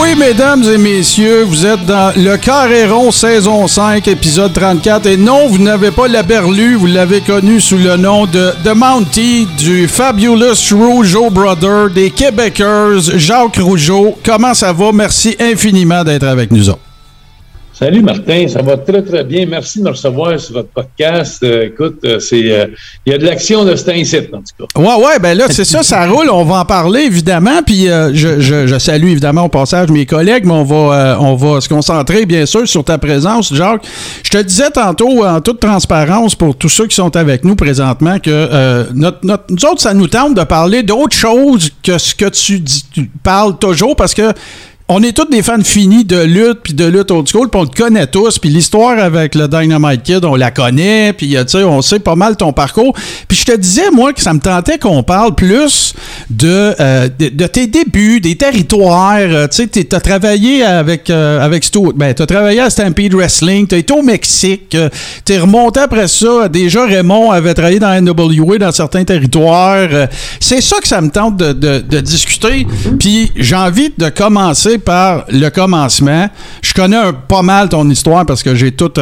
[0.00, 5.06] Oui, mesdames et messieurs, vous êtes dans le Carré saison 5, épisode 34.
[5.06, 8.74] Et non, vous n'avez pas la berlue, vous l'avez connu sous le nom de The
[8.74, 14.16] Mountie, du Fabulous Rougeau Brother, des Québécois, Jacques Rougeau.
[14.24, 14.92] Comment ça va?
[14.92, 16.70] Merci infiniment d'être avec nous.
[17.78, 19.46] Salut Martin, ça va très très bien.
[19.46, 21.40] Merci de me recevoir sur votre podcast.
[21.44, 22.66] Euh, écoute, euh, c'est euh,
[23.06, 24.80] il y a de l'action de cet incite en tout cas.
[24.80, 26.28] Ouais ouais, ben là c'est ça, ça roule.
[26.28, 27.62] On va en parler évidemment.
[27.64, 31.60] Puis je, je, je, salue évidemment au passage mes collègues, mais on va on va
[31.60, 33.86] se concentrer bien sûr sur ta présence, Jacques.
[34.24, 38.18] Je te disais tantôt en toute transparence pour tous ceux qui sont avec nous présentement
[38.18, 42.28] que notre, notre nous autres ça nous tente de parler d'autre chose que ce que
[42.28, 44.32] tu, dis, tu parles toujours parce que
[44.90, 47.64] on est tous des fans finis de lutte puis de lutte old school, puis on
[47.64, 51.82] le connaît tous, puis l'histoire avec le Dynamite Kid, on la connaît, puis sais, on
[51.82, 52.94] sait pas mal ton parcours.
[53.28, 55.94] Puis je te disais moi que ça me tentait qu'on parle plus
[56.30, 61.64] de, euh, de, tes débuts, des territoires, euh, tu sais, t'as travaillé avec euh, avec
[61.64, 64.74] Stu, ben t'as travaillé à Stampede Wrestling, t'as été au Mexique,
[65.24, 70.08] t'es remonté après ça, déjà Raymond avait travaillé dans NWA dans certains territoires.
[70.40, 72.66] c'est ça que ça me tente de, de, de discuter.
[72.98, 76.28] Puis j'ai envie de commencer par le commencement.
[76.62, 78.92] Je connais pas mal ton histoire parce que j'ai tout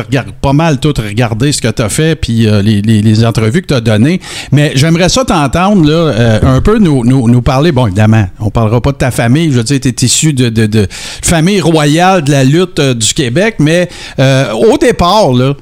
[0.41, 3.75] pas mal tout regardé ce que tu as fait puis euh, les, entrevues que tu
[3.75, 4.21] as données.
[4.53, 7.73] Mais j'aimerais ça t'entendre euh, un peu nous, parler.
[7.73, 9.51] Bon, évidemment, on parlera pas de ta famille.
[9.51, 13.15] Je veux dire, tu es issu de, de, famille royale de la lutte euh, du
[13.15, 13.57] Québec.
[13.59, 13.89] Mais
[14.19, 15.55] au départ, là,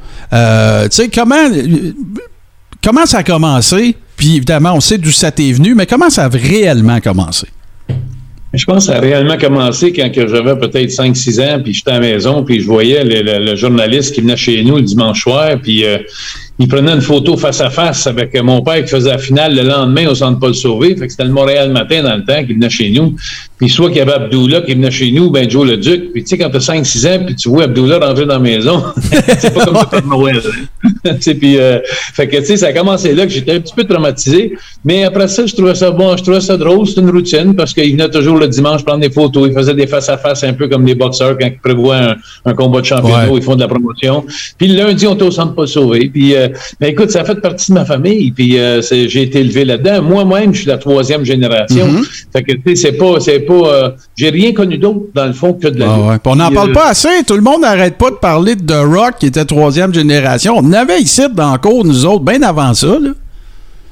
[0.89, 1.49] tu sais, comment,
[2.83, 3.97] comment ça a commencé?
[4.17, 7.47] Puis évidemment, on sait d'où ça t'est venu, mais comment ça a réellement commencé?
[8.57, 11.95] Je pense que ça a réellement commencé quand j'avais peut-être 5-6 ans, puis j'étais à
[11.95, 15.85] la maison, puis je voyais le, journaliste qui venait chez nous le dimanche soir, puis
[15.85, 15.99] euh,
[16.59, 19.63] il prenait une photo face à face avec mon père qui faisait la finale le
[19.63, 20.95] lendemain au centre Paul Sauvé.
[20.97, 23.17] Fait que c'était le Montréal matin dans le temps qui venait chez nous.
[23.59, 26.13] Puis soit qu'il y avait Abdullah qui venait chez nous, ben Joe le Duc.
[26.13, 28.83] Puis tu sais, quand t'as 5-6 ans, puis tu vois Abdullah rentrer dans la maison,
[29.39, 30.41] c'est pas comme ça de Noël.
[31.05, 31.17] Hein.
[31.41, 31.79] puis, euh,
[32.13, 34.55] fait que tu sais, ça a commencé là que j'étais un petit peu traumatisé.
[34.85, 37.75] Mais après ça, je trouvais ça bon, je trouvais ça drôle, c'était une routine parce
[37.75, 39.49] qu'il venait toujours le dimanche prendre des photos.
[39.49, 42.15] Il faisait des face-à-face un peu comme les boxeurs quand ils prévoient
[42.45, 44.25] un, combat de championnat, ils font de la promotion.
[44.59, 46.11] Puis le lundi, on était au centre Paul Sauvé.
[46.13, 46.44] Puis euh,
[46.81, 50.03] ben, écoute, ça fait partie de ma famille, puis euh, j'ai été élevé là-dedans.
[50.03, 51.87] Moi-même, je suis la troisième génération.
[51.87, 52.27] Mm-hmm.
[52.33, 55.33] Fait que, tu sais, c'est pas, c'est pas, euh, j'ai rien connu d'autre, dans le
[55.33, 57.09] fond, que de la ah, On n'en parle euh, pas assez.
[57.27, 60.55] Tout le monde n'arrête pas de parler de The Rock, qui était troisième génération.
[60.57, 63.11] On avait ici dans le cours, nous autres, bien avant ça, là.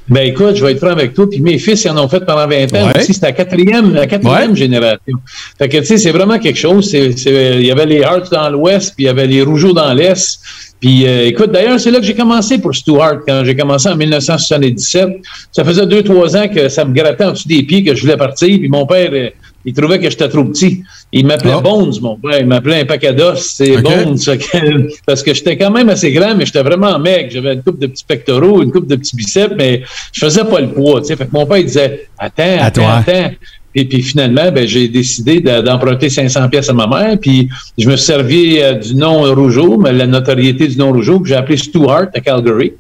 [0.09, 1.29] Ben écoute, je vais être franc avec toi.
[1.31, 3.15] Puis mes fils, ils en ont fait pendant 20 ans aussi.
[3.15, 5.17] C'était la quatrième, la quatrième génération.
[5.59, 6.93] Fait que tu sais, c'est vraiment quelque chose.
[6.93, 10.41] Il y avait les Hearts dans l'Ouest, puis il y avait les Rougeaux dans l'Est.
[10.83, 13.95] Puis euh, écoute, d'ailleurs, c'est là que j'ai commencé pour Stuart, quand j'ai commencé en
[13.95, 15.11] 1977.
[15.53, 18.03] Ça faisait deux, trois ans que ça me grattait en dessous des pieds que je
[18.03, 18.59] voulais partir.
[18.59, 19.31] Puis mon père, euh,
[19.65, 20.83] il trouvait que j'étais trop petit.
[21.13, 21.61] Il m'appelait ah.
[21.61, 22.41] Bones, mon père.
[22.41, 23.55] Il m'appelait un paquet d'os.
[23.55, 24.19] C'est Bones.
[25.07, 27.31] Parce que j'étais quand même assez grand, mais j'étais vraiment mec.
[27.31, 30.61] J'avais une coupe de petits pectoraux, une coupe de petits biceps, mais je faisais pas
[30.61, 31.01] le poids.
[31.05, 33.31] Fait que mon père, il disait, attends, attends, attends.
[33.75, 37.19] Et puis finalement, ben, j'ai décidé d'emprunter 500 pièces à ma mère.
[37.19, 41.21] Puis je me suis servi euh, du nom Rougeau, mais la notoriété du nom Rougeau,
[41.21, 42.73] que j'ai appelé Stuart à Calgary.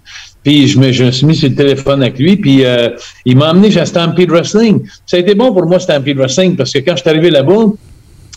[0.42, 2.90] Puis je me, je me suis mis sur le téléphone avec lui, puis euh,
[3.24, 4.80] il m'a emmené chez Stampede Wrestling.
[5.06, 7.66] Ça a été bon pour moi, Stampede Wrestling, parce que quand je suis arrivé là-bas,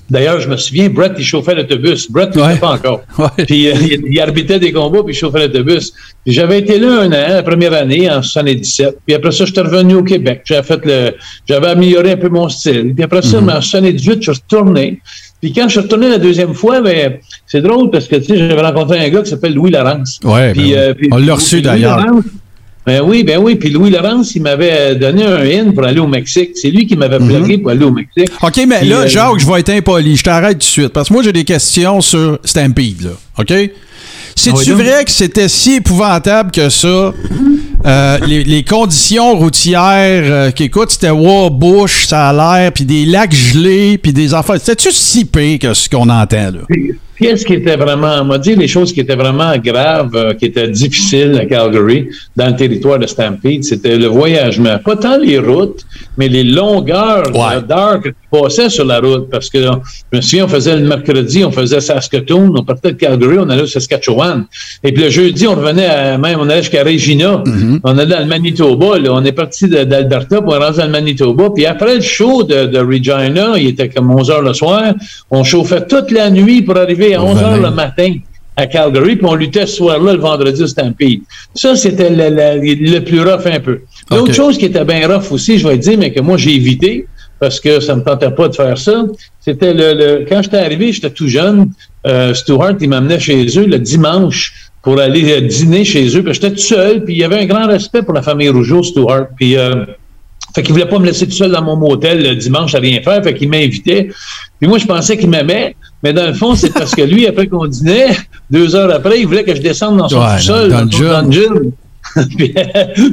[0.09, 2.11] D'ailleurs, je me souviens, Brett, il chauffait l'autobus.
[2.11, 3.01] Brett, il ne pas encore.
[3.47, 3.75] Puis euh,
[4.07, 5.93] il, arbitrait des combats, puis il chauffait l'autobus.
[6.27, 8.99] J'avais été là un an, la première année, en 77.
[9.05, 10.41] Puis après ça, j'étais revenu au Québec.
[10.45, 11.15] J'avais fait le,
[11.47, 12.93] j'avais amélioré un peu mon style.
[12.93, 13.57] Puis après ça, mm -hmm.
[13.57, 14.99] en 78, je suis retourné.
[15.41, 18.37] Puis quand je suis retourné la deuxième fois, ben, c'est drôle parce que, tu sais,
[18.37, 20.19] j'avais rencontré un gars qui s'appelle Louis Laurence.
[20.23, 22.05] Ouais, ben euh, on l'a reçu d'ailleurs.
[22.85, 23.55] Ben oui, ben oui.
[23.55, 26.51] Puis Louis Laurence, il m'avait donné un in pour aller au Mexique.
[26.55, 27.61] C'est lui qui m'avait bloqué mhm.
[27.61, 28.29] pour aller au Mexique.
[28.41, 30.15] OK, mais là, euh, Jacques, je vais être impoli.
[30.15, 30.89] Je t'arrête tout de suite.
[30.89, 33.11] Parce que moi, j'ai des questions sur Stampede, là.
[33.39, 33.53] OK?
[34.35, 37.13] C'est-tu vrai que c'était si épouvantable que ça?
[37.85, 43.05] Euh, les, conditions routières euh, qui écoute, c'était wow, bush, ça a l'air, puis des
[43.05, 44.59] lacs gelés, puis des affaires.
[44.59, 46.75] C'était-tu si pire que ce qu'on entend, là?
[47.17, 50.45] Qu'est-ce qui était vraiment, on m'a dit les choses qui étaient vraiment graves, euh, qui
[50.45, 54.77] étaient difficiles à Calgary, dans le territoire de Stampede, c'était le voyagement.
[54.79, 55.85] Pas tant les routes,
[56.17, 59.29] mais les longueurs d'heures que tu passais sur la route.
[59.29, 62.97] Parce que, je me souviens, on faisait le mercredi, on faisait Saskatoon, on partait de
[62.97, 64.45] Calgary, on allait au Saskatchewan.
[64.83, 67.37] Et puis le jeudi, on revenait à, même, on allait jusqu'à Regina.
[67.45, 67.74] Mm-hmm.
[67.75, 67.81] Mhm.
[67.83, 69.09] On est dans le Manitoba, là.
[69.13, 71.49] On est parti d'Alberta pour rentrer dans le Manitoba.
[71.53, 74.93] Puis après le show de, de, Regina, il était comme 11 heures le soir.
[75.31, 78.13] On chauffait toute la nuit pour arriver à 11 heures le matin
[78.57, 81.19] à Calgary, puis on luttait ce soir-là, le vendredi au Stampede.
[81.53, 83.81] Ça, c'était le, le, plus rough un peu.
[84.09, 87.05] L'autre chose qui était bien rough aussi, je vais dire, mais que moi, j'ai évité,
[87.37, 89.03] parce que ça me tentait pas de faire ça,
[89.41, 91.71] c'était le, quand j'étais arrivé, j'étais tout jeune,
[92.07, 94.53] euh, Stuart, il m'amenait chez eux le dimanche
[94.85, 97.45] pour aller euh, dîner chez eux, puis j'étais tout seul, puis il y avait un
[97.45, 99.57] grand respect pour la famille Rougeau, Stuart, puis...
[99.57, 99.83] Euh,
[100.53, 103.01] fait qu'il voulait pas me laisser tout seul dans mon motel le dimanche à rien
[103.01, 104.09] faire, fait qu'il m'invitait.
[104.57, 107.47] Puis moi, je pensais qu'il m'aimait, mais dans le fond, c'est parce que lui, après
[107.47, 108.15] qu'on dînait,
[108.49, 111.73] deux heures après, il voulait que je descende dans son sol, dans, dans, le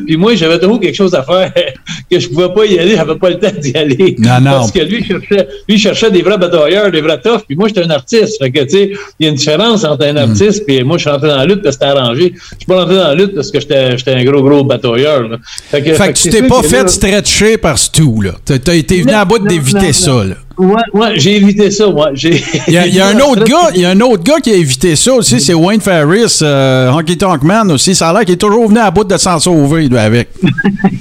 [0.06, 1.52] puis, moi, j'avais toujours quelque chose à faire
[2.10, 4.16] que je pouvais pas y aller, j'avais pas le temps d'y aller.
[4.18, 4.50] Non, non.
[4.50, 7.82] Parce que lui cherchait, lui cherchait des vrais batailleurs, des vrais toughs, puis moi, j'étais
[7.82, 8.38] un artiste.
[8.38, 10.30] Fait que, tu sais, il y a une différence entre un hmm.
[10.30, 12.34] artiste puis moi, je suis rentré dans la lutte parce que c'était arrangé.
[12.34, 15.38] Je suis pas rentré dans la lutte parce que j'étais un gros, gros batailleur.
[15.70, 18.32] Fait que, fait que tu t'es pas fait stretcher par Stu, là.
[18.44, 20.36] T'as été venu à bout d'éviter ça, là.
[20.58, 22.10] Ouais, ouais, j'ai évité ça, moi.
[22.14, 24.96] Il y a, un autre gars, il y a un autre gars qui a évité
[24.96, 27.94] ça aussi, c'est Wayne Ferris, euh, Honky Tonk Man aussi.
[27.94, 30.28] Ça a l'air qu'il est toujours venu à bout de s'en sauver, avec.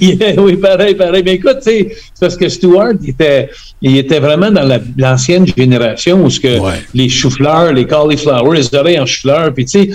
[0.00, 1.22] oui, pareil, pareil.
[1.24, 1.88] Mais écoute, c'est
[2.20, 3.50] parce que Stewart, il était,
[3.80, 6.58] il était vraiment dans l'ancienne génération où ce que
[6.94, 9.90] les choux-fleurs, les cauliflowers, les oreilles en choux-fleurs, puis tu sais,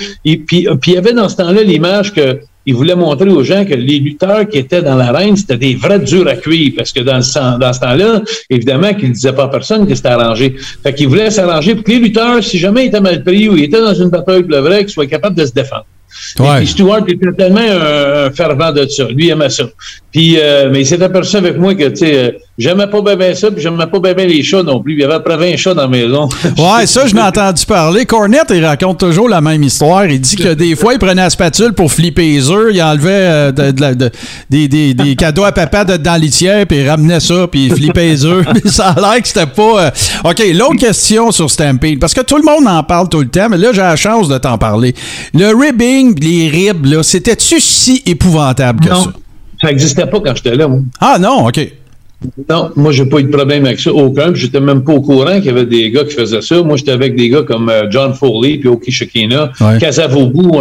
[0.46, 3.74] puis il y avait dans ce temps-là l'image que il voulait montrer aux gens que
[3.74, 7.22] les lutteurs qui étaient dans l'arène, c'était des vrais durs à cuire, parce que dans,
[7.22, 10.54] ce, temps-là, évidemment qu'il ne disait pas à personne que c'était arrangé.
[10.84, 13.56] Fait qu'il voulait s'arranger pour que les lutteurs, si jamais ils étaient mal pris ou
[13.56, 15.86] ils étaient dans une bataille vrai, qu'ils soient capables de se défendre.
[16.40, 16.48] Ouais.
[16.48, 19.06] Et puis Stuart était tellement un, fervent de ça.
[19.06, 19.64] Lui aimait ça.
[20.12, 23.36] Puis, euh, mais il s'est aperçu avec moi que, tu sais, euh, j'aimais pas bien
[23.36, 24.94] ça, puis j'aimais pas bien les chats non plus.
[24.94, 26.28] Il y avait après 20 chats dans la maison.
[26.58, 28.06] ouais, ça, je l'ai entendu parler.
[28.06, 30.06] Cornette, il raconte toujours la même histoire.
[30.06, 33.10] Il dit que des fois, il prenait la spatule pour flipper les œufs, il enlevait
[33.12, 34.10] euh, de,
[34.50, 37.76] des, des, des, cadeaux à papa de, dans litière, puis il ramenait ça, puis il
[37.76, 38.46] flippait les œufs.
[38.66, 39.92] ça a l'air que c'était pas...
[40.24, 43.50] OK, l'autre question sur Stampede, parce que tout le monde en parle tout le temps,
[43.50, 44.96] mais là, j'ai la chance de t'en parler.
[45.34, 49.14] Le ribbing, les ribs, là, c'était-tu si épouvantable que ça?
[49.62, 50.80] Ça n'existait pas quand j'étais là, moi.
[51.00, 51.60] Ah non, OK.
[52.50, 54.34] Non, moi, j'ai pas eu de problème avec ça, aucun.
[54.34, 56.64] Je j'étais même pas au courant qu'il y avait des gars qui faisaient ça.
[56.64, 59.78] Moi, j'étais avec des gars comme euh, John Foley puis Oki Shekina, ouais.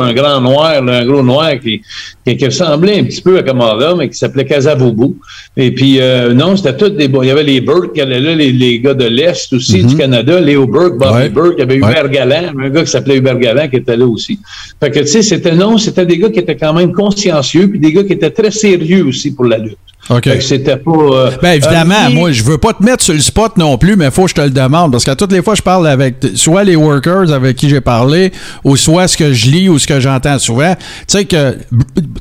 [0.03, 1.81] un grand noir, un gros noir qui,
[2.27, 5.15] qui, ressemblait un petit peu à Kamala, mais qui s'appelait Casavobu.
[5.57, 7.07] Et puis, euh, non, c'était tous des...
[7.07, 9.95] Il y avait les Burke qui allaient là, les, les gars de l'Est aussi, du
[9.95, 9.99] mhm.
[9.99, 13.39] Canada, Léo Burke, Bobby Burke, il y avait Hubert Galland, un gars qui s'appelait Hubert
[13.39, 14.39] Galland qui était là aussi.
[14.79, 17.79] Fait que, tu sais, c'était non, c'était des gars qui étaient quand même consciencieux, puis
[17.79, 19.79] des gars qui étaient très sérieux aussi pour la lutte.
[20.11, 20.29] OK.
[20.41, 20.91] C'était pas.
[20.91, 23.97] Euh, ben évidemment, euh, moi, je veux pas te mettre sur le spot non plus,
[23.97, 24.93] mais faut que je te le demande.
[24.93, 28.33] Parce que toutes les fois, je parle avec soit les workers avec qui j'ai parlé,
[28.65, 30.75] ou soit ce que je lis ou ce que j'entends souvent.
[30.75, 31.57] Tu sais que.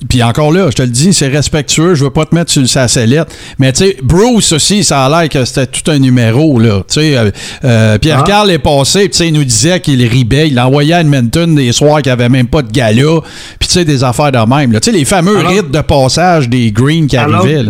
[0.10, 2.68] Puis encore là, je te le dis, c'est respectueux, je veux pas te mettre sur
[2.68, 3.28] sa sellette.
[3.60, 6.84] Mais tu sais, Bruce aussi, ça a l'air que c'était tout un numéro, là.
[6.88, 7.18] Tu sais,
[7.64, 8.54] euh, Pierre-Carl ah.
[8.54, 10.48] est passé, tu sais, il nous disait qu'il ribait.
[10.48, 13.22] Il envoyait à Edmonton des soirs qu'il avait même pas de gala.
[13.60, 14.72] Puis tu sais, des affaires de même.
[14.74, 17.66] Tu sais, les fameux rites de passage des Greens qui arrivaient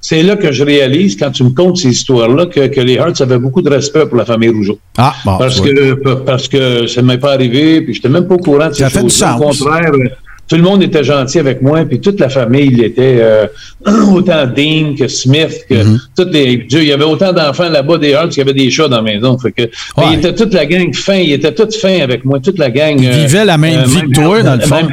[0.00, 3.38] c'est là que je réalise, quand tu me comptes ces histoires-là, que, les Hearts avaient
[3.38, 4.78] beaucoup de respect pour la famille Rougeau.
[4.96, 5.92] Ah, bon, parce, que,
[6.24, 8.72] parce que ça ne m'est pas arrivé, puis je n'étais même pas au courant de
[8.72, 9.22] ces choses.
[9.22, 9.92] Au contraire,
[10.50, 13.46] tout le monde était gentil avec moi, puis toute la famille il était euh,
[14.12, 16.00] autant Dean que Smith, que mm-hmm.
[16.16, 16.66] toutes les.
[16.70, 19.02] il y avait autant d'enfants là-bas des Hearts qu'il y avait des chats dans la
[19.02, 19.38] maison.
[19.38, 19.62] Fait que,
[20.10, 23.00] il était toute la gang fin, il était toute fin avec moi, toute la gang.
[23.00, 24.88] Ils euh, vivaient la même euh, vie que toi, dans le fond.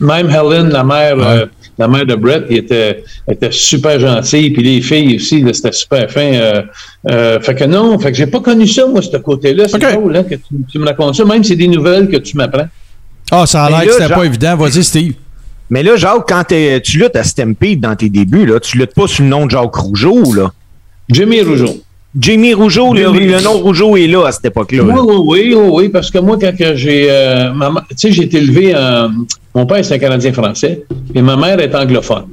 [0.00, 1.46] Même Helen, la mère
[1.78, 6.10] la mère de Brett, il était, était super gentil, puis les filles aussi, c'était super
[6.10, 6.32] fin.
[6.32, 6.62] Euh,
[7.10, 9.66] euh, fait que non, fait que j'ai pas connu ça, moi, ce côté-là.
[9.68, 10.36] C'est cool, hein, que
[10.70, 12.68] tu, me racontes ça, même si c'est des nouvelles que tu m'apprends.
[13.30, 14.56] Ah, ça a l'air que c'était pas évident.
[14.56, 15.14] Vas-y, Steve.
[15.70, 19.06] Mais là, Jacques, quand tu luttes à Stampede dans tes débuts, là, tu luttes pas
[19.06, 20.52] sous le nom de Jacques Rougeau, là.
[21.08, 21.82] Jimmy Rougeau.
[22.18, 24.84] Jimmy Rougeau, le, nom Rougeau est là à cette époque-là.
[24.84, 27.08] Oui, oui, oui, oui, parce que moi, quand j'ai.
[27.10, 27.50] Euh,
[27.90, 28.74] tu sais, j'ai été élevé.
[29.54, 32.26] mon père, c'est un Canadien français, et ma mère est anglophone.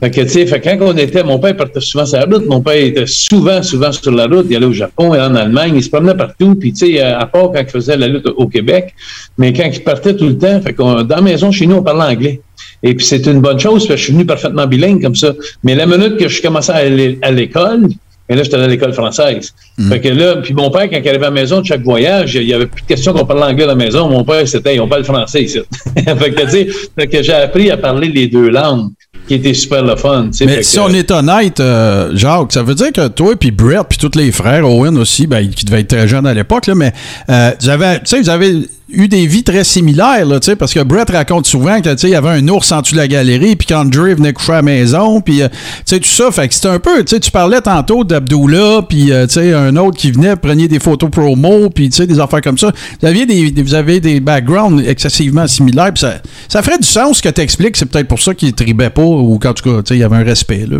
[0.00, 2.46] Fait que, tu sais, fait quand on était, mon père partait souvent sur la route,
[2.46, 5.34] mon père était souvent, souvent sur la route, il allait au Japon, il allait en
[5.34, 8.26] Allemagne, il se promenait partout, puis tu sais, à part quand il faisait la lutte
[8.26, 8.94] au Québec,
[9.36, 11.82] mais quand il partait tout le temps, fait qu'on, dans la maison chez nous, on
[11.82, 12.40] parlait anglais.
[12.82, 15.34] Et puis c'est une bonne chose, parce que je suis venu parfaitement bilingue comme ça.
[15.64, 17.88] Mais la minute que je commençais à aller à l'école,
[18.30, 19.52] et là, j'étais à l'école française.
[19.76, 19.88] Mm.
[19.90, 22.36] Fait que là, puis mon père, quand il arrivait à la maison de chaque voyage,
[22.36, 24.08] il n'y avait plus de question qu'on parle anglais à la maison.
[24.08, 25.58] Mon père, c'était, on parle français ici.
[25.96, 28.90] fait que, tu sais, que j'ai appris à parler les deux langues
[29.30, 30.28] qui était super le fun.
[30.44, 33.96] Mais si on est honnête, euh, Jacques, ça veut dire que toi puis Brett puis
[33.96, 36.92] tous les frères, Owen aussi, ben, qui devaient être très jeunes à l'époque, mais
[37.28, 41.46] euh, vous avez, vous avez eu des vies très similaires, là, parce que Brett raconte
[41.46, 44.32] souvent qu'il y avait un ours en dessous de la galerie, puis quand Dre venait
[44.32, 45.42] coucher à la maison, puis
[45.86, 46.30] tout ça.
[46.30, 50.68] Fait que c'était un peu, tu parlais tantôt d'Abdullah, puis un autre qui venait, prenait
[50.68, 52.72] des photos promo, puis des affaires comme ça.
[53.00, 56.14] Vous, aviez des, vous avez des backgrounds excessivement similaires, puis ça,
[56.48, 59.38] ça ferait du sens que tu expliques, c'est peut-être pour ça qu'il tribait pas, ou
[59.38, 60.78] qu'en tout cas, il y avait un respect, là.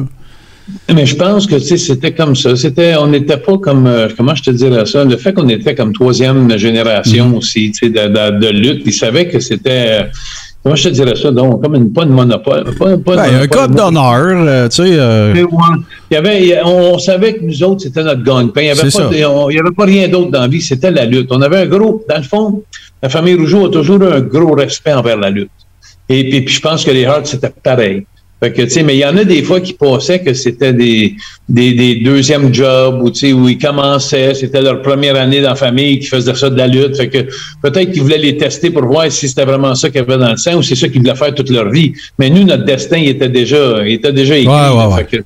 [0.93, 2.57] Mais je pense que c'était comme ça.
[2.57, 5.75] C'était, on n'était pas comme, euh, comment je te dirais ça, le fait qu'on était
[5.75, 7.37] comme troisième génération mm-hmm.
[7.37, 10.03] aussi, de, de, de, lutte, ils savaient que c'était, euh,
[10.63, 12.65] comment je te dirais ça, donc comme une, pas de monopole.
[12.79, 14.91] Pas, pas ben, un code d'honneur, euh, tu sais.
[14.91, 18.63] Il y avait, on, savait que nous autres, c'était notre gagne-pain.
[18.63, 18.73] Il
[19.53, 21.29] n'y avait pas rien d'autre dans la vie, c'était la lutte.
[21.31, 22.63] On avait un gros, dans le fond,
[23.03, 25.51] la famille Rougeau a toujours eu un gros respect envers la lutte.
[26.09, 28.05] Et puis, puis je pense que les Hearts, c'était pareil.
[28.43, 30.73] Fait que, tu sais, mais il y en a des fois qui pensaient que c'était
[30.73, 31.15] des,
[31.47, 35.51] des, des deuxièmes jobs où, tu sais, où ils commençaient, c'était leur première année dans
[35.51, 36.97] la famille, qui faisaient ça de la lutte.
[36.97, 37.19] Fait que
[37.63, 40.39] peut-être qu'ils voulaient les tester pour voir si c'était vraiment ça qu'ils avaient dans le
[40.39, 41.93] sein ou c'est ça qu'ils voulaient faire toute leur vie.
[42.19, 44.53] Mais nous, notre destin, il était déjà, il était déjà écrit.
[44.97, 45.23] Fait que,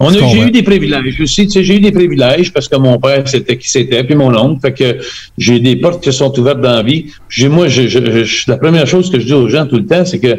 [0.00, 2.76] on a, j'ai eu des privilèges aussi, tu sais, j'ai eu des privilèges parce que
[2.76, 4.98] mon père c'était qui c'était, puis mon oncle, fait que
[5.36, 7.06] j'ai des portes qui sont ouvertes dans la vie.
[7.28, 7.98] J'ai, moi, je, je,
[8.48, 10.38] la première chose que je dis aux gens tout le temps, c'est que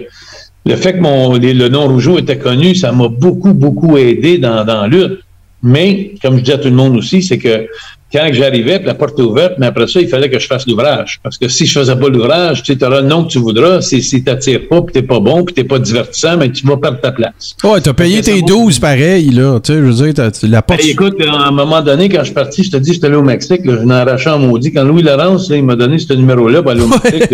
[0.66, 4.66] le fait que mon, le nom Rougeau était connu, ça m'a beaucoup, beaucoup aidé dans,
[4.66, 5.20] dans la lutte.
[5.62, 7.68] Mais, comme je dis à tout le monde aussi, c'est que
[8.12, 11.20] quand j'arrivais, la porte est ouverte, mais après ça, il fallait que je fasse l'ouvrage.
[11.22, 13.82] Parce que si je faisais pas l'ouvrage, tu auras le nom que tu voudras.
[13.82, 16.78] Si, si t'attires pas, puis t'es pas bon, puis t'es pas divertissant, mais tu vas
[16.78, 17.56] perdre ta place.
[17.64, 19.60] Ouais, t'as payé tes 12 pareil, là.
[19.60, 20.82] Tu sais, je veux dire, la porte.
[20.82, 23.16] Ben, écoute, à un moment donné, quand je suis parti, je te dis, j'étais allé
[23.16, 24.72] au Mexique, là, je n'ai arraché en maudit.
[24.74, 27.30] Quand Louis Laurence, là, il m'a donné ce numéro-là pour aller au Mexique,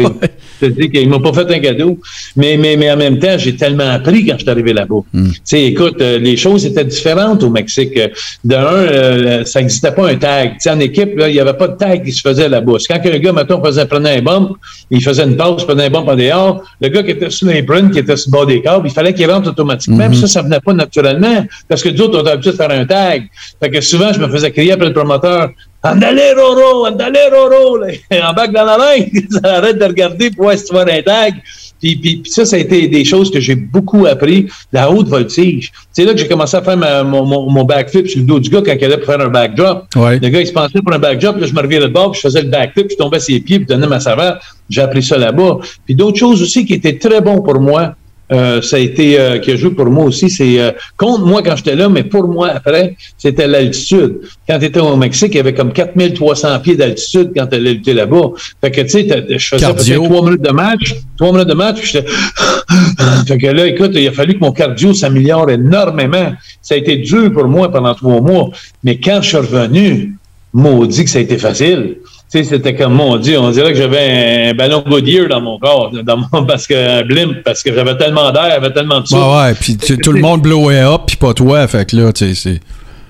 [0.62, 2.00] je te dis qu'il m'a pas fait un cadeau.
[2.36, 5.02] Mais, mais, mais en même temps, j'ai tellement appris quand je suis arrivé là-bas.
[5.14, 5.30] Hmm.
[5.30, 7.98] Tu sais, écoute, euh, les choses étaient différentes au Mexique.
[8.44, 10.56] D'un, euh, ça n'existait pas un tag.
[10.66, 12.74] Tu sais, en équipe, là, il y avait pas de tag qui se faisait là-bas.
[12.90, 14.58] Quand un gars, mettons, faisait, prenait un bump,
[14.90, 17.94] il faisait une pause, prenait un bump en dehors, le gars qui était sur l'imprint,
[17.94, 19.98] qui était sur le bord des câbles, il fallait qu'il rentre automatiquement.
[19.98, 20.18] Même mhm.
[20.18, 23.30] ça, ça venait pas naturellement, parce que d'autres ont l'habitude de faire un tag.
[23.60, 25.50] Fait que souvent, je me faisais crier après le promoteur,
[25.86, 27.78] Andale Roro, andale Roro,
[28.12, 29.06] en bac dans la main,
[29.44, 31.36] arrête de regarder pour voir si tu vois un tag.
[31.86, 35.72] Puis, puis, ça, ça a été des choses que j'ai beaucoup appris, la haute voltige.
[35.92, 38.64] C'est là que j'ai commencé à faire mon, mon, backflip sur le dos du gars
[38.66, 39.86] quand il allait pour faire un backdrop.
[39.96, 42.22] Le gars, il se pensait pour un backdrop, là, je me revirais de bord, puis
[42.22, 44.40] je faisais le backflip, puis je tombais ses pieds, puis je donnais ma saveur.
[44.68, 45.60] J'ai appris ça là-bas.
[45.86, 47.94] Puis d'autres choses aussi qui étaient très bons pour moi,
[48.32, 50.30] euh, ça a été euh, qui a joué pour moi aussi.
[50.30, 54.22] C'est euh, contre moi quand j'étais là, mais pour moi après, c'était l'altitude.
[54.48, 57.74] Quand tu étais au Mexique, il y avait comme 4300 pieds d'altitude quand tu allais
[57.74, 58.32] lutter là-bas.
[58.62, 61.80] Fait que tu sais, je faisais peut-être trois minutes de match, trois minutes de match,
[61.80, 62.08] puis j'étais.
[63.28, 66.34] fait que là, écoute, il a fallu que mon cardio s'améliore énormément.
[66.62, 68.50] Ça a été dur pour moi pendant trois mois,
[68.84, 70.16] mais quand je suis revenu,
[70.54, 74.54] maudit que ça a été facile c'était comme, mon Dieu, on dirait que j'avais un
[74.54, 78.32] ballon Goodyear dans mon corps, dans mon, parce que, un blimp, parce que j'avais tellement
[78.32, 79.22] d'air, j'avais tellement de souffle.
[79.22, 82.34] Ouais, ouais, puis tout le monde blowait up, puis pas toi, fait que là, tu
[82.34, 82.60] sais, c'est...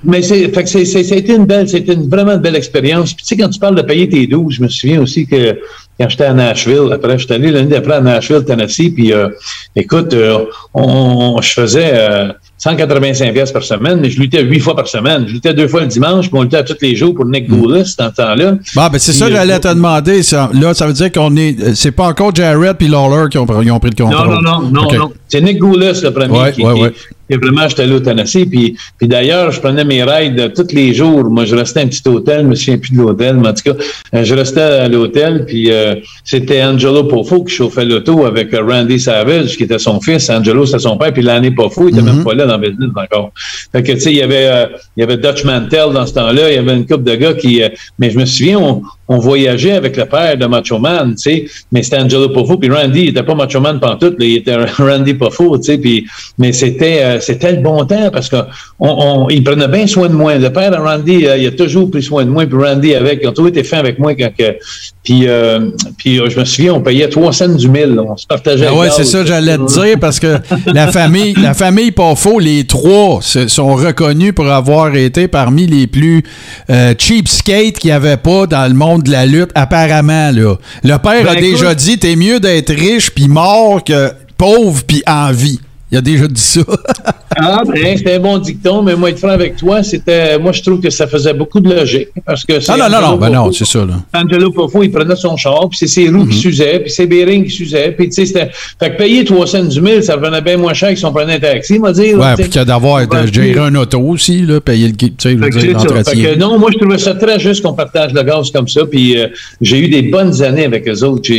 [0.07, 3.13] Mais c'est, fait que c'est, c'était une belle, c'était une, vraiment une belle expérience.
[3.13, 5.59] Puis tu sais, quand tu parles de payer tes 12, je me souviens aussi que
[5.99, 9.29] quand j'étais à Nashville, après, j'étais allé l'année d'après à Nashville, Tennessee, puis euh,
[9.75, 10.45] écoute, euh,
[10.75, 15.25] on, je faisais, euh, 185 pièces par semaine, mais je luttais huit fois par semaine.
[15.27, 17.55] Je luttais deux fois le dimanche, puis on luttait tous les jours pour Nick hmm.
[17.55, 18.57] Goulis dans ce temps-là.
[18.75, 20.23] Bon, ben c'est ça que j'allais te demander.
[20.23, 20.49] Ça.
[20.53, 21.59] Là, ça veut dire qu'on est.
[21.59, 24.09] Euh, c'est pas encore Jared puis Lawler qui ont, pris le contrôle.
[24.09, 25.11] Non, non, non, non, non.
[25.27, 26.93] C'est Nick Goulis le premier ouais, qui, ouais, ouais.
[27.29, 28.45] Et vraiment, j'étais allé au Tennessee.
[28.45, 31.23] Puis, puis d'ailleurs, je prenais mes rides tous les jours.
[31.25, 32.41] Moi, je restais à un petit hôtel.
[32.41, 33.83] Je me souviens plus de l'hôtel, mais en tout cas,
[34.13, 35.45] euh, je restais à l'hôtel.
[35.45, 39.99] Puis euh, c'était Angelo Poffo qui chauffait l'auto avec euh, Randy Savage, qui était son
[39.99, 40.29] fils.
[40.29, 41.13] Angelo, c'était son père.
[41.13, 42.23] Puis l'année Poffo, il était même mm-hmm.
[42.23, 43.31] pas là dans le business encore.
[43.71, 46.49] Fait que, tu sais, il y avait, il y avait Dutch Mantel dans ce temps-là.
[46.51, 47.61] Il y avait une couple de gars qui...
[47.99, 51.45] mais je me souviens, on, on voyageait avec le père de Macho Man, tu sais,
[51.71, 55.13] mais c'était Angelo Poffo, puis Randy, il était pas Macho Man pantoute, il était Randy
[55.13, 56.05] Poffo, tu sais, puis,
[56.37, 58.37] mais c'était, euh, c'était le bon temps parce que
[58.79, 60.35] on, on, il prenait bien soin de moi.
[60.35, 63.19] Le père de Randy, euh, il a toujours pris soin de moi, puis Randy avec,
[63.21, 64.57] ils ont toujours été fins avec moi quand que,
[65.03, 68.67] puis, euh, puis je me souviens, on payait trois cents du mille, on se partageait.
[68.67, 72.65] Ah ouais, c'est ça, j'allais te dire parce que la famille, la famille Poffo, les
[72.65, 76.23] trois sont reconnus pour avoir été parmi les plus
[76.69, 80.31] cheapskates qu'il n'y avait pas dans le monde de la lutte, apparemment.
[80.31, 80.55] Là.
[80.83, 85.03] Le père a ben, déjà dit t'es mieux d'être riche puis mort que pauvre puis
[85.07, 85.59] en vie.
[85.91, 86.61] Il a déjà dit ça.
[87.37, 90.39] ah, ben, c'était un bon dicton, mais moi, être franc avec toi, c'était.
[90.39, 92.09] Moi, je trouve que ça faisait beaucoup de logique.
[92.25, 93.85] Parce que ah, non, non, non, ben non, c'est ça.
[93.85, 94.01] Là.
[94.13, 96.41] Angelo Pofo, il prenait son char, puis c'est ses roues qui mhm.
[96.41, 98.49] s'usaient, puis c'est Bering qui s'usaient, puis tu sais, c'était.
[98.79, 101.35] Fait que payer 300 du mille, ça revenait bien moins cher que si on prenait
[101.35, 102.15] un taxi, m'a dit.
[102.15, 104.95] Ouais, puis qu'il d'avoir géré un auto aussi, là, payer le.
[104.95, 106.35] Tu sais, l'entretien.
[106.35, 109.27] Non, moi, je trouvais ça très juste qu'on partage le gaz comme ça, puis euh,
[109.61, 111.29] j'ai eu des bonnes années avec eux autres.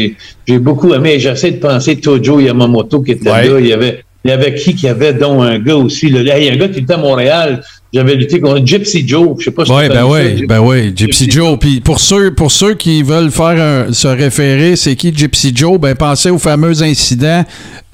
[0.46, 4.30] J'ai beaucoup aimé, j'essaie de penser Tojo Yamamoto qui était là, il y avait il
[4.30, 6.08] y avait qui qui avait donc un gars aussi.
[6.08, 7.62] Là, il y a un gars qui était à Montréal.
[7.92, 9.36] J'avais lutté contre Gypsy Joe.
[9.38, 11.56] Je sais pas si ouais, ben ouais, ben ouais, Gypsy, Joe.
[11.58, 15.78] Puis pour ceux, pour ceux qui veulent faire se référer, c'est qui Gypsy Joe?
[15.78, 17.44] Ben pensez au fameux incident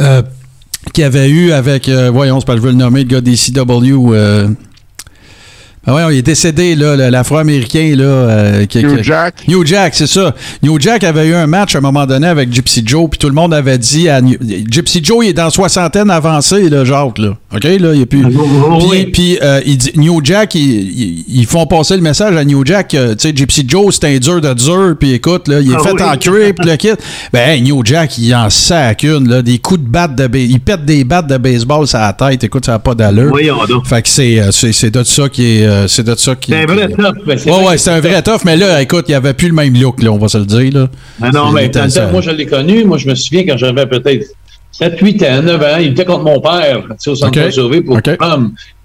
[0.01, 0.23] euh,
[0.95, 3.21] qu'il y avait eu avec, euh, voyons, c'est pas je veux le nommer, le gars
[3.21, 4.15] des CW.
[4.15, 4.49] Euh,
[5.85, 8.05] ah ouais, il est décédé, là, l'Afro-Américain, là.
[8.05, 9.49] Euh, New Jack.
[9.49, 10.33] New Jack, c'est ça.
[10.63, 13.27] New Jack avait eu un match à un moment donné avec Gypsy Joe, puis tout
[13.27, 17.31] le monde avait dit à Gypsy Joe, il est dans soixantaine avancée, là, genre, là.
[17.53, 18.25] OK, là, il a plus.
[18.25, 22.89] Puis, puis euh, il dit, New Jack, ils, font passer le message à New Jack,
[22.91, 25.83] tu sais, Gypsy Joe, c'est un dur de dur, puis écoute, là, il est ah
[25.83, 26.93] fait en cuir, puis le kit.
[27.33, 30.85] Ben, New Jack, il en sac une, là, des coups de batte de Il pète
[30.85, 33.37] des battes de baseball sur la tête, écoute, ça n'a pas d'allure.
[33.85, 36.53] Fait que euh, c'est de ça qui est euh, c'est de ça qui.
[36.53, 37.27] C'est un vrai tough.
[37.27, 39.75] Ouais, ouais, c'est un vrai tough, mais là, écoute, il n'y avait plus le même
[39.75, 40.73] look, là, on va se le dire.
[40.73, 40.89] Là.
[41.21, 41.71] Ah non, mais
[42.11, 42.85] moi, je l'ai connu.
[42.85, 44.27] Moi, je me souviens quand j'avais peut-être
[44.73, 47.51] 7, 8 ans, 9 ans, il était contre mon père, tu sais, au centre de
[47.51, 48.17] sauvé pour okay.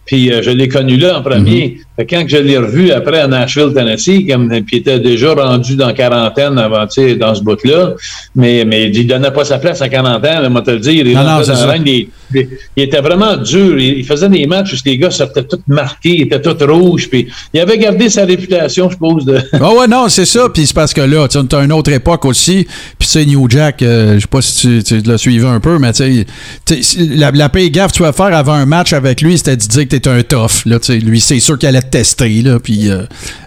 [0.06, 1.80] Puis euh, je l'ai connu là en premier.
[2.00, 2.06] Mm-hmm.
[2.10, 5.94] Quand je l'ai revu après à Nashville, Tennessee, comme, puis il était déjà rendu dans
[5.94, 7.94] quarantaine avant, tu sais, dans ce bout-là,
[8.34, 11.06] mais, mais il donnait pas sa place à quarantaine, on va te le dire.
[11.06, 13.80] Il, il, était vraiment dur.
[13.80, 17.28] Il, faisait des matchs où les gars sortaient tous marqués, ils étaient tous rouges, puis
[17.54, 19.26] il avait gardé sa réputation, je suppose.
[19.26, 19.40] De...
[19.60, 20.50] Ah ouais, non, c'est ça.
[20.50, 22.66] Puis c'est parce que là, tu as une autre époque aussi.
[22.98, 25.80] Puis tu sais, New Jack, euh, je sais pas si tu, l'as suivi un peu,
[25.80, 26.26] mais tu
[26.66, 29.58] sais, la, la paix gaffe que tu vas faire avant un match avec lui, c'était
[29.58, 30.66] de dire que tu étais un tough.
[30.66, 33.04] Là, lui, c'est sûr qu'il allait tester, là, puis euh,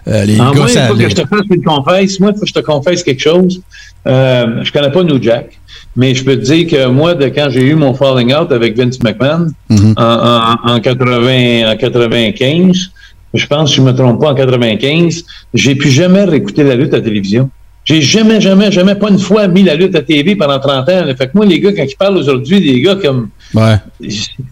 [0.07, 2.19] euh, les ah, gars, moi, il faut que je te fasse une confesse.
[2.19, 3.61] Moi, il faut que je te confesse quelque chose.
[4.07, 5.59] Euh, je connais pas New Jack,
[5.95, 8.77] mais je peux te dire que moi, de quand j'ai eu mon falling out avec
[8.77, 9.93] Vince McMahon mm-hmm.
[9.97, 12.91] en, en, 80, en 95,
[13.33, 16.93] je pense, si je me trompe pas, en 95, j'ai plus jamais réécouté la lutte
[16.93, 17.49] à la télévision.
[17.83, 21.03] J'ai jamais, jamais, jamais, pas une fois mis la lutte à TV pendant 30 ans.
[21.17, 23.75] Fait que moi, les gars, quand ils parlent aujourd'hui, des gars comme Ouais.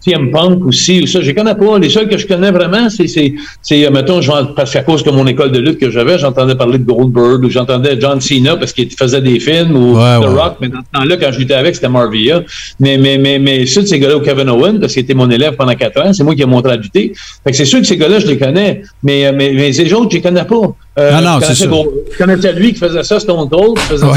[0.01, 1.79] CM Punk aussi, ou ça, je les connais pas.
[1.79, 5.03] Les seuls que je connais vraiment, c'est, c'est, c'est euh, mettons, je, parce qu'à cause
[5.03, 8.57] de mon école de lutte que j'avais, j'entendais parler de Goldberg, ou j'entendais John Cena
[8.57, 11.53] parce qu'il faisait des films, ou The Rock, mais dans ce temps-là, quand je luttais
[11.53, 12.43] avec, c'était Marvia.
[12.79, 15.55] Mais, mais, mais, mais ceux de ces gars-là, Kevin Owen, parce qu'il était mon élève
[15.55, 17.13] pendant quatre ans, c'est moi qui ai montré à lutter.
[17.43, 19.93] Fait que c'est sûr que ces gars-là, je les connais, mais, euh, mais, mais les
[19.93, 20.75] autres, je les connais pas.
[20.97, 21.65] Euh, ah non, c'est ça.
[21.65, 24.13] Je connaissais lui qui faisait ça, Stone Cold, qui faisait ça.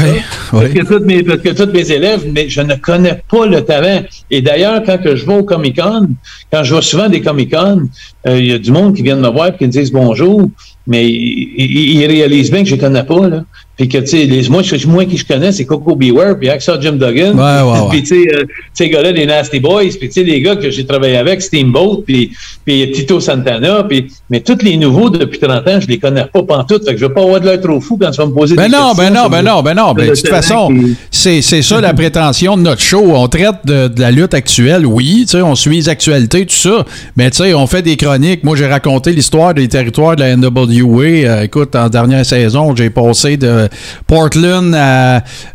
[0.51, 3.61] Parce, que tous mes, parce que tous mes élèves, mais je ne connais pas le
[3.61, 4.03] talent.
[4.31, 6.09] Et d'ailleurs, quand que je vais au Comic-Con,
[6.51, 7.89] quand je vois souvent des Comic-Con,
[8.27, 9.91] euh, il y a du monde qui vient de me voir et qui me disent
[9.91, 10.49] bonjour,
[10.87, 13.27] mais ils, réalisent bien que je ne connais pas.
[13.29, 13.43] Là.
[13.75, 16.47] Puis que, tu sais, les, moi, je, moi qui je connais, c'est Coco Beware, puis
[16.47, 17.33] Axel Jim Duggan.
[17.35, 20.41] Ouais, ouais, Puis, tu sais, euh, ces gars-là, les Nasty Boys, puis, tu sais, les
[20.41, 22.31] gars que j'ai travaillé avec, Steamboat, puis,
[22.63, 26.43] puis Tito Santana, puis, mais tous les nouveaux depuis 30 ans, je les connais pas
[26.43, 26.85] pantoute.
[26.85, 28.55] Fait que je veux pas avoir de l'air trop fou quand tu vas me poser
[28.55, 29.03] ben des non, questions.
[29.03, 30.11] Ben non, ben non, ben non, ben non.
[30.11, 30.69] de toute façon,
[31.09, 33.03] c'est, c'est ça la prétention de notre show.
[33.15, 36.55] On traite de, de la lutte actuelle, oui, tu sais, on suit les actualités, tout
[36.55, 36.85] ça.
[37.17, 38.43] Mais, tu sais, on fait des chroniques.
[38.43, 41.03] Moi, j'ai raconté l'histoire des territoires de la NWA.
[41.03, 43.62] Euh, écoute, en dernière saison, j'ai passé de
[44.07, 44.73] Portland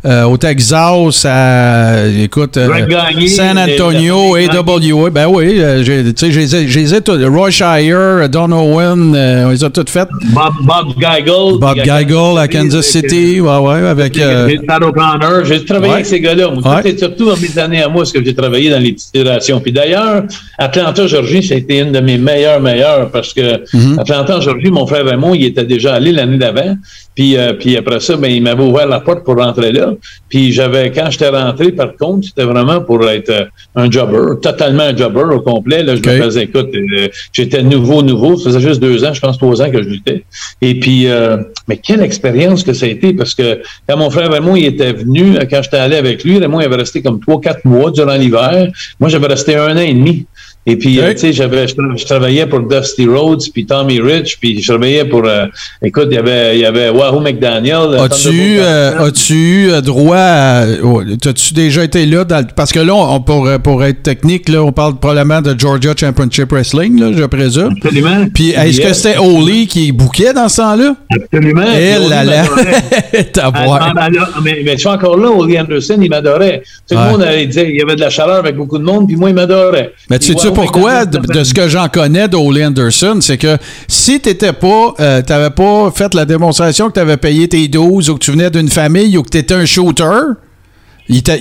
[0.05, 2.67] euh, au Texas, à, écoute, euh,
[3.27, 5.09] San Antonio, AWA.
[5.09, 6.31] Ben oui, euh, tu sais,
[6.67, 7.23] j'ai les tous.
[7.25, 10.09] Roy Shire, Don Owen, on les a toutes faites.
[10.33, 11.59] Bob, Bob Geigel.
[11.59, 14.19] Bob Geigel à Kansas City, ouais, ouais, avec.
[14.65, 15.45] Pat O'Connor.
[15.45, 16.49] J'ai travaillé avec ces gars-là.
[16.83, 19.59] C'est surtout dans mes années à moi, ce que j'ai travaillé dans les fédérations.
[19.59, 20.23] Puis d'ailleurs,
[20.57, 23.99] Atlanta, Georgie, ça a été une de mes meilleures, meilleures, parce que mm-hmm.
[23.99, 26.75] Atlanta, Georgie, mon frère Raymond, il était déjà allé l'année d'avant.
[27.15, 29.93] Puis, euh, puis après ça, ben, il m'avait ouvert la porte pour rentrer là.
[30.29, 33.45] Puis j'avais, quand j'étais rentré, par contre, c'était vraiment pour être euh,
[33.75, 35.83] un jobber, totalement un jobber au complet.
[35.83, 38.37] Là, je me faisais, écoute, euh, j'étais nouveau, nouveau.
[38.37, 40.23] Ça faisait juste deux ans, je pense trois ans que je luttais.
[40.61, 41.07] Et puis,
[41.67, 44.93] mais quelle expérience que ça a été, parce que quand mon frère Raymond il était
[44.93, 48.15] venu, quand j'étais allé avec lui, Raymond il avait resté comme trois, quatre mois durant
[48.15, 48.69] l'hiver.
[48.99, 50.25] Moi, j'avais resté un an et demi.
[50.65, 54.61] Et puis, euh, tu sais, j'avais, je, travaillais pour Dusty Rhodes, puis Tommy Rich, puis
[54.61, 55.45] je travaillais pour, euh,
[55.83, 57.97] écoute, il y avait, il y avait Wahoo McDaniel.
[57.99, 63.49] As-tu, as-tu eu droit à, oh, as-tu déjà été là parce que là, on, pour,
[63.63, 67.73] pour être technique, là, on parle probablement de Georgia Championship Wrestling, là, je présume.
[67.81, 68.27] Absolument.
[68.33, 70.95] Puis, est-ce que c'était Oli qui bouquait dans ce temps-là?
[71.09, 71.65] Absolument.
[71.73, 72.43] Elle, là, là.
[74.43, 76.63] mais, mais suis encore là, Oli Anderson, il m'adorait.
[76.89, 79.07] Tout le monde allait dire, il y avait de la chaleur avec beaucoup de monde,
[79.07, 79.93] puis moi, il m'adorait.
[80.09, 83.57] Mais tu sais pourquoi, de, ce que j'en connais d'Oli Anderson, c'est que
[83.87, 88.09] si t'étais pas, euh, t'avais pas fait la démonstration que tu avais payé tes 12
[88.09, 90.33] ou que tu venais d'une famille ou que tu étais un shooter,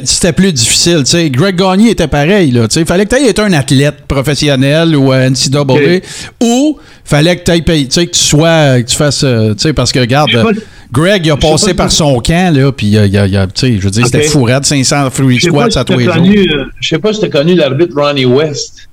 [0.04, 1.02] c'était plus difficile.
[1.30, 2.54] Greg Gagné était pareil.
[2.76, 6.02] Il fallait que tu aies été un athlète professionnel ou un NCAA okay.
[6.42, 9.98] ou fallait que tu ailles payer, que tu sois, que tu fasses, euh, parce que
[9.98, 10.30] regarde,
[10.90, 14.06] Greg, il a passé par son camp, là, puis il a, a je veux dire,
[14.06, 16.14] c'était fourré de 500 free squats à tous les jours.
[16.16, 18.87] Euh, je sais pas si tu as connu l'arbitre Ronnie West.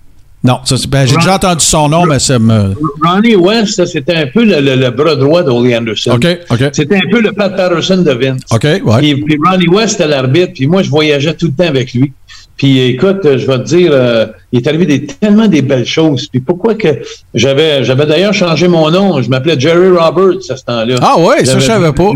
[0.45, 2.75] Non, ben, j'ai déjà entendu son nom, mais ça me.
[3.03, 6.11] Ronnie West, c'était un peu le, bras droit d'Oli Anderson.
[6.11, 6.69] OK, OK.
[6.71, 8.41] C'était un peu le Pat Patterson de Vince.
[8.51, 8.99] OK, ouais.
[8.99, 12.13] Puis, Ronnie West était l'arbitre, puis moi, je voyageais tout le temps avec lui.
[12.57, 16.27] Puis écoute, je vais te dire, euh, il est arrivé des, tellement des belles choses.
[16.27, 16.87] Puis pourquoi que
[17.33, 19.21] j'avais j'avais d'ailleurs changé mon nom.
[19.21, 20.95] Je m'appelais Jerry Roberts à ce temps-là.
[21.01, 22.11] Ah ouais, ça je savais pas.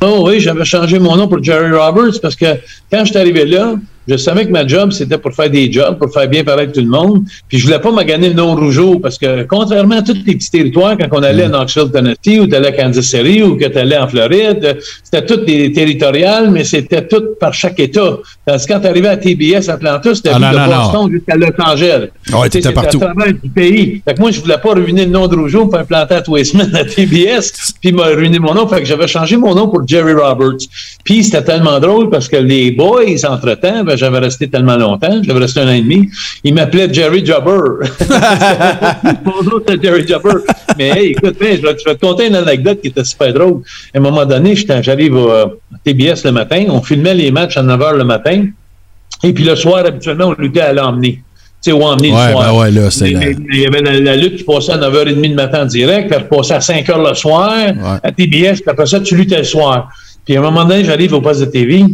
[0.00, 2.46] Non, oui, j'avais changé mon nom pour Jerry Roberts parce que
[2.90, 3.74] quand je suis arrivé là,
[4.06, 6.80] je savais que ma job, c'était pour faire des jobs, pour faire bien paraître tout
[6.80, 7.24] le monde.
[7.48, 10.34] Puis je voulais pas me gagner le nom rougeau parce que contrairement à tous les
[10.34, 13.56] petits territoires, quand on allait à Knoxville, Tennessee, ou tu allais à Kansas City, ou
[13.56, 18.18] que tu allais en Floride, c'était tout des territoriales, mais c'était tout par chaque État.
[18.44, 22.08] Parce que quand tu arrivais à TBS Atlanta, c'était ah, de Boston jusqu'à Los Angeles.
[22.32, 22.98] Ouais, c'était partout.
[23.02, 24.02] à travers du pays.
[24.06, 26.36] Fait que moi, je voulais pas ruiner le nom de Rougeau pour implanter à tous
[26.36, 28.66] les semaines à TBS, puis m'a ruiné mon nom.
[28.68, 30.68] Fait que j'avais changé mon nom pour Jerry Roberts.
[31.04, 35.40] Puis c'était tellement drôle parce que les boys, entre-temps, ben, j'avais resté tellement longtemps, j'avais
[35.40, 36.08] resté un an et demi,
[36.42, 37.86] ils m'appelaient Jerry Jobber.
[39.24, 40.44] Bonjour, c'est Jerry Jobber.
[40.78, 43.62] Mais hey, écoute, je, vais, te conter une anecdote qui était super drôle.
[43.94, 45.50] À un moment donné, j'arrive à
[45.84, 48.46] TBS le matin, on filmait les matchs à 9 h le matin,
[49.22, 51.22] et puis le soir, habituellement, on luttait à l'emmener.
[51.62, 52.52] Tu sais, où emmener le soir.
[52.52, 55.62] Ben ouais, là, c'est il, y avait la, lutte qui passait à 9h30 le matin
[55.62, 57.52] en direct, puis elle repassait à 5h le soir
[58.02, 59.88] à TBS, puis après ça, tu luttais le soir.
[60.26, 61.84] Puis à un moment donné, j'arrive au poste de TV,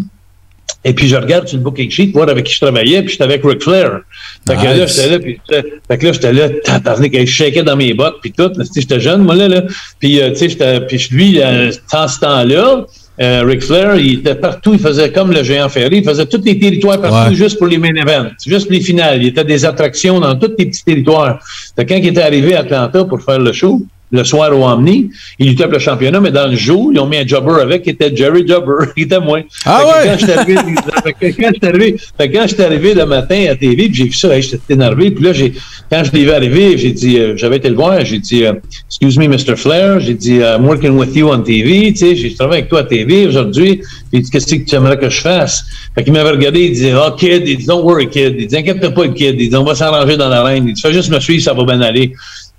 [0.85, 3.25] et puis je regarde sur le booking sheet, voir avec qui je travaillais, puis j'étais
[3.25, 4.01] avec Ric Flair.
[4.47, 7.77] Fait que là, j'étais là, puis fait que là, j'étais là, tabarnak, je shakeais dans
[7.77, 8.51] mes bottes, puis tout.
[8.75, 9.63] J'étais jeune, moi, là, là.
[9.99, 12.87] Puis, euh, tu sais, puis lui, euh, dans ce temps-là,
[13.21, 16.43] euh, Ric Flair, il était partout, il faisait comme le géant ferry, il faisait tous
[16.43, 19.23] les territoires partout juste pour les main events, juste pour les finales.
[19.23, 21.39] Il était des attractions dans tous les petits territoires.
[21.77, 25.11] Fait quand il était arrivé à Atlanta pour faire le show, le soir au Omni.
[25.39, 27.83] Il luttait pour le championnat, mais dans le jour, ils ont mis un jobber avec
[27.83, 28.87] qui était Jerry Jobber.
[28.97, 29.43] Il était moins.
[29.65, 30.07] Ah ouais?
[30.07, 34.39] Quand je suis arrivé, quand je suis arrivé, le matin à TV, j'ai vu ça,
[34.41, 35.11] j'étais énervé.
[35.11, 35.53] Puis là, j'ai,
[35.91, 38.55] quand je l'ai vu arriver, j'ai dit, euh, j'avais été le voir, j'ai dit, euh,
[38.89, 39.57] excuse me, Mr.
[39.57, 42.81] Flair, j'ai dit, I'm working with you on TV, tu sais, j'ai travaillé avec toi
[42.81, 43.81] à TV aujourd'hui.
[44.13, 45.65] Il dit, qu'est-ce que tu aimerais que je fasse?
[45.95, 48.35] Fait qu'il m'avait regardé, il dit, oh, kid, il dit, don't worry, kid.
[48.39, 49.37] Il dit, inquiète pas, kid.
[49.41, 50.67] Il dit, on va s'arranger dans la reine.
[50.67, 52.13] Il dit, fais juste me suivre, ça va bien aller.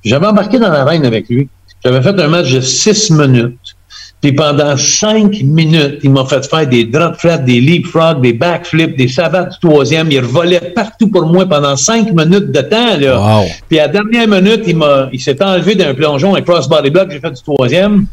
[0.04, 1.48] J'avais embarqué dans l'arène avec lui.
[1.84, 3.76] J'avais fait un match de six minutes.
[4.22, 8.96] Puis pendant cinq minutes, il m'a fait faire des drop flats, des leapfrogs, des backflips,
[8.96, 10.12] des savates du troisième.
[10.12, 12.98] Il revolait partout pour moi pendant cinq minutes de temps.
[13.00, 13.42] Là.
[13.68, 17.10] Puis à la dernière minute, il m'a, il s'est enlevé d'un plongeon, un crossbody block,
[17.12, 18.06] j'ai fait du troisième.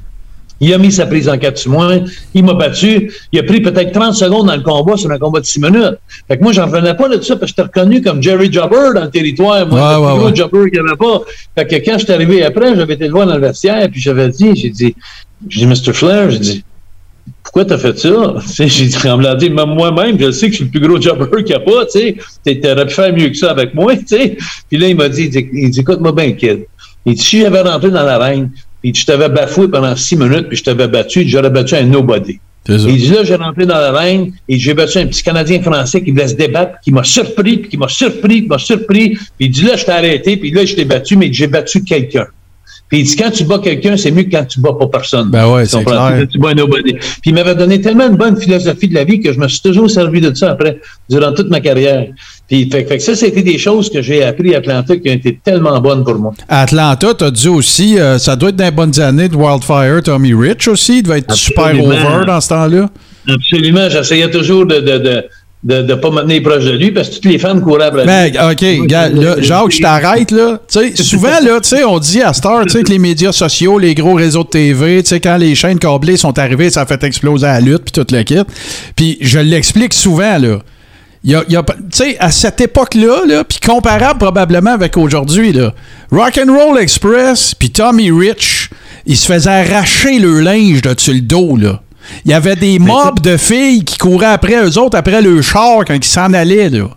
[0.61, 1.95] Il a mis sa prise en quatre mois.
[2.35, 3.13] Il m'a battu.
[3.33, 5.99] Il a pris peut-être 30 secondes dans le combat sur un combat de 6 minutes.
[6.27, 8.91] Fait que moi, j'en revenais pas de ça parce que j'étais reconnu comme Jerry Jobber
[8.95, 9.67] dans le territoire.
[9.67, 11.21] Moi, ouais, le ouais, Jobber qu'il n'y avait pas.
[11.57, 14.01] Fait que quand je suis arrivé après, j'avais été le voir dans le vestiaire puis
[14.01, 14.95] j'avais dit, j'ai dit,
[15.49, 15.93] j'ai dit, Mr.
[15.93, 16.65] Flair, j'ai dit,
[17.43, 18.35] pourquoi t'as fait ça?
[18.59, 21.01] J'ai dit, en me dit, même moi-même, je sais que je suis le plus gros
[21.01, 22.61] jobber qu'il n'y a pas, tu sais.
[22.61, 24.37] T'aurais pu faire mieux que ça avec moi, tu sais.
[24.69, 26.67] Puis là, il m'a dit, il dit, écoute-moi bien, kid.
[27.07, 28.51] Il dit, si j'avais rentré dans l'arène,
[28.83, 32.39] puis je t'avais bafoué pendant six minutes, puis je t'avais battu, j'aurais battu un nobody.
[32.69, 36.11] Il dit là, j'ai rentré dans l'arène et j'ai battu un petit Canadien français qui
[36.11, 39.11] voulait se débattre, qui m'a surpris, puis qui m'a surpris, qui m'a surpris.
[39.11, 41.83] Puis il dit là, je t'ai arrêté, puis là, je t'ai battu, mais j'ai battu
[41.83, 42.27] quelqu'un.
[42.89, 45.31] Puis il dit, quand tu bats quelqu'un, c'est mieux que quand tu bats pas personne.
[45.31, 46.27] Ben ouais, c'est clair.
[46.31, 46.95] Tu bats nobody.
[46.95, 49.61] Puis il m'avait donné tellement une bonne philosophie de la vie que je me suis
[49.61, 52.07] toujours servi de ça après, durant toute ma carrière.
[52.49, 55.13] Puis fait, fait que ça, c'était des choses que j'ai appris à Atlanta qui ont
[55.13, 56.33] été tellement bonnes pour moi.
[56.49, 60.03] À Atlanta, tu as dit aussi, euh, ça doit être des bonnes années de Wildfire,
[60.03, 62.89] Tommy Rich aussi, il devait être super over dans ce temps-là.
[63.29, 65.25] Absolument, j'essayais toujours de, de, de
[65.65, 68.03] de ne pas me tenir proche de lui parce que toutes les femmes couraient après
[68.03, 68.07] lui.
[68.07, 70.61] Ben, OK, gars, là, Jacques, je t'arrête, là.
[70.95, 73.95] souvent, là, tu sais, on dit à Star, tu sais, que les médias sociaux, les
[73.95, 77.03] gros réseaux de TV, tu sais, quand les chaînes câblées sont arrivées, ça a fait
[77.03, 78.37] exploser la lutte, puis toute le kit.
[78.95, 80.59] Puis je l'explique souvent, là
[81.25, 85.75] il y a, y à cette époque-là, là, puis comparable probablement avec aujourd'hui, là,
[86.11, 88.71] Rock'n'Roll Express puis Tommy Rich,
[89.07, 91.83] ils se faisaient arracher le linge de dessus le dos, là.
[92.25, 95.85] Il y avait des mobs de filles qui couraient après eux autres, après le char
[95.87, 96.89] quand ils s'en allaient, là.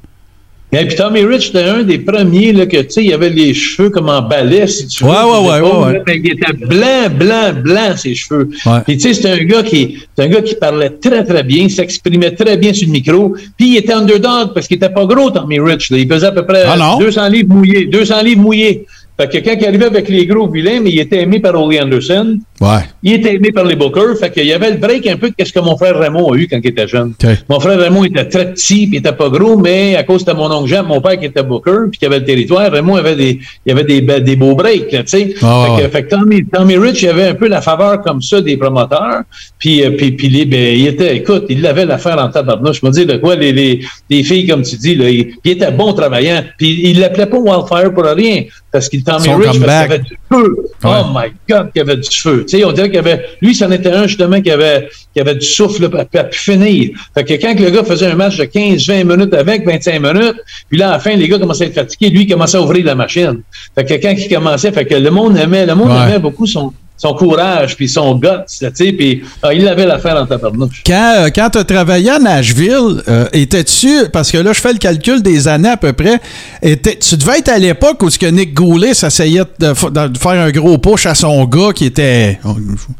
[0.73, 3.53] Et puis Tommy Rich, c'était un des premiers là, que, tu sais, il avait les
[3.53, 5.09] cheveux comme en balai, si tu veux.
[5.09, 8.49] Ouais, ouais, ouais, ouais, qu'il était blanc, blanc, blanc, ses cheveux.
[8.65, 8.79] Ouais.
[8.85, 11.67] Puis, tu sais, c'était un gars qui, c'est un gars qui parlait très, très bien,
[11.67, 13.35] s'exprimait très bien sur le micro.
[13.57, 15.89] Puis, il était underdog parce qu'il était pas gros, Tommy Rich.
[15.91, 15.97] là.
[15.97, 16.97] Il pesait à peu près Ah non?
[16.99, 17.85] 200 livres mouillés.
[17.87, 18.85] 200 livres mouillés.
[19.19, 21.81] Fait que quand il arrivait avec les gros vilains, mais il était aimé par Ollie
[21.81, 22.39] Anderson.
[22.61, 22.83] Ouais.
[23.01, 24.15] Il était aimé par les Bookers.
[24.19, 26.37] Fait qu'il y avait le break un peu de ce que mon frère Raymond a
[26.37, 27.13] eu quand il était jeune.
[27.49, 30.31] Mon frère Raymond était très petit, puis il était pas gros, mais à cause de
[30.31, 33.15] mon oncle Jean, mon père qui était Booker, puis qui avait le territoire, Raymond avait
[33.15, 35.33] des, il avait des, be- des beaux breaks, tu sais.
[35.41, 35.89] Ah, fait, que, ouais.
[35.89, 39.23] fait que Tommy, Tommy Rich, il avait un peu la faveur comme ça des promoteurs,
[39.57, 42.79] puis, euh, puis, puis les, ben, il était, écoute, il avait l'affaire en tabarnouche.
[42.81, 45.71] Je me dis, de quoi, les, les, les filles, comme tu dis, là, il, était
[45.71, 49.57] bon travaillant, puis il l'appelait pas Wildfire pour rien, parce qu'il Tommy Son Rich, parce
[49.59, 50.57] qu'il avait du feu.
[50.83, 52.45] Oh my God, qu'il y avait du feu.
[52.51, 55.35] Sais, on dirait qu'il y avait, lui, c'en était un, justement, qui avait, qui avait
[55.35, 56.89] du souffle à, à pu finir.
[57.13, 60.35] Fait que quand le gars faisait un match de 15, 20 minutes avec, 25 minutes,
[60.69, 62.61] puis là, à la fin, les gars commençaient à être fatigués, lui, il commençait à
[62.61, 63.41] ouvrir la machine.
[63.75, 66.09] Fait que quand il commençait, fait que le monde aimait, le monde Ouais.
[66.09, 70.17] aimait beaucoup son, son courage, puis son guts, tu sais, puis ah, il avait l'affaire
[70.17, 70.83] en tabarnouche.
[70.85, 74.73] Quand, euh, quand tu as travaillé à Nashville, euh, étais-tu, parce que là, je fais
[74.73, 76.19] le calcul des années à peu près,
[76.61, 80.77] tu devais être à l'époque où ce que Nick Goulet s'essayait de, faire un gros
[80.77, 82.39] push à son gars qui était,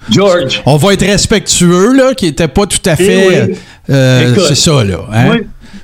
[0.10, 0.64] George.
[0.66, 3.28] on va être respectueux, là, qui était pas tout à fait...
[3.48, 3.58] Eh oui.
[3.92, 4.98] euh, Écoute, c'est ça, là.
[5.14, 5.30] hein?
[5.32, 5.38] Oui.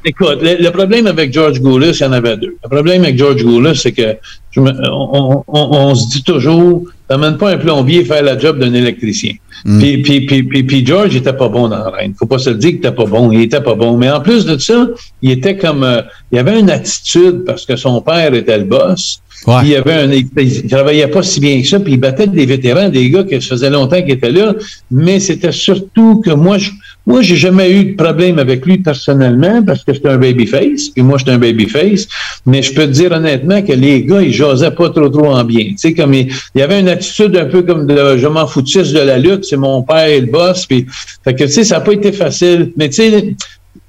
[0.09, 2.55] Écoute, le, le problème avec George Goulis, il y en avait deux.
[2.63, 4.15] Le problème avec George Goulis, c'est que
[4.51, 8.57] je me- on, on- on se dit toujours, t'amènes pas un plombier faire la job
[8.57, 9.33] d'un électricien.
[9.79, 12.13] Puis, puis, puis, puis, puis George il était pas bon dans la reine.
[12.17, 13.31] Faut pas se le dire qu'il était pas bon.
[13.33, 13.97] Il était pas bon.
[13.97, 14.87] Mais en plus de ça,
[15.21, 19.19] il était comme, euh, il avait une attitude parce que son père était le boss.
[19.45, 19.55] Ouais.
[19.63, 22.45] Il y avait un, il travaillait pas si bien que ça, puis il battait des
[22.45, 24.53] vétérans, des gars que ça faisait longtemps qu'ils étaient là.
[24.89, 26.71] Mais c'était surtout que moi, je,
[27.07, 31.01] moi, j'ai jamais eu de problème avec lui personnellement parce que j'étais un babyface, puis
[31.03, 32.05] moi, j'étais un babyface.
[32.45, 35.45] Mais je peux te dire honnêtement que les gars, ils jasaient pas trop, trop en
[35.45, 35.69] bien.
[35.69, 38.45] Tu sais, comme il, il y avait une attitude un peu comme de je m'en
[38.45, 40.65] foutisse de la lutte, c'est mon père et le boss.
[40.65, 40.85] Puis,
[41.23, 42.73] fait que, tu sais, ça n'a pas été facile.
[42.75, 43.35] Mais tu sais,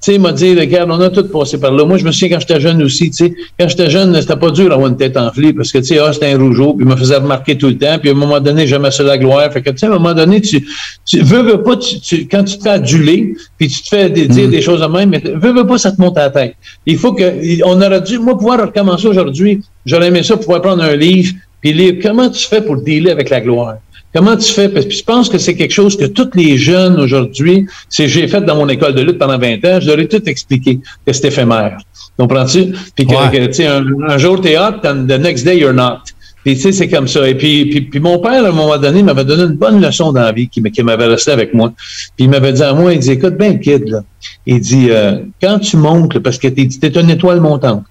[0.01, 1.83] sais, il m'a dit, regarde, on a tous passé par là.
[1.85, 4.51] Moi, je me souviens quand j'étais jeune aussi, tu sais, quand j'étais jeune, c'était pas
[4.51, 6.89] dur d'avoir une tête enflée parce que, tu sais, ah, c'était un rougeau, puis il
[6.89, 9.51] me faisait remarquer tout le temps, puis à un moment donné, j'aimais ça la gloire.
[9.51, 10.65] Fait que, tu sais, à un moment donné, tu,
[11.05, 14.09] tu veux, veux pas, tu, tu- quand tu te fais aduler, puis tu te fais
[14.09, 16.55] dire des choses de même, mais veux, veux pas, ça te monte à la tête.
[16.85, 20.83] Il faut que, on aurait dû, moi, pouvoir recommencer aujourd'hui, j'aurais aimé ça, pouvoir prendre
[20.83, 23.75] un livre, puis lire comment tu fais pour dealer avec la gloire?
[24.13, 24.69] Comment tu fais?
[24.69, 28.27] Parce que je pense que c'est quelque chose que tous les jeunes aujourd'hui, c'est j'ai
[28.27, 31.13] fait dans mon école de lutte pendant 20 ans, je leur ai tout expliqué que
[31.13, 31.77] c'est éphémère.
[32.17, 32.73] Comprends-tu?
[32.95, 33.29] Puis que, Ouais.
[33.31, 35.99] que, tu sais, un, un jour t'es hot, and the next day you're not.
[36.43, 37.27] Puis tu sais, c'est comme ça.
[37.27, 40.11] Et puis, puis, puis mon père, à un moment donné, m'avait donné une bonne leçon
[40.13, 41.73] dans la vie qui, m'avait resté avec moi.
[42.15, 44.03] Puis il m'avait dit à moi, il dit, écoute, ben kid, là.
[44.45, 47.83] Il dit, euh, quand tu montes, là, parce que t'es, t'es une étoile montante.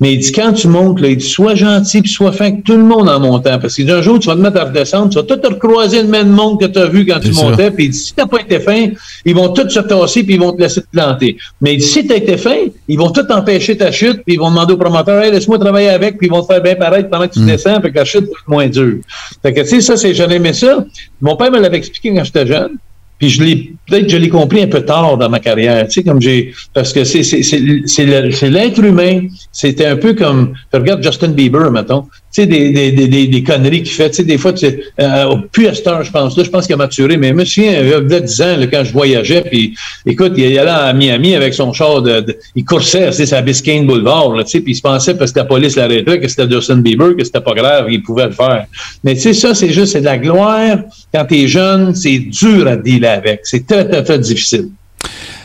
[0.00, 2.64] Mais il dit, quand tu montes, là, il dit, sois gentil puis sois fin avec
[2.64, 3.58] tout le monde en montant.
[3.60, 5.46] Parce qu'il dit, un jour, tu vas te mettre à redescendre, tu vas tout te
[5.46, 7.44] recroiser le même monde que tu as vu quand tu ça.
[7.44, 7.70] montais.
[7.70, 8.88] Puis il dit, si t'as pas été fin,
[9.24, 11.36] ils vont tous se tasser puis ils vont te laisser te planter.
[11.60, 12.56] Mais il dit, si t'as été fin,
[12.88, 15.90] ils vont tout empêcher ta chute puis ils vont demander au promoteur, hey, laisse-moi travailler
[15.90, 18.04] avec puis ils vont te faire bien paraître pendant que tu descends, fait que la
[18.04, 18.98] chute va être moins dure.
[19.42, 20.84] Fait que, tu sais, ça, c'est, j'aurais aimé ça.
[21.20, 22.78] Mon père me l'avait expliqué quand j'étais jeune.
[23.18, 26.02] Puis je l'ai peut-être je l'ai compris un peu tard dans ma carrière, tu sais
[26.02, 31.02] comme j'ai parce que c'est c'est c'est l'être humain, c'était un peu comme tu regardes
[31.02, 34.38] Justin Bieber mettons, tu sais des des des des, conneries qu'il fait, tu sais des
[34.38, 37.34] fois tu sais, euh, plus je pense là, je pense qu'il a maturé mais je
[37.34, 39.74] me il y a peut-être 10 ans là, quand je voyageais puis
[40.06, 42.24] écoute, il allait à Miami avec son char de,
[42.56, 45.44] il coursait, c'est à Biscayne Boulevard tu sais puis il se pensait parce que la
[45.44, 48.66] police l'arrêtait que c'était Justin Bieber que c'était pas grave, il pouvait le faire.
[49.04, 50.78] Mais tu sais ça c'est juste c'est de la gloire
[51.12, 54.68] quand t'es jeune, c'est dur à dealer avec, c'est très très très difficile.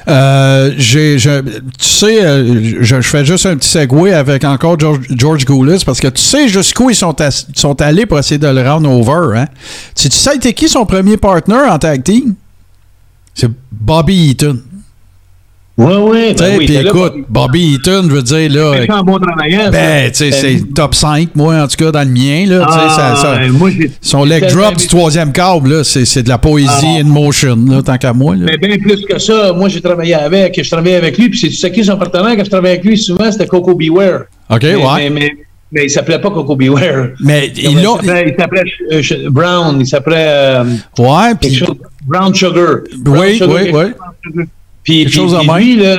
[0.07, 5.83] Euh, tu sais, euh, je, fais juste un petit segway avec encore George, George Goulis
[5.85, 7.15] parce que tu sais jusqu'où ils sont,
[7.53, 9.37] sont allés pour essayer de le rendre over.
[9.37, 9.45] Hein?
[9.95, 12.33] Tu, tu sais, c'était qui son premier partner en tag team?
[13.35, 14.59] C'est Bobby Eaton.
[15.81, 16.65] Oui, ben oui.
[16.65, 18.73] puis là, écoute, Bobby Eaton, je veux dire, là.
[18.81, 19.71] c'est un bon travaillant.
[19.71, 22.65] Ben, tu sais, c'est top 5, moi, en tout cas, dans le mien, là.
[22.67, 23.69] Ah, ça- ça- moi,
[24.01, 26.99] son leg drop du troisième câble, là, c'est, de la poésie Ah.
[26.99, 28.35] in motion, là, tant qu'à moi.
[28.35, 28.47] Là.
[28.47, 31.47] Mais bien plus que ça, moi j'ai travaillé avec, je travaillais avec lui, puis c'est
[31.47, 34.23] tu sais qui son partenaire quand je travaillais avec lui souvent, c'était Coco Beware.
[34.49, 34.83] OK, mais, ouais.
[34.97, 35.31] Mais, mais,
[35.71, 37.11] mais il s'appelait pas Coco Beware.
[37.23, 37.83] Mais Il il l'a.
[37.83, 38.35] s'appelait-
[38.91, 40.63] il euh, Brown, il s'appelait euh,
[40.97, 41.63] Ouais, puis.
[42.05, 42.79] Brown Sugar.
[42.97, 43.71] Brown Oui, Sugar, oui,
[44.35, 44.43] oui.
[44.83, 45.97] Puis, puis- chose lui, là,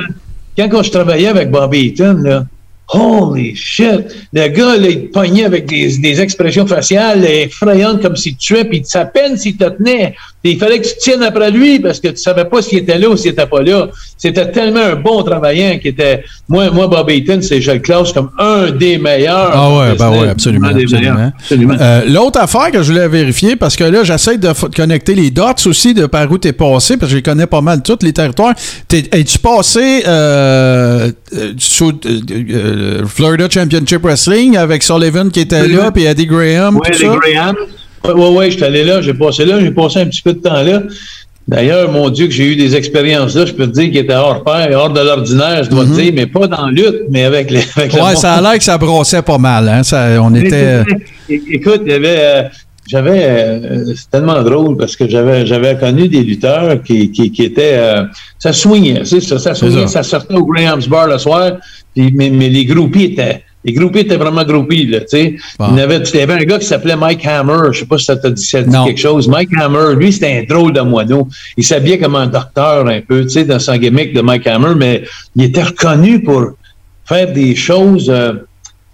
[0.57, 2.45] quand je travaillais avec Bobby Eaton, là,
[2.93, 4.05] Holy shit!
[4.33, 8.81] Le gars, là, il pognait avec des, des expressions faciales effrayantes comme s'il tuait, puis
[8.83, 10.13] sa peine s'il te tenait.
[10.43, 13.09] Il fallait que tu tiennes après lui parce que tu savais pas s'il était là
[13.09, 13.89] ou s'il était pas là.
[14.17, 16.23] C'était tellement un bon travaillant qui était.
[16.49, 19.51] Moi, moi Bob Eaton, c'est je le classe comme un des meilleurs.
[19.53, 20.69] Ah ouais, ben ouais, absolument.
[20.69, 21.75] absolument.
[21.79, 25.45] Euh, L'autre affaire que je voulais vérifier, parce que là, j'essaie de connecter les dots
[25.65, 28.13] aussi de par où tu es passé, parce que je connais pas mal tous les
[28.13, 28.53] territoires.
[28.91, 32.19] Es-tu passé euh, euh sous, euh,
[32.51, 36.77] euh Florida Championship Wrestling avec Sullivan qui était là, puis Eddie Graham.
[36.77, 37.55] Oui, Eddie Graham.
[38.05, 40.39] Oui, oui, ouais, j'étais allé là, j'ai passé là, j'ai passé un petit peu de
[40.39, 40.83] temps là.
[41.47, 44.15] D'ailleurs, mon Dieu, que j'ai eu des expériences là, je peux te dire qu'il était
[44.15, 45.95] hors pair, hors de l'ordinaire, je dois te mhm.
[45.95, 47.63] dire, mais pas dans la lutte, mais avec les.
[47.75, 49.83] Avec ouais, ça a l'air que ça brossait pas mal, hein.
[49.83, 50.83] Ça, on était.
[51.29, 52.17] Écoute, il y avait.
[52.19, 52.43] Euh,
[52.87, 57.43] j'avais euh, c'est tellement drôle parce que j'avais j'avais connu des lutteurs qui, qui, qui
[57.43, 58.03] étaient euh,
[58.39, 60.03] ça swingait, ça, ça swingait, ça.
[60.03, 61.53] sortait au Graham's Bar le soir,
[61.95, 65.35] puis, mais, mais les groupies étaient les groupies étaient vraiment groupies, là, tu sais.
[65.59, 67.71] Il, y avait, il y avait un gars qui s'appelait Mike Hammer.
[67.71, 69.27] Je sais pas si ça t'a dit, quelque chose.
[69.27, 71.27] Mike Hammer, lui, c'était un drôle de moineau.
[71.57, 74.73] Il s'habillait comme un docteur un peu, tu sais, dans son gimmick de Mike Hammer,
[74.75, 75.03] mais
[75.35, 76.53] il était reconnu pour
[77.05, 78.33] faire des choses euh,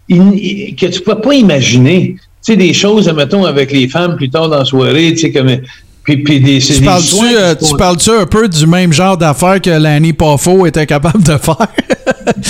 [0.09, 4.59] que tu peux pas imaginer sais, des choses, mettons, avec les femmes plus tard dans
[4.59, 5.57] la soirée, tu sais, comme.
[6.03, 10.13] Puis, puis des, tu parles-tu euh, parles un peu du même genre d'affaires que Lanny
[10.13, 11.67] Poffo était capable de faire?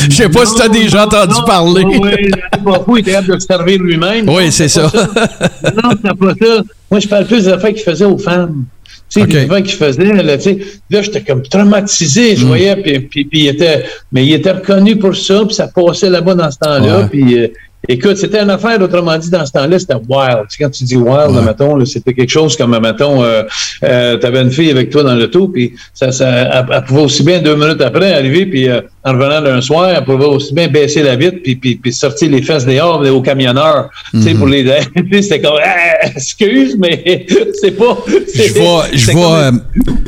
[0.10, 1.84] Je sais pas si tu as déjà entendu parler.
[1.86, 2.32] oui,
[2.64, 4.30] Poffo était capable de se servir lui-même.
[4.30, 4.84] Oui, c'est ça.
[4.84, 6.64] non, c'est pas ça.
[6.90, 8.66] Moi, je parle plus des affaires qu'il faisait aux femmes.
[9.10, 9.48] Tu sais, okay.
[9.50, 10.58] les qu'il faisait, là, tu sais,
[10.90, 12.48] là, j'étais comme traumatisé, je mm.
[12.48, 16.10] voyais, puis, puis, puis, il était, mais il était reconnu pour ça, puis ça passait
[16.10, 17.48] là-bas dans ce temps-là, puis euh,
[17.90, 20.48] Écoute, c'était une affaire, autrement dit, dans ce temps-là, c'était wild.
[20.50, 21.42] Tu sais, quand tu dis wild, ouais.
[21.42, 23.44] mettons, c'était quelque chose comme, mettons, euh,
[23.84, 27.02] euh, tu avais une fille avec toi dans le tout, puis ça, ça, elle, pouvait
[27.02, 30.54] aussi bien deux minutes après arriver, puis euh, en revenant d'un soir, elle pouvait aussi
[30.54, 33.90] bien baisser la vitre, puis, puis, puis sortir les fesses dehors aux camionneurs.
[34.12, 34.54] Tu sais, pour mhm.
[34.54, 35.22] les.
[35.22, 37.26] c'était comme, ah, excuse, mais
[37.62, 37.98] c'est pas.
[38.08, 39.52] Je vais, je vais, euh,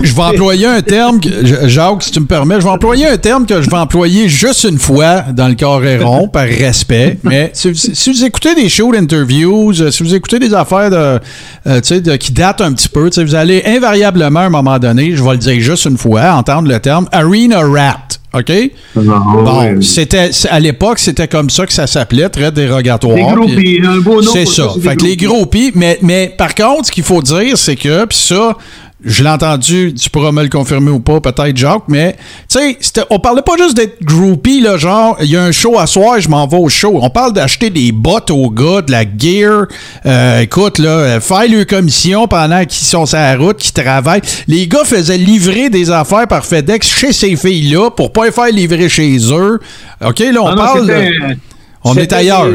[0.01, 1.19] je vais employer un terme,
[1.65, 4.65] Jacques, si tu me permets, je vais employer un terme que je vais employer juste
[4.65, 9.71] une fois dans le corps rond, par respect, mais si, vous écoutez des shows d'interviews,
[9.81, 11.19] euh, si vous écoutez des affaires de,
[11.67, 15.23] euh, de, qui datent un petit peu, vous allez invariablement à un moment donné, je
[15.23, 18.18] vais le dire juste une fois, entendre le terme Arena Rat.
[18.33, 18.51] OK?
[18.51, 23.15] Ah, bon, c'était à l'époque, c'était comme ça que ça s'appelait, très dérogatoire.
[23.15, 24.31] Les groupies, un beau nom.
[24.31, 24.69] C'est ça.
[24.81, 28.17] Fait que les groupies, mais, mais par contre, ce qu'il faut dire, c'est que, puis
[28.17, 28.55] ça,
[29.03, 32.17] je l'ai entendu, tu pourras me le confirmer ou pas, peut-être, Jacques, mais,
[32.49, 35.79] tu sais, on parlait pas juste d'être groupie, là, genre, il y a un show
[35.79, 36.99] à soir, je m'en vais au show.
[37.01, 39.67] On parle d'acheter des bottes aux gars, de la gear.
[40.05, 44.21] Euh, écoute, là, faire leur commission pendant qu'ils sont sur la route, qu'ils travaillent.
[44.47, 48.51] Les gars faisaient livrer des affaires par FedEx chez ces filles-là pour pas les faire
[48.51, 49.59] livrer chez eux.
[50.05, 51.38] OK, là, on ah parle.
[51.85, 52.49] on est ailleurs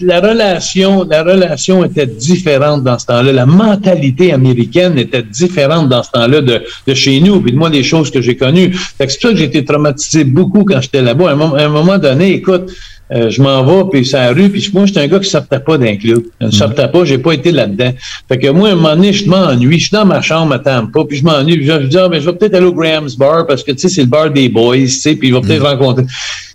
[0.00, 3.32] la relation, la relation était différente dans ce temps-là.
[3.32, 7.40] La mentalité américaine était différente dans ce temps-là de, de chez nous.
[7.40, 8.74] Puis de moi, les choses que j'ai connues.
[8.98, 11.30] C'est pour ça que j'ai été traumatisé beaucoup quand j'étais là-bas.
[11.30, 12.72] À, un moment donné, écoute,
[13.12, 15.60] euh, je m'en vais, puis c'est la rue, puis moi, j'étais un gars qui sortait
[15.60, 16.22] pas d'un club.
[16.40, 16.52] Je ne mm.
[16.52, 17.92] sortais pas, j'ai pas été là-dedans.
[18.28, 19.78] Fait que moi, à un moment donné, je m'ennuie.
[19.78, 21.58] Je suis dans ma chambre à Tampa, puis je m'ennuie.
[21.58, 23.78] Puis je, dis, ah, mais je vais peut-être aller au Graham's Bar, parce que, tu
[23.78, 25.66] sais, c'est le bar des boys, tu sais, puis je vais peut-être mm.
[25.66, 26.04] rencontrer.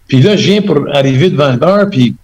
[0.07, 2.15] Puis là, je viens pour arriver devant le bar, puis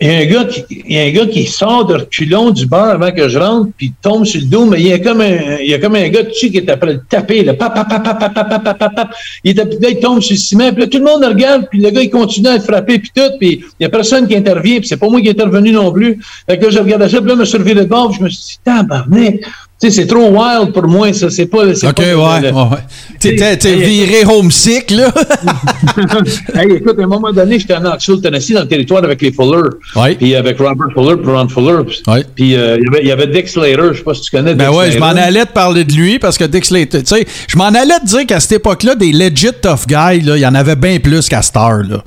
[0.00, 2.50] il y, a un gars qui, il y a un gars qui sort de reculons
[2.50, 4.98] du bar avant que je rentre, puis tombe sur le dos, mais il y a
[5.00, 7.54] comme un, il y a comme un gars dessus qui est après le taper, là.
[7.54, 8.34] Pap, pap, pap,
[8.64, 9.10] pap, pap,
[9.42, 11.80] Il, est, là, il tombe sur le ciment, puis là, tout le monde regarde, puis
[11.80, 14.36] le gars, il continue à être frappé, puis tout, puis il n'y a personne qui
[14.36, 16.20] intervient, puis c'est pas moi qui est intervenu non plus.
[16.48, 18.24] Fait que je regardais ça, puis là, je me suis levé de bord, puis je
[18.24, 19.40] me suis dit, tabarnak,
[19.78, 21.30] sais, c'est trop wild pour moi, ça.
[21.30, 21.66] C'est pas.
[21.68, 22.78] OK, pas ouais, ouais.
[23.20, 25.12] T'es viré homesick, là.
[26.54, 29.32] hey, écoute, à un moment donné, j'étais en Knoxville, Tennessee, dans le territoire avec les
[29.32, 29.68] Fuller.
[29.96, 30.14] Ouais.
[30.14, 31.82] Puis avec Robert Fuller, puis Ron Fuller.
[32.06, 32.24] Ouais.
[32.34, 34.78] Puis euh, il y avait Dick Slater, je sais pas si tu connais ben Dick
[34.78, 37.56] ouais, je m'en allais te parler de lui parce que Dick Slater, tu sais, je
[37.56, 40.76] m'en allais te dire qu'à cette époque-là, des legit tough guys, il y en avait
[40.76, 42.02] bien plus qu'à Star, là.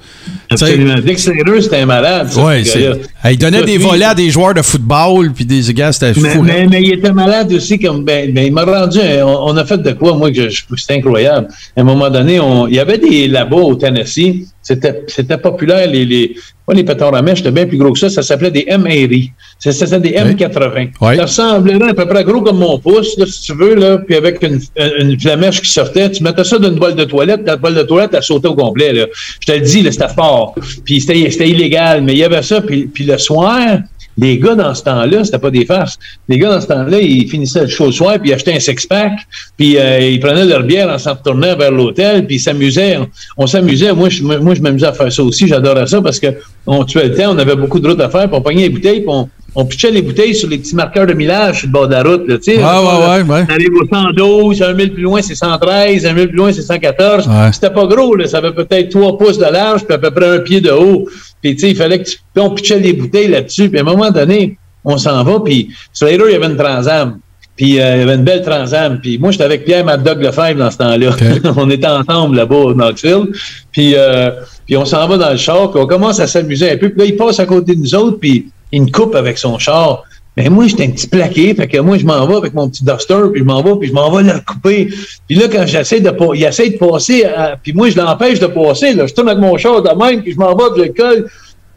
[0.50, 0.96] Absolument.
[1.00, 2.30] Dick Slater, c'était un malade.
[2.36, 2.92] Oui, c'est.
[3.32, 6.42] Il donnait des volets à des joueurs de football, puis des gars, c'était fou.
[6.42, 8.04] Mais, mais, il était malade aussi, comme.
[8.04, 9.00] Ben, ben il m'a rendu.
[9.24, 11.48] On, a fait de quoi, moi, que c'était incroyable.
[11.76, 14.48] À un moment donné, on, il y avait des labos au Tennessee.
[14.62, 18.00] C'était, c'était populaire, les, les, pas les pétards à mèche, c'était bien plus gros que
[18.00, 18.10] ça.
[18.10, 19.32] Ça s'appelait des M80.
[19.58, 20.92] C'était des M80.
[21.00, 24.16] Ça ressemblait à peu près gros comme mon pouce, là, si tu veux, là, puis
[24.16, 24.60] avec une,
[25.00, 26.12] une flamèche qui sortait.
[26.12, 28.56] Tu mettais ça dans une boîte de toilette, la boîte de toilette, elle sautait au
[28.56, 28.94] complet.
[28.94, 29.08] Là.
[29.40, 30.56] Je te le dis, c'était fort.
[30.86, 32.62] Puis c'était, c'était illégal, mais il y avait ça.
[32.62, 33.80] Puis, puis le soir,
[34.22, 35.98] les gars dans ce temps-là, c'était pas des farces.
[36.30, 39.14] Les gars dans ce temps-là, ils finissaient le show le puis ils achetaient un six-pack,
[39.58, 43.00] puis euh, ils prenaient leur bière en s'en retournant vers l'hôtel, puis ils s'amusaient.
[43.36, 43.92] On, s'amusait.
[43.94, 45.48] Moi, je, moi, je m'amusais à faire ça aussi.
[45.48, 46.28] J'adorais ça parce que
[46.68, 48.70] on tuait le temps, on avait beaucoup de routes à faire, puis on pognait les
[48.70, 51.74] bouteilles, puis on, on pitchait les bouteilles sur les petits marqueurs de millage sur le
[51.74, 52.28] bord de la route.
[52.28, 53.46] Là, tu sais, Ah, ouais, ouais, ouais.
[53.50, 56.62] On arrive au 112, un mille plus loin, c'est 113, un mille plus loin, c'est
[56.62, 57.28] 114.
[57.28, 57.34] Ouais.
[57.52, 60.28] C'était pas gros, là, ça avait peut-être 3 pouces de large, puis à peu près
[60.28, 61.08] un pied de haut.
[61.42, 62.18] Puis, tu sais, il fallait que tu...
[62.34, 65.70] Puis on pitchait les bouteilles là-dessus, puis à un moment donné, on s'en va, puis
[65.92, 67.20] Slater, il y avait une transam.
[67.58, 69.00] Puis euh, il y avait une belle transam.
[69.02, 71.12] Puis moi, j'étais avec Pierre Mad Dog Lefebvre dans ce temps-là.
[71.58, 73.28] on était ensemble là-bas au Knoxville.
[73.72, 74.32] Puis, euh,
[74.66, 76.90] puis on s'en va dans le char, puis on commence à s'amuser un peu.
[76.90, 79.58] Puis là, il passe à côté de nous autres, puis il me coupe avec son
[79.60, 80.04] char.
[80.38, 82.86] Mais moi, j'étais un petit plaqué, fait que moi, je m'en vais avec mon petit
[82.86, 84.88] duster, puis je m'en vais, puis je m'en vais le couper.
[85.28, 88.48] Puis là, quand j'essaie de il essaie de passer, à- puis moi, je l'empêche de
[88.48, 89.08] passer, là.
[89.08, 91.30] Je tourne avec mon char de même, puis je m'en vais, puis je le colle.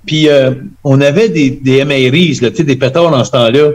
[0.07, 0.53] Puis euh,
[0.85, 3.71] on avait des, des MRIs, là, tu sais, des pétards dans ce temps-là.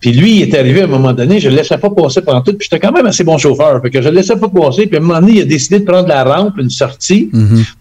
[0.00, 2.40] Puis lui, il est arrivé à un moment donné, je le laissais pas passer pendant
[2.42, 4.86] tout, puis j'étais quand même assez bon chauffeur, fait que je le laissais pas passer,
[4.86, 7.30] puis à un moment donné, il a décidé de prendre la rampe, une sortie,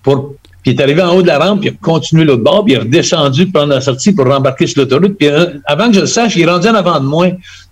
[0.02, 0.34] pour
[0.68, 2.74] il est arrivé en haut de la rampe, puis il a continué l'autre bord, puis
[2.74, 5.18] il est redescendu prendre la sortie pour rembarquer sur l'autoroute.
[5.18, 7.28] Puis euh, avant que je le sache, il est rendu en avant de moi.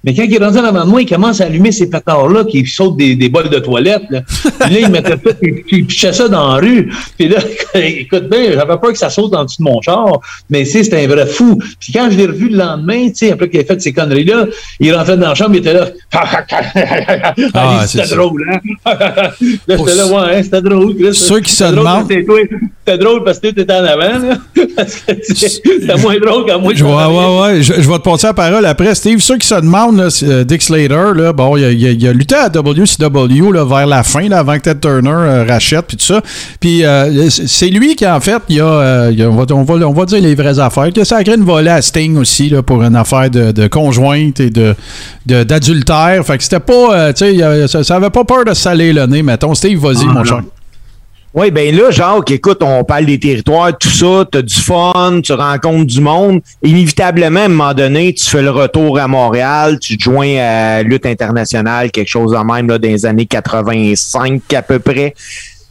[0.05, 2.45] Mais quand il est rendu en avant de moi, il commence à allumer ces pétards-là
[2.45, 4.03] qui sautent des, des bols de toilette.
[4.09, 4.21] Là.
[4.61, 6.89] Puis là, il mettait ça, puis il pichait ça dans la rue.
[7.17, 7.37] Puis là,
[7.75, 10.83] écoute bien, j'avais peur que ça saute en dessous de mon char, mais tu sais,
[10.83, 11.59] c'était un vrai fou.
[11.79, 14.45] Puis quand je l'ai revu le lendemain, tu sais, après qu'il ait fait ces conneries-là,
[14.79, 15.87] il rentrait dans la chambre, il était là.
[17.53, 18.59] Ah, Ah, c'était drôle, hein?
[18.85, 19.31] là,
[19.67, 20.95] j'étais là, ouais, hein, c'était drôle.
[20.95, 21.13] Chris.
[21.15, 22.39] Ceux qui se demandent- parce que toi,
[22.85, 24.37] C'était drôle parce que tu étais en avant, là.
[24.75, 25.13] Parce que
[25.47, 27.61] c'était moins drôle quand moi Je, ouais, ouais, ouais.
[27.63, 28.93] Je, je vais te passer la parole après.
[28.95, 31.85] Steve, ceux qui se demandent, là, c'est, euh, Dick Slater, là, bon, il a, il
[31.87, 35.09] a- il a lutté à WCW là, vers la fin, là, avant que Ted Turner
[35.11, 36.21] euh, rachète, puis tout ça.
[36.59, 39.63] Puis euh, c'est lui qui, en fait, il a, euh, il a- on, va, on,
[39.63, 42.49] va, on va dire les vraies affaires, qui a sacré une volée à Sting aussi
[42.49, 44.75] là, pour une affaire de, de conjointe et de
[45.25, 46.23] d'adultère.
[46.25, 49.05] fait que c'était pas, tu sais, il ça, ça avait pas peur de saler le
[49.05, 49.53] nez, mettons.
[49.55, 50.41] Steve, vas-y, mon cher.
[51.37, 55.33] Oui, ben là, Jacques, écoute, on parle des territoires, tout ça, t'as du fun, tu
[55.33, 56.39] rencontres du monde.
[56.63, 60.81] Inévitablement, à un moment donné, tu fais le retour à Montréal, tu te joins à
[60.81, 65.13] Lutte internationale, quelque chose en même, là, dans les années 85 à peu près.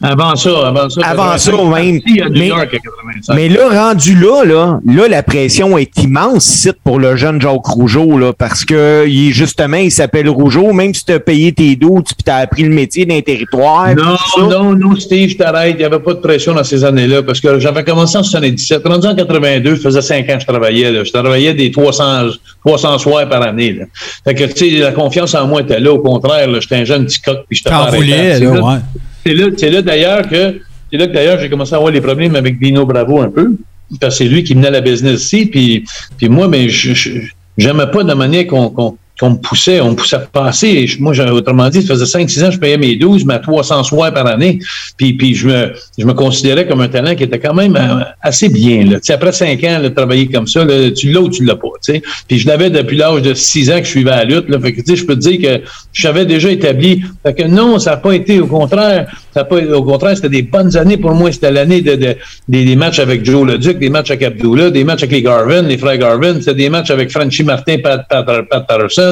[0.01, 1.01] Avant ça, avant ça.
[1.05, 1.99] Avant ça, même.
[2.05, 3.33] Il y a New Mais- York à 85.
[3.35, 8.17] Mais là, rendu là, là, là, la pression est immense pour le jeune Jacques Rougeau,
[8.17, 12.07] là, parce que il, justement, il s'appelle Rougeau, même si tu as payé tes doutes,
[12.07, 13.95] puis tu as appris le métier d'un territoire.
[13.95, 15.75] Non, non, non, Steve, je t'arrête.
[15.75, 18.81] Il n'y avait pas de pression dans ces années-là parce que j'avais commencé en 77.
[18.85, 20.91] Rendu en 82, ça faisait cinq ans que je travaillais.
[20.91, 21.03] Là.
[21.03, 22.27] Je travaillais des 300,
[22.65, 23.73] 300 soirs par année.
[23.73, 23.85] Là.
[24.25, 25.93] Fait que, tu sais, la confiance en moi était là.
[25.93, 28.77] Au contraire, là, j'étais un jeune petit coq puis je T'en voulais, là, ouais.
[29.25, 30.59] C'est là, là d'ailleurs que
[30.91, 33.55] c'est là que d'ailleurs j'ai commencé à avoir les problèmes avec Dino Bravo un peu.
[33.99, 35.45] Parce que c'est lui qui menait la business ici.
[35.45, 35.83] Puis,
[36.17, 37.19] puis moi, mais je, je-
[37.57, 39.79] j'aimais pas de la manière qu'on, qu'on me poussait.
[39.81, 40.67] On me poussait à passer.
[40.67, 43.83] Et moi, autrement dit, ça faisait 5-6 ans je payais mes 12, mais à 300
[43.83, 44.59] soirs par année.
[44.97, 48.03] Puis, puis je, me, je me considérais comme un talent qui était quand même euh,
[48.21, 48.85] assez bien.
[48.85, 48.95] Là.
[48.99, 51.55] Tu sais, après 5 ans, de travailler comme ça, là, tu l'as ou tu l'as
[51.55, 51.67] pas.
[51.83, 52.01] tu sais.
[52.27, 54.49] Puis je l'avais depuis l'âge de 6 ans que je suivais la lutte.
[54.49, 54.59] Là.
[54.59, 55.63] Fait que, tu sais, je peux te dire que
[55.93, 57.03] je savais déjà établi.
[57.25, 59.07] Fait que non, ça n'a pas été au contraire.
[59.33, 61.31] Ça pas, au contraire, c'était des bonnes années pour moi.
[61.31, 62.15] C'était l'année de, de-
[62.47, 65.61] des, des matchs avec Joe Leduc, des matchs avec Abdullah, des matchs avec les Garvin,
[65.61, 66.35] les frères Garvin.
[66.39, 69.04] C'était des matchs avec Frenchy Martin, Pat, Pat, Pat Patterson.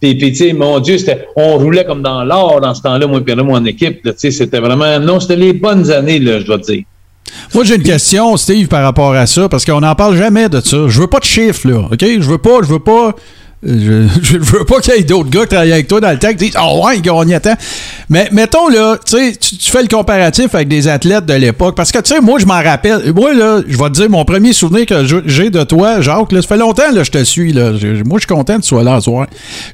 [0.00, 0.96] Puis, puis tu sais, mon Dieu,
[1.36, 4.04] on roulait comme dans l'or dans ce temps-là, moi et mon équipe.
[4.04, 4.12] là.
[4.12, 6.84] Tu sais, c'était vraiment, non, c'était les bonnes années, là, je dois te dire.
[7.54, 10.60] Moi, j'ai une question, Steve, par rapport à ça, parce qu'on n'en parle jamais de
[10.60, 10.88] ça.
[10.88, 12.00] Je veux pas de chiffres, là, OK?
[12.00, 13.14] Je veux pas, je veux pas...
[13.62, 16.18] Je, je veux pas qu'il y ait d'autres gars qui travaillent avec toi dans le
[16.18, 17.54] temps qui disent «Oh ouais, il gagnait tant.»
[18.10, 21.74] Mais mettons, là, tu sais, tu tu fais le comparatif avec des athlètes de l'époque.
[21.74, 23.12] Parce que, tu sais, moi, je m'en rappelle.
[23.14, 26.42] Moi, là, je vais te dire, mon premier souvenir que j'ai de toi, Jacques, là,
[26.42, 27.52] ça fait longtemps que je te suis.
[27.52, 27.72] Là.
[28.04, 29.26] Moi, je suis content que tu sois là ce soir.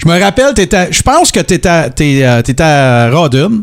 [0.03, 3.63] Je me rappelle, je pense que tu étais à Rodden.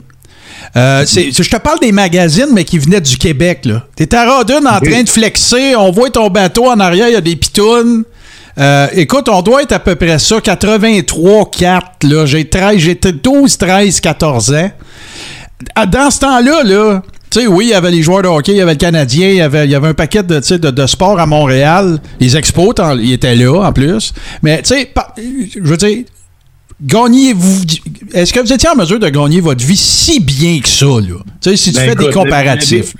[0.75, 3.61] Euh, c'est- je te parle des magazines, mais qui venaient du Québec.
[3.63, 3.85] là.
[3.95, 5.75] T'es à Rodden en train de flexer.
[5.75, 8.03] On voit ton bateau en arrière, il y a des pitounes.
[8.59, 12.03] Euh, écoute, on doit être à peu près ça, 83, 4.
[12.03, 12.25] Là.
[12.25, 14.71] J'ai 13, j'étais 12, 13, 14 ans.
[15.75, 17.01] Ah, Dans ce temps-là, là,
[17.31, 19.29] tu sais, oui, il y avait les joueurs de hockey, il y avait le Canadien,
[19.29, 21.99] il y avait, il y avait un paquet de, de, de sports à Montréal.
[22.19, 24.13] Les expos, ils étaient là, en plus.
[24.41, 26.05] Mais, tu sais, je veux dire,
[26.81, 27.61] gagnez-vous.
[28.13, 31.17] Est-ce que vous étiez en mesure de gagner votre vie si bien que ça, là?
[31.41, 32.93] Tu sais, si tu Ben, fais des comparatifs.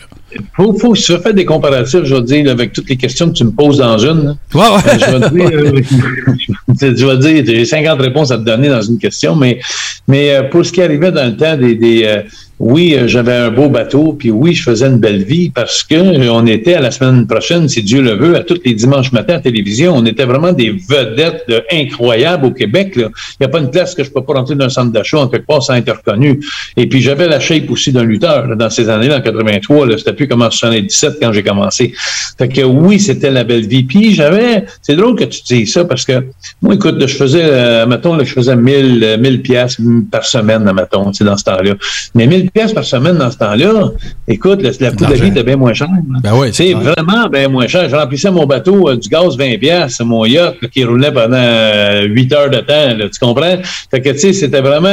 [0.56, 3.44] Faut, faut, tu fais des comparatifs, je veux dire, avec toutes les questions que tu
[3.44, 4.38] me poses dans une.
[4.54, 4.66] Ouais, ouais.
[4.88, 9.36] Euh, je vais dire, euh, dire, j'ai 50 réponses à te donner dans une question,
[9.36, 9.60] mais,
[10.08, 12.22] mais euh, pour ce qui arrivait dans le temps des, des, euh,
[12.60, 16.30] oui, euh, j'avais un beau bateau, puis oui, je faisais une belle vie parce que
[16.30, 19.36] on était à la semaine prochaine, si Dieu le veut, à tous les dimanches matins
[19.36, 19.96] à télévision.
[19.96, 22.94] On était vraiment des vedettes incroyables au Québec.
[22.98, 25.20] Il n'y a pas une place que je peux pas rentrer dans un centre d'achat
[25.20, 26.42] en quelque part sans être reconnu.
[26.76, 29.98] Et puis j'avais la shape aussi d'un lutteur dans ces années-là, en 83.
[29.98, 31.94] C'était plus comme en 77 quand j'ai commencé.
[32.38, 33.84] Fait que oui, c'était la belle vie.
[33.84, 36.26] Puis j'avais, c'est drôle que tu dises ça parce que
[36.62, 39.78] moi, écoute, je faisais, euh, mettons, là, je faisais 1000, 1000 pièces
[40.12, 41.76] par semaine, mettons, dans ce temps-là.
[42.16, 43.92] Mais 1000 pièces par semaine dans ce temps-là,
[44.28, 45.88] écoute, le, la coût de vie était bien moins cher.
[46.24, 47.90] Ben oui, c'est vraiment bien moins cher.
[47.90, 52.34] Je remplissais mon bateau euh, du gaz 20 pièces, mon yacht qui roulait pendant 8
[52.34, 53.58] euh, heures de temps, tu comprends?
[53.92, 54.90] Fait que, tu sais, c'était vraiment,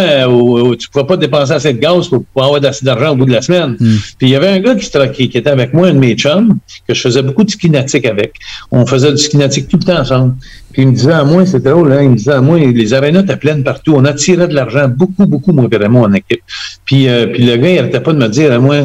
[0.77, 3.27] tu ne pouvais pas dépenser assez de gaz pour, pouvoir avoir assez d'argent au bout
[3.27, 3.77] de la semaine.
[3.79, 3.97] Hmm.
[4.19, 6.59] Puis il y avait un gars qui, qui, était avec moi, un de mes chums,
[6.87, 8.35] que je faisais beaucoup de ski nautique avec.
[8.71, 10.35] On faisait du ski nautique tout le temps ensemble.
[10.73, 12.93] Puis il me disait à moi, c'était drôle, hein, il me disait à moi, les
[12.93, 13.95] arénas étaient pleines partout.
[13.97, 16.43] On attirait de l'argent, beaucoup, beaucoup, moi, vraiment, en équipe.
[16.85, 18.77] Puis, euh, puis le gars, il n'arrêtait pas de me dire à moi,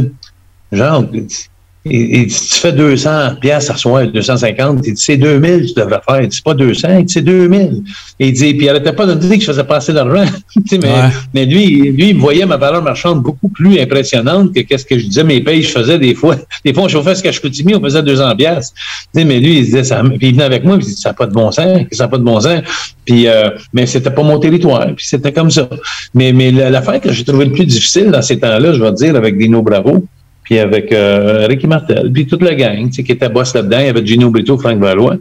[0.72, 1.06] genre,
[1.84, 6.22] et, tu fais 200 pièces à soir, 250, il dit, c'est 2000 tu devrais faire.
[6.22, 7.84] Il dit, c'est pas 200, il dit, c'est 2000.
[8.20, 10.26] Et il dit, puis il arrêtait pas de me dire que je faisais passer d'argent.
[10.72, 10.80] mais,
[11.34, 15.00] mais lui, lui, il me voyait ma valeur marchande beaucoup plus impressionnante que qu'est-ce que
[15.00, 16.36] je disais, mes payes, je faisais des fois.
[16.66, 18.74] Des fois, on chauffait ce que je coûtais, on faisait 200 pièces.
[19.16, 21.26] Mais lui, il disait, ça, puis il venait avec moi, il dit, ça n'a pas
[21.26, 22.62] de bon sens, ça n'a pas de bon sens.
[23.06, 25.68] Puis, euh, mais c'était pas mon territoire, puis c'était comme ça.
[26.14, 29.16] Mais, mais l'affaire que j'ai trouvé le plus difficile dans ces temps-là, je vais dire,
[29.16, 30.06] avec Dino Bravo,
[30.52, 33.80] puis avec euh, Ricky Martel, puis toute la gang qui était boss là-dedans.
[33.80, 35.16] Il y avait Gino Brito, Frank Valois.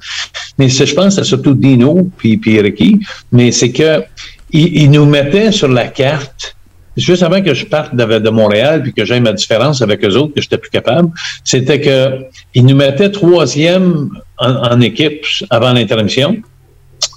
[0.59, 2.99] Mais je pense que surtout Dino puis, puis Ricky.
[3.31, 4.03] Mais c'est que
[4.51, 6.57] il, nous mettait sur la carte
[6.97, 10.17] juste avant que je parte de, de Montréal puis que j'aie ma différence avec eux
[10.17, 11.11] autres, que j'étais plus capable,
[11.45, 12.25] c'était que
[12.57, 16.39] il nous mettait troisième en, équipe avant l'intermission.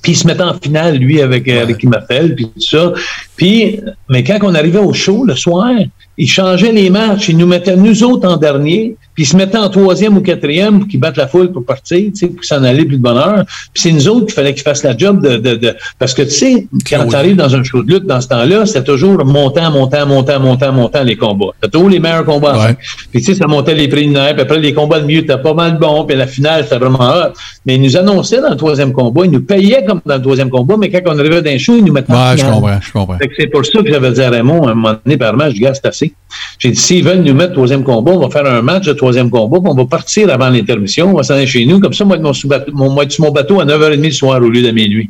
[0.04, 2.94] Puis il se mettait en finale, lui, avec euh, Ricky Martel, puis tout ça.
[3.36, 3.80] Puis,
[4.10, 5.72] mais quand on arrivait au show le soir,
[6.18, 9.58] il changeait les matchs, il nous mettait nous autres en dernier, puis il se mettait
[9.58, 12.64] en troisième ou quatrième pour qu'ils battent la foule pour partir, tu sais, pour s'en
[12.64, 13.46] aller plus de bonheur.
[13.74, 15.76] Puis c'est nous autres qu'il fallait qu'ils fassent la job de, de, de...
[15.98, 18.66] Parce que tu sais, quand tu arrives dans un show de lutte dans ce temps-là,
[18.68, 21.54] c'était toujours montant, montant, montant, montant, montant les combats.
[21.56, 22.76] C'était toujours les meilleurs combats.
[23.12, 25.54] Puis tu sais, ça montait les préliminaires, puis après les combats de mieux, c'était pas
[25.56, 27.34] mal bon, puis la finale, c'était vraiment hot.
[27.66, 30.50] Mais ils nous annonçaient dans le troisième combat, ils nous payaient comme dans le troisième
[30.50, 32.92] combat, mais quand on arrivait dans un show, ils nous mettaient en je comprends, je
[32.92, 33.18] comprends.
[33.38, 35.66] C'est pour ça que j'avais dit à Raymond, à un moment donné, par je dis,
[35.74, 36.14] c'est assez.
[36.60, 38.94] J'ai dit, s'ils veulent nous mettre au troisième combat, on va faire un match de
[38.94, 41.80] troisième combat, puis on va partir avant l'intermission, on va s'en aller chez nous.
[41.80, 42.32] Comme ça, moi, mon,
[42.74, 45.10] mon, être sur mon bateau à 9h30 le soir au lieu de minuit.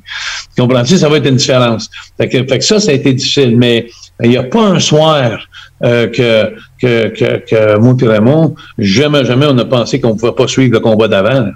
[0.57, 0.97] Comprends-tu?
[0.97, 1.89] Ça va être une différence.
[2.17, 3.57] Fait que, fait que ça, ça a été difficile.
[3.57, 3.87] Mais
[4.23, 5.47] il n'y a pas un soir
[5.83, 10.19] euh, que, que, que, que moi et Raymond, jamais, jamais on a pensé qu'on ne
[10.19, 11.47] pouvait pas suivre le combat d'avant.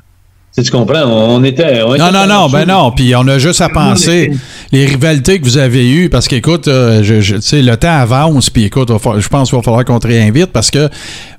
[0.64, 1.04] Tu comprends?
[1.04, 1.82] On était.
[1.82, 2.92] non, non, non, ben non.
[2.92, 4.32] Puis on a juste à penser
[4.72, 8.90] les rivalités que vous avez eues, parce qu'écoute, euh, je, le temps avance, puis écoute,
[8.90, 10.90] je pense qu'il va falloir qu'on te réinvite parce que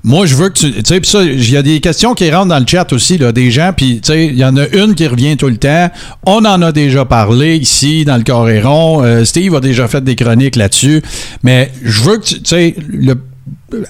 [0.05, 0.71] moi, je veux que tu.
[0.71, 3.17] Tu sais, puis ça, il y a des questions qui rentrent dans le chat aussi,
[3.17, 5.57] là, des gens, puis tu sais, il y en a une qui revient tout le
[5.57, 5.89] temps.
[6.25, 9.03] On en a déjà parlé ici, dans le Coréron.
[9.03, 11.01] Euh, Steve a déjà fait des chroniques là-dessus.
[11.43, 12.41] Mais je veux que tu.
[12.41, 12.75] Tu sais,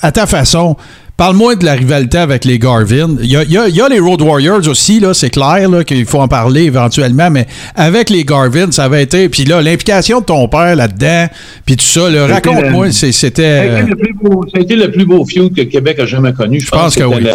[0.01, 0.75] à ta façon,
[1.19, 3.17] Parle-moi de la rivalité avec les Garvin.
[3.21, 7.29] Il y a, les Road Warriors aussi, là, c'est clair qu'il faut en parler éventuellement,
[7.29, 7.45] mais
[7.75, 9.27] avec les Garvin, ça avait été.
[9.27, 11.27] Puis là, l'implication de ton père là-dedans,
[11.65, 13.33] puis tout ça, raconte-moi, c'était.
[13.41, 13.79] Ça,
[14.55, 16.61] a été le plus beau feud que Québec a jamais connu.
[16.61, 17.27] Je, pense, que, oui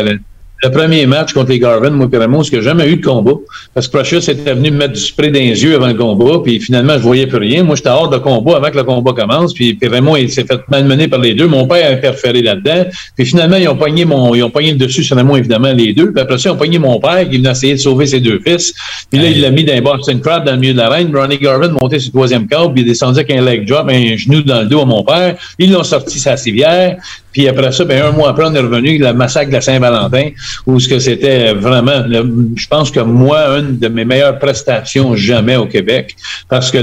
[0.64, 3.34] le premier match contre les Garvin, moi, et Raymond, que j'ai jamais eu de combat.
[3.74, 6.40] Parce que Precious était venu me mettre du spray dans les yeux avant le combat,
[6.42, 7.62] puis finalement, je voyais plus rien.
[7.62, 10.44] Moi, j'étais hors de combat avant que le combat commence, puis, puis Raymond, il s'est
[10.44, 11.46] fait malmener par les deux.
[11.46, 12.84] Mon père a interféré là-dedans.
[13.16, 16.12] Puis finalement, ils ont pogné mon, ils ont le dessus sur Raymond, évidemment, les deux.
[16.12, 18.40] Puis après ça, ils ont pogné mon père, qui venait essayer de sauver ses deux
[18.40, 18.72] fils.
[19.10, 21.14] Puis là, il l'a mis dans un Boston Crab dans le milieu de la reine.
[21.14, 24.16] Ronnie Garvin montait sur le troisième câble, puis il descendu avec un leg drop, un
[24.16, 25.36] genou dans le dos à mon père.
[25.58, 26.96] Ils l'ont sorti sa civière.
[27.34, 30.30] Puis après ça, ben, un mois après, on est revenu, le massacre de la Saint-Valentin,
[30.66, 35.56] où ce que c'était vraiment, je pense que moi, une de mes meilleures prestations jamais
[35.56, 36.14] au Québec,
[36.48, 36.78] parce que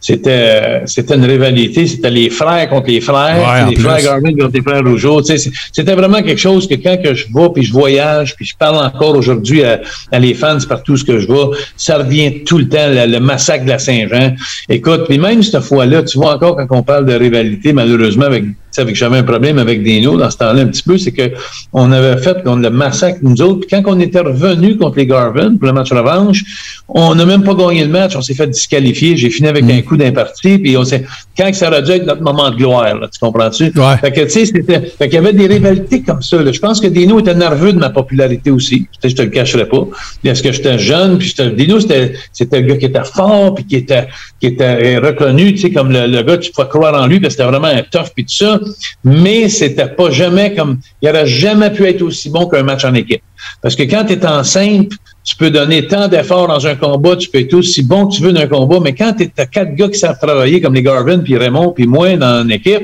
[0.00, 4.62] c'était c'était une rivalité, c'était les frères contre les frères, les frères Garvin contre les
[4.62, 5.22] frères Rougeau.
[5.22, 8.76] C'était vraiment quelque chose que quand que je vais, puis je voyage, puis je parle
[8.76, 9.80] encore aujourd'hui à,
[10.18, 13.70] les fans partout ce que je vois, ça revient tout le temps, le, massacre de
[13.70, 14.36] la Saint-Jean.
[14.68, 18.44] Écoute, puis même cette fois-là, tu vois encore quand on parle de rivalité, malheureusement, avec
[18.78, 21.32] avec j'avais un problème avec Dino dans ce temps-là un petit peu, c'est que
[21.72, 23.66] on avait fait on le massacre nous autres.
[23.66, 26.44] Puis quand on était revenu contre les Garvin pour le match revanche,
[26.88, 29.16] on n'a même pas gagné le match, on s'est fait disqualifier.
[29.16, 29.70] J'ai fini avec mm.
[29.70, 31.04] un coup d'imparti, puis on s'est
[31.40, 33.72] quand ça aurait dû être notre moment de gloire, là, tu comprends-tu?
[33.76, 33.96] Ouais.
[34.00, 34.80] Fait que tu sais, c'était.
[34.80, 36.42] Fait qu'il y avait des rivalités comme ça.
[36.42, 36.52] Là.
[36.52, 38.86] Je pense que Dino était nerveux de ma popularité aussi.
[39.02, 39.86] Je te le cacherai pas.
[40.22, 43.76] Parce que j'étais jeune, puis Dino, c'était, c'était le gars qui était fort, puis qui
[43.76, 44.08] était,
[44.40, 47.42] qui était reconnu, tu sais, comme le, gars, tu pouvais croire en lui, parce que
[47.42, 48.60] c'était vraiment un tough, puis tout ça.
[49.04, 52.94] mais c'était pas jamais comme, il aurait jamais pu être aussi bon qu'un match en
[52.94, 53.22] équipe.
[53.62, 57.16] Parce que quand tu es en simple, tu peux donner tant d'efforts dans un combat,
[57.16, 59.46] tu peux être aussi bon que tu veux dans un combat, mais quand tu as
[59.46, 62.82] quatre gars qui savent travailler, comme les Garvin, puis Raymond, puis moi, dans une équipe,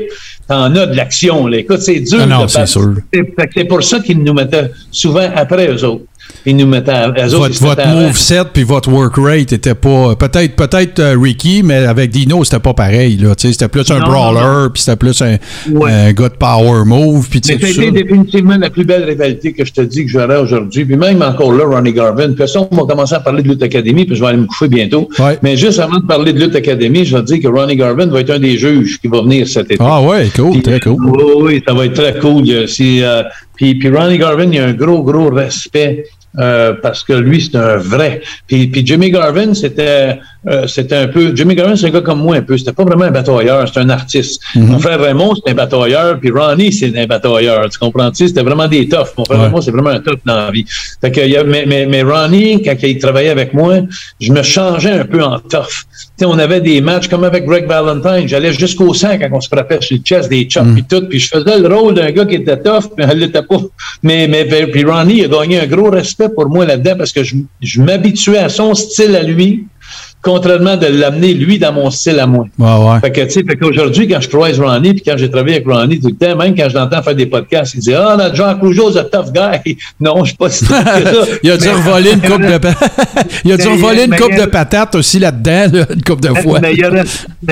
[0.48, 1.50] t'en as de l'action.
[1.52, 2.20] Écoute, c'est dur.
[2.22, 2.94] Ah non, c'est sûr.
[3.12, 6.04] C'est pour ça qu'ils nous mettaient souvent après eux autres
[6.52, 10.14] nous votre, votre move set puis votre work rate était pas.
[10.16, 13.20] Peut-être peut-être euh, Ricky, mais avec Dino, c'était pas pareil.
[13.36, 15.36] C'était plus un brawler, puis c'était plus un,
[16.12, 17.26] gars de power move.
[17.32, 20.84] C'était définitivement la plus belle rivalité que je te dis que j'aurais aujourd'hui.
[20.84, 22.32] Puis même encore là, Ronnie Garvin.
[22.32, 24.46] Puis ça, on va commencer à parler de Lutte Academy, puis je vais aller me
[24.46, 25.08] coucher bientôt.
[25.42, 28.06] Mais juste avant de parler de Lutte Academy, je vais te dire que Ronnie Garvin
[28.06, 29.76] va être un des juges qui va venir cet été.
[29.80, 30.96] Ah ouais, cool, très cool.
[31.40, 32.44] Oui, ça va être très cool.
[32.48, 33.22] Euh,
[33.56, 36.04] puis, puis Ronnie Garvin, il a un gros, gros respect
[36.38, 38.22] euh, parce que lui, c'est un vrai.
[38.46, 40.18] Puis, puis Jimmy Garvin, c'était
[40.48, 41.34] euh, c'était un peu.
[41.34, 42.56] Jimmy Garvin, c'est un gars comme moi un peu.
[42.56, 44.40] C'était pas vraiment un batailleur, c'est un artiste.
[44.54, 47.68] Mon frère Raymond, c'est un batailleur, puis Ronnie, c'est un batailleur.
[47.68, 48.28] Tu comprends-tu?
[48.28, 49.08] C'était vraiment des toughs.
[49.18, 50.64] Mon frère Raymond, c'est vraiment un tough dans la vie.
[51.00, 53.78] Fait que, mais, mais, mais Ronnie, quand il travaillait avec moi,
[54.20, 55.84] je me changeais un peu en tough.
[56.16, 58.28] sais, on avait des matchs comme avec Greg Valentine.
[58.28, 60.82] J'allais jusqu'au sang quand on se frappait sur le chest, des chops mm.
[60.88, 61.08] tout.
[61.08, 63.58] Puis je faisais le rôle d'un gars qui était tough, mais elle l'était pas.
[64.04, 67.36] Mais, mais puis Ronnie a gagné un gros respect pour moi là-dedans parce que je,
[67.60, 69.66] je m'habituais à son style à lui
[70.26, 72.46] contrairement de l'amener, lui, dans mon style à moi.
[72.58, 73.00] Ouais, ouais.
[73.00, 75.68] Fait que, tu sais, fait qu'aujourd'hui, quand je croise Ronnie, puis quand j'ai travaillé avec
[75.68, 78.16] Ronnie tout le temps, même quand je l'entends faire des podcasts, il dit, ah, oh,
[78.18, 79.76] notre Jean Rougeau, c'est un tough guy.
[80.00, 80.82] Non, je suis pas si que ça.
[81.44, 82.58] il a dû revoler une coupe de,
[83.44, 86.58] il a dû revoler une coupe de patates aussi là-dedans, une coupe de fois.
[86.60, 86.80] Mais il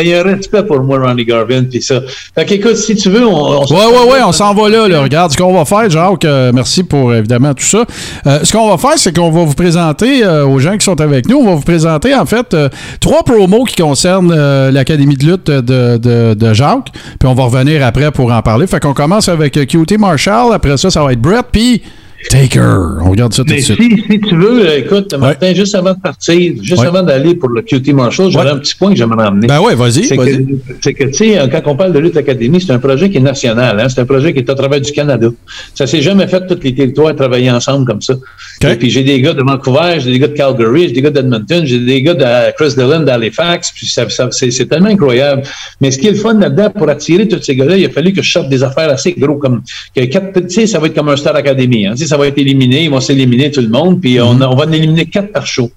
[0.08, 2.00] y a un respect pour moi, Ronnie Garvin, puis ça.
[2.34, 5.02] Fait qu'écoute, si tu veux, on, on Ouais, ouais, ouais, on s'en va là, là.
[5.02, 7.84] Regarde, ce qu'on va faire, Jacques, euh, merci pour évidemment tout ça.
[8.26, 11.00] Euh, ce qu'on va faire, c'est qu'on va vous présenter euh, aux gens qui sont
[11.00, 12.56] avec nous, on va vous présenter, en fait,
[13.00, 16.90] trois pros mots qui concerne euh, l'Académie de lutte de, de, de, Jacques.
[17.18, 18.66] Puis on va revenir après pour en parler.
[18.66, 20.52] Fait qu'on commence avec euh, QT Marshall.
[20.52, 21.46] Après ça, ça va être Brett.
[21.50, 21.82] Puis
[22.28, 22.98] Taker.
[23.02, 23.78] On regarde ça tout de suite.
[23.80, 27.48] Si, si, tu veux, euh, écoute, Martin, juste avant de partir, juste avant d'aller pour
[27.48, 29.46] le QT Marshall, j'aurais un petit point que j'aimerais ramener.
[29.46, 30.04] Ben oui, vas-y.
[30.04, 33.18] C'est vas que, tu sais, quand on parle de Lutte Académie, c'est un projet qui
[33.18, 33.78] est national.
[33.78, 33.88] Hein?
[33.88, 35.28] C'est un projet qui est à travers du Canada.
[35.74, 38.14] Ça s'est jamais fait tous les territoires travailler ensemble comme ça.
[38.62, 41.10] Et puis j'ai des gars de Vancouver, j'ai des gars de Calgary, j'ai des gars
[41.10, 43.72] d'Edmonton, j'ai des gars de Chris Dillon d'Halifax.
[43.74, 45.42] Puis ça, ça, c'est tellement incroyable.
[45.80, 48.12] Mais ce qui est le fun là-dedans, pour attirer tous ces gars-là, il a fallu
[48.12, 49.62] que je sorte des affaires assez gros comme,
[49.94, 50.10] tu
[50.48, 51.86] sais, ça va être comme un Star Academy.
[51.86, 51.94] Hein?
[52.14, 55.06] Ça va être éliminé vont s'éliminer tout le monde, puis on, on, va en éliminer
[55.06, 55.68] quatre par show.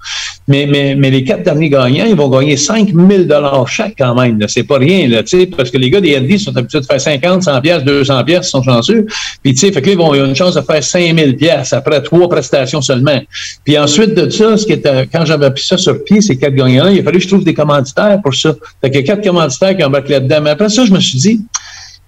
[0.47, 3.23] Mais, mais, mais les quatre derniers gagnants, ils vont gagner 5 000
[3.65, 4.39] chaque quand même.
[4.47, 5.23] C'est pas rien, là,
[5.57, 8.45] parce que les gars des Indies sont habitués de faire 50, 100 pièces, 200 pièces,
[8.45, 9.07] ils sont chanceux.
[9.41, 11.33] Puis, tu sais, fait que là, ils vont avoir une chance de faire 5 000
[11.33, 13.19] pièces après trois prestations seulement.
[13.63, 16.53] Puis ensuite de ça, ce qui était, quand j'avais pris ça sur pied, ces quatre
[16.53, 18.53] gagnants-là, il a fallu que je trouve des commanditaires pour ça.
[18.79, 20.41] Fait a quatre commanditaires qui embarquent là-dedans.
[20.43, 21.41] Mais après ça, je me suis dit,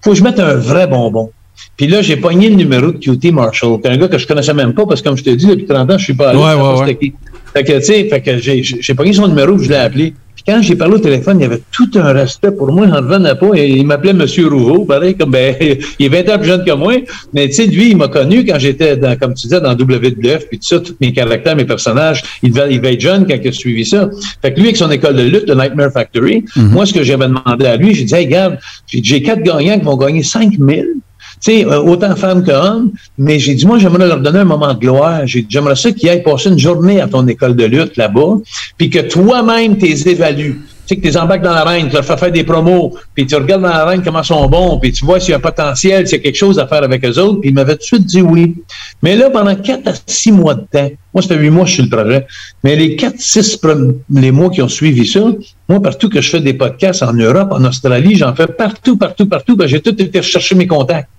[0.04, 1.32] faut que je mette un vrai bonbon.
[1.78, 4.74] Puis là, j'ai pogné le numéro de QT Marshall, un gars que je connaissais même
[4.74, 6.40] pas, parce que comme je te dis, depuis 30 ans, je suis pas allé.
[6.40, 7.14] Ouais, ouais, ouais.
[7.54, 10.14] Fait que, tu sais, fait que j'ai, j'ai pogné son numéro, je l'ai appelé.
[10.36, 12.98] Puis quand j'ai parlé au téléphone, il y avait tout un respect pour moi, j'en
[12.98, 13.50] revenais pas.
[13.56, 15.54] Et il m'appelait Monsieur Rouveau, pareil, comme, ben,
[16.00, 16.94] il est 20 ans plus jeune que moi.
[17.34, 20.48] Mais, tu sais, lui, il m'a connu quand j'étais, dans, comme tu disais, dans WWF,
[20.48, 22.24] puis tout ça, tous mes caractères, mes personnages.
[22.42, 24.10] Il devait, il être jeune quand il a suivi ça.
[24.42, 26.70] Fait que lui, avec son école de lutte, le Nightmare Factory, mm-hmm.
[26.70, 29.86] moi, ce que j'avais demandé à lui, j'ai dit, hey, regarde, j'ai quatre gagnants qui
[29.86, 31.09] vont gagner 5 000 tu
[31.40, 34.80] sais, euh, autant femmes qu'hommes, mais j'ai dit, moi, j'aimerais leur donner un moment de
[34.80, 35.22] gloire.
[35.26, 38.38] J'aimerais ça qu'ils aillent passer une journée à ton école de lutte là-bas,
[38.78, 40.62] puis que toi-même, t'es évalues.
[40.88, 43.36] Tu sais, que tu embarques dans l'arène, tu leur fais faire des promos, puis tu
[43.36, 46.08] regardes dans l'arène comment ils sont bons, puis tu vois s'il y a un potentiel,
[46.08, 47.84] s'il y a quelque chose à faire avec eux autres, puis il m'avait tout de
[47.84, 48.56] suite dit oui.
[49.04, 51.70] Mais là, pendant quatre à six mois de temps, moi, ça fait huit mois que
[51.70, 52.26] je suis le projet,
[52.64, 55.22] mais les quatre, six premiers mois qui ont suivi ça,
[55.70, 59.28] moi, partout que je fais des podcasts en Europe, en Australie, j'en fais partout, partout,
[59.28, 61.10] partout, ben, j'ai tout été chercher mes contacts.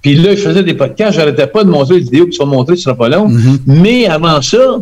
[0.00, 2.76] Puis là, je faisais des podcasts, j'arrêtais pas de montrer les vidéos qui sont montrées,
[2.76, 3.30] ce sera pas long.
[3.66, 4.78] Mais avant ça,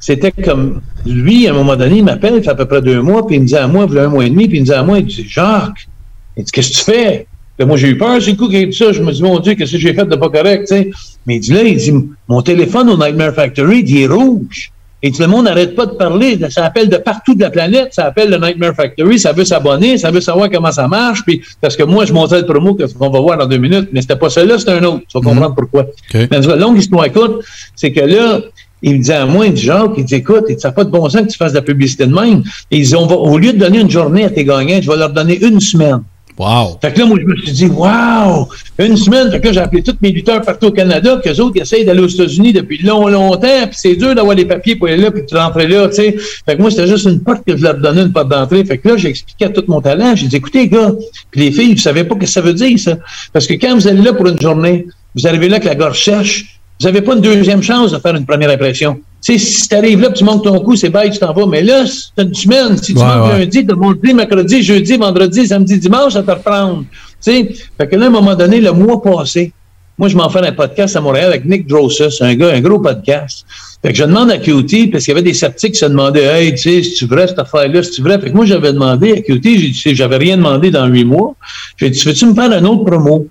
[0.00, 3.00] c'était comme lui, à un moment donné, il m'appelle, il fait à peu près deux
[3.00, 4.66] mois, puis il me dit à moi, il un mois et demi, puis il me
[4.66, 5.88] dit à moi, il dit Jacques,
[6.36, 7.26] il dit Qu'est-ce que tu fais?
[7.64, 8.92] moi, j'ai eu peur, c'est coup qu'il a dit ça.
[8.92, 10.90] Je me dis, mon Dieu, qu'est-ce que j'ai fait de pas correct, tu sais?
[11.24, 11.92] Mais il dit là, il dit,
[12.28, 14.72] mon téléphone au Nightmare Factory, il est rouge.
[15.06, 16.36] Et tout le monde n'arrête pas de parler.
[16.50, 17.90] Ça appelle de partout de la planète.
[17.92, 19.20] Ça appelle le Nightmare Factory.
[19.20, 19.98] Ça veut s'abonner.
[19.98, 21.22] Ça veut savoir comment ça marche.
[21.24, 23.88] Puis, parce que moi, je montrais le promo qu'on va voir dans deux minutes.
[23.92, 25.02] Mais c'était pas celui-là, c'était un autre.
[25.08, 25.26] Tu vas mhm.
[25.26, 25.86] comprendre pourquoi.
[26.10, 26.26] Okay.
[26.28, 27.44] Mais la longue histoire écoute,
[27.76, 28.40] c'est que là,
[28.82, 30.90] il me dit à moi, il dit, Jacques, il dit, écoute, ça n'a pas de
[30.90, 32.42] bon sens que tu fasses de la publicité de même.
[32.72, 35.10] Et ils ont, au lieu de donner une journée à tes gagnants, je vais leur
[35.10, 36.02] donner une semaine.
[36.38, 36.78] Wow.
[36.82, 38.46] Fait que là, moi, je me suis dit, wow!
[38.78, 41.52] Une semaine, fait que là, j'ai appelé tous mes lutteurs partout au Canada, qu'eux autres,
[41.56, 44.88] ils essayent d'aller aux États-Unis depuis long, longtemps, puis c'est dur d'avoir les papiers pour
[44.88, 46.14] aller là, puis de rentrer là, tu sais.
[46.44, 48.62] Fait que moi, c'était juste une porte que je leur donnais, une porte d'entrée.
[48.66, 50.14] Fait que là, j'ai expliqué à tout mon talent.
[50.14, 50.92] J'ai dit, écoutez, gars,
[51.30, 52.98] puis les filles, vous savez pas ce que ça veut dire, ça.
[53.32, 56.04] Parce que quand vous allez là pour une journée, vous arrivez là que la gorge
[56.04, 59.00] sèche, vous n'avez pas une deuxième chance de faire une première impression.
[59.26, 61.46] Sais, si tu arrives là, tu montes ton coup, c'est bête, tu t'en vas.
[61.46, 62.76] Mais là, c'est une semaine.
[62.76, 63.40] Si tu ouais, ouais.
[63.40, 66.84] lundi, tu monté mercredi, jeudi, vendredi, samedi, dimanche, ça te reprendre.
[67.20, 69.52] Tu sais, fait que là, à un moment donné, le mois passé,
[69.98, 72.78] moi, je m'en fais un podcast à Montréal avec Nick Drossus, un gars, un gros
[72.78, 73.44] podcast.
[73.82, 76.22] Fait que je demande à QT, parce qu'il y avait des sceptiques qui se demandaient,
[76.22, 78.20] hey, tu sais, c'est-tu vrai cette affaire-là, c'est-tu vrai?
[78.20, 81.34] Fait que moi, j'avais demandé à QT, j'avais rien demandé dans huit mois.
[81.78, 83.26] J'ai dit, veux-tu me faire un autre promo?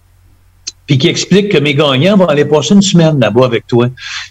[0.85, 3.87] Puis qui explique que mes gagnants vont aller passer une semaine là-bas avec toi.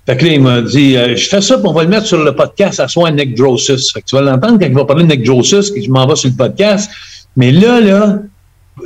[0.07, 2.07] Fait que là, il m'a dit, euh, je fais ça, puis on va le mettre
[2.07, 3.93] sur le podcast à soi Nick Drossus.
[3.93, 6.07] Fait que tu vas l'entendre quand il va parler de Nick Drossus, que je m'en
[6.07, 6.91] vais sur le podcast.
[7.37, 8.19] Mais là, là,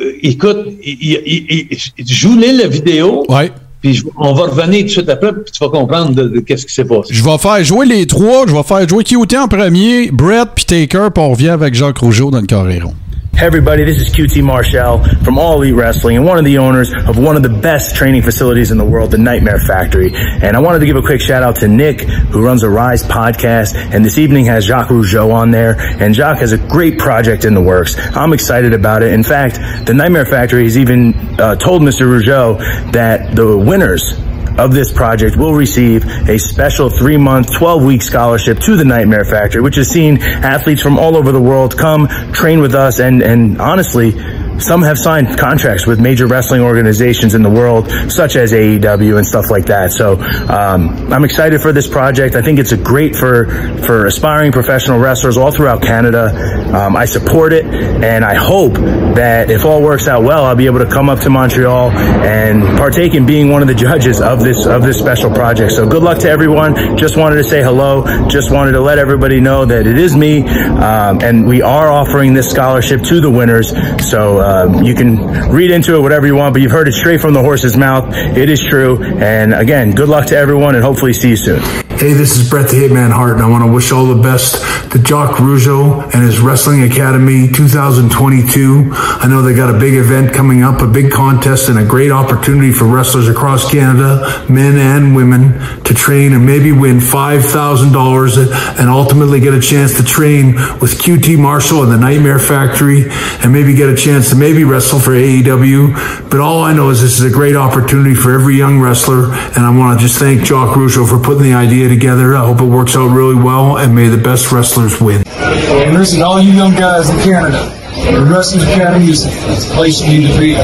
[0.01, 3.25] euh, écoute, il, il, il, il joue-les la vidéo.
[3.29, 3.53] Ouais.
[3.83, 6.67] Puis on va revenir tout de suite après, puis tu vas comprendre de, de qu'est-ce
[6.67, 7.15] qui s'est passé.
[7.15, 8.45] Je vais faire jouer les trois.
[8.49, 11.99] Je vais faire jouer QT en premier, Brett puis Taker, puis on revient avec Jacques
[11.99, 12.95] Rougeau dans le carréron.
[13.39, 16.93] Hey everybody, this is QT Marshall from All Elite Wrestling and one of the owners
[16.93, 20.11] of one of the best training facilities in the world, the Nightmare Factory.
[20.13, 23.05] And I wanted to give a quick shout out to Nick, who runs a Rise
[23.05, 25.79] podcast, and this evening has Jacques Rougeau on there.
[25.79, 27.95] And Jacques has a great project in the works.
[28.17, 29.13] I'm excited about it.
[29.13, 32.09] In fact, the Nightmare Factory has even uh, told Mr.
[32.09, 32.59] Rougeau
[32.91, 34.19] that the winners
[34.59, 39.25] of this project will receive a special three month, 12 week scholarship to the Nightmare
[39.25, 43.23] Factory, which has seen athletes from all over the world come train with us and,
[43.23, 44.13] and honestly,
[44.61, 49.27] some have signed contracts with major wrestling organizations in the world, such as AEW and
[49.27, 49.93] stuff like that.
[49.93, 50.15] So
[50.49, 52.35] um, I'm excited for this project.
[52.35, 53.47] I think it's a great for
[53.83, 56.29] for aspiring professional wrestlers all throughout Canada.
[56.75, 60.67] Um, I support it, and I hope that if all works out well, I'll be
[60.67, 64.41] able to come up to Montreal and partake in being one of the judges of
[64.41, 65.73] this of this special project.
[65.73, 66.97] So good luck to everyone.
[66.97, 68.05] Just wanted to say hello.
[68.29, 72.35] Just wanted to let everybody know that it is me, um, and we are offering
[72.35, 73.73] this scholarship to the winners.
[74.09, 77.21] So um, you can read into it whatever you want, but you've heard it straight
[77.21, 78.15] from the horse's mouth.
[78.15, 79.03] It is true.
[79.03, 81.61] And again, good luck to everyone, and hopefully see you soon.
[81.99, 84.63] Hey, this is Brett the Hitman Hart, and I want to wish all the best
[84.93, 88.91] to Jock Rougeau and his Wrestling Academy 2022.
[88.95, 92.13] I know they got a big event coming up, a big contest, and a great
[92.13, 98.89] opportunity for wrestlers across Canada, men and women, to train and maybe win $5,000 and
[98.89, 103.07] ultimately get a chance to train with QT Marshall and the Nightmare Factory
[103.43, 106.31] and maybe get a chance to maybe wrestle for AEW.
[106.31, 109.59] But all I know is this is a great opportunity for every young wrestler, and
[109.59, 112.37] I want to just thank Jock Russo for putting the idea together.
[112.37, 115.25] I hope it works out really well, and may the best wrestlers win.
[115.27, 120.21] And listen, all you young guys in Canada, the Wrestling Academy is the place you
[120.21, 120.55] need to be.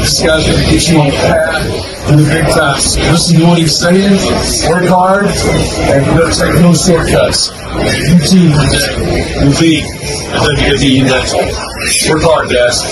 [0.00, 2.96] This guy's going to get you on the path to the big times.
[2.98, 4.18] Listen to what he's saying,
[4.68, 7.50] work hard, and don't take no shortcuts.
[8.08, 8.50] You too
[9.42, 11.34] will be a WWE next.
[12.08, 12.82] Work hard, guys.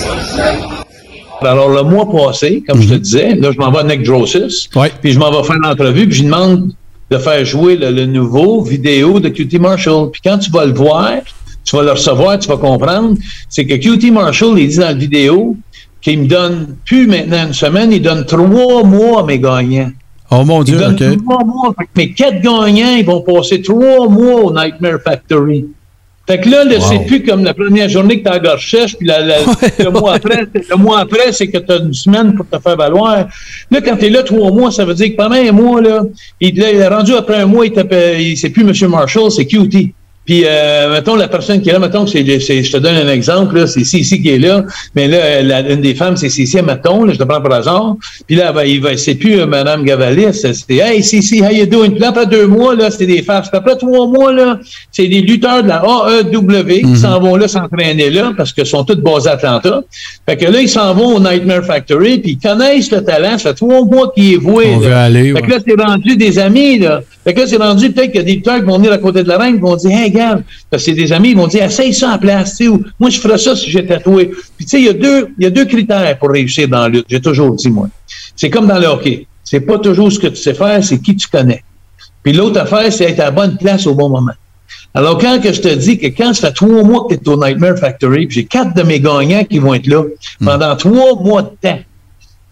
[1.42, 4.68] Alors, le mois passé, comme je te disais, là, je m'en vais à Nick Drossus.
[4.74, 4.92] Ouais.
[5.00, 6.72] Puis je m'en vais faire l'entrevue, puis je lui demande
[7.10, 10.10] de faire jouer le, le nouveau vidéo de QT Marshall.
[10.10, 11.12] Puis quand tu vas le voir,
[11.70, 13.16] tu vas le recevoir, tu vas comprendre,
[13.48, 15.56] c'est que QT Marshall, il dit dans la vidéo
[16.02, 19.92] qu'il me donne plus maintenant une semaine, il donne trois mois à mes gagnants.
[20.32, 21.24] Oh mon Il Dieu, donne OK.
[21.24, 21.74] trois mois.
[21.78, 25.66] Fait que mes quatre gagnants, ils vont passer trois mois au Nightmare Factory.
[26.26, 26.84] Fait que là, là Wow.
[26.88, 29.36] c'est plus comme la première journée que tu sèche, puis la- la-
[29.84, 32.76] le, mois après, le mois après, c'est que tu as une semaine pour te faire
[32.76, 33.26] valoir.
[33.70, 36.02] Là, quand tu es là trois mois, ça veut dire que pendant un mois, là,
[36.40, 38.90] il, là, il est rendu après un mois, il t'appelle- il c'est plus M.
[38.90, 39.92] Marshall, c'est QT.
[40.30, 42.24] Puis, euh, mettons, la personne qui est là, mettons que c'est,
[42.62, 44.64] je te donne un exemple, là, c'est Cici qui est là,
[44.94, 47.96] mais là, la, une des femmes, c'est Cici, mettons, là, je te prends par hasard.
[48.28, 51.66] Puis là, ben, il va, c'est plus euh, Madame Gavalis, c'est Hey Cici, how you
[51.66, 51.90] doing?
[51.90, 53.42] Puis là, après deux mois, là, c'est des femmes.
[53.42, 54.60] Puis après trois mois, là,
[54.92, 58.84] c'est des lutteurs de la AEW qui s'en vont là s'entraîner là, parce qu'ils sont
[58.84, 59.82] tous basés à Atlanta.
[60.28, 63.36] Fait que là, ils s'en vont au Nightmare Factory, puis ils connaissent le talent.
[63.36, 64.74] Ça fait trois mois qu'ils est voué.
[64.76, 64.86] On là.
[64.86, 65.42] veut aller, Fait ouais.
[65.42, 67.00] que là, c'est rendu des amis, là.
[67.24, 68.98] Fait que là, c'est rendu peut-être qu'il y a des lutteurs qui vont venir à
[68.98, 71.36] côté de la reine, qui vont dire, hey, regarde, parce que c'est des amis, ils
[71.36, 74.30] vont dire, essaye ça en place, ou moi, je ferais ça si j'étais tatoué.
[74.56, 76.88] Puis, tu sais, il y a deux, y a deux critères pour réussir dans la
[76.88, 77.06] lutte.
[77.08, 77.88] J'ai toujours dit, moi.
[78.36, 79.26] C'est comme dans le hockey.
[79.44, 81.62] C'est pas toujours ce que tu sais faire, c'est qui tu connais.
[82.22, 84.32] Puis l'autre affaire, c'est être à la bonne place au bon moment.
[84.94, 87.28] Alors, quand que je te dis que quand ça fait trois mois que tu es
[87.28, 90.04] au Nightmare Factory, puis j'ai quatre de mes gagnants qui vont être là
[90.44, 91.78] pendant trois mois de temps,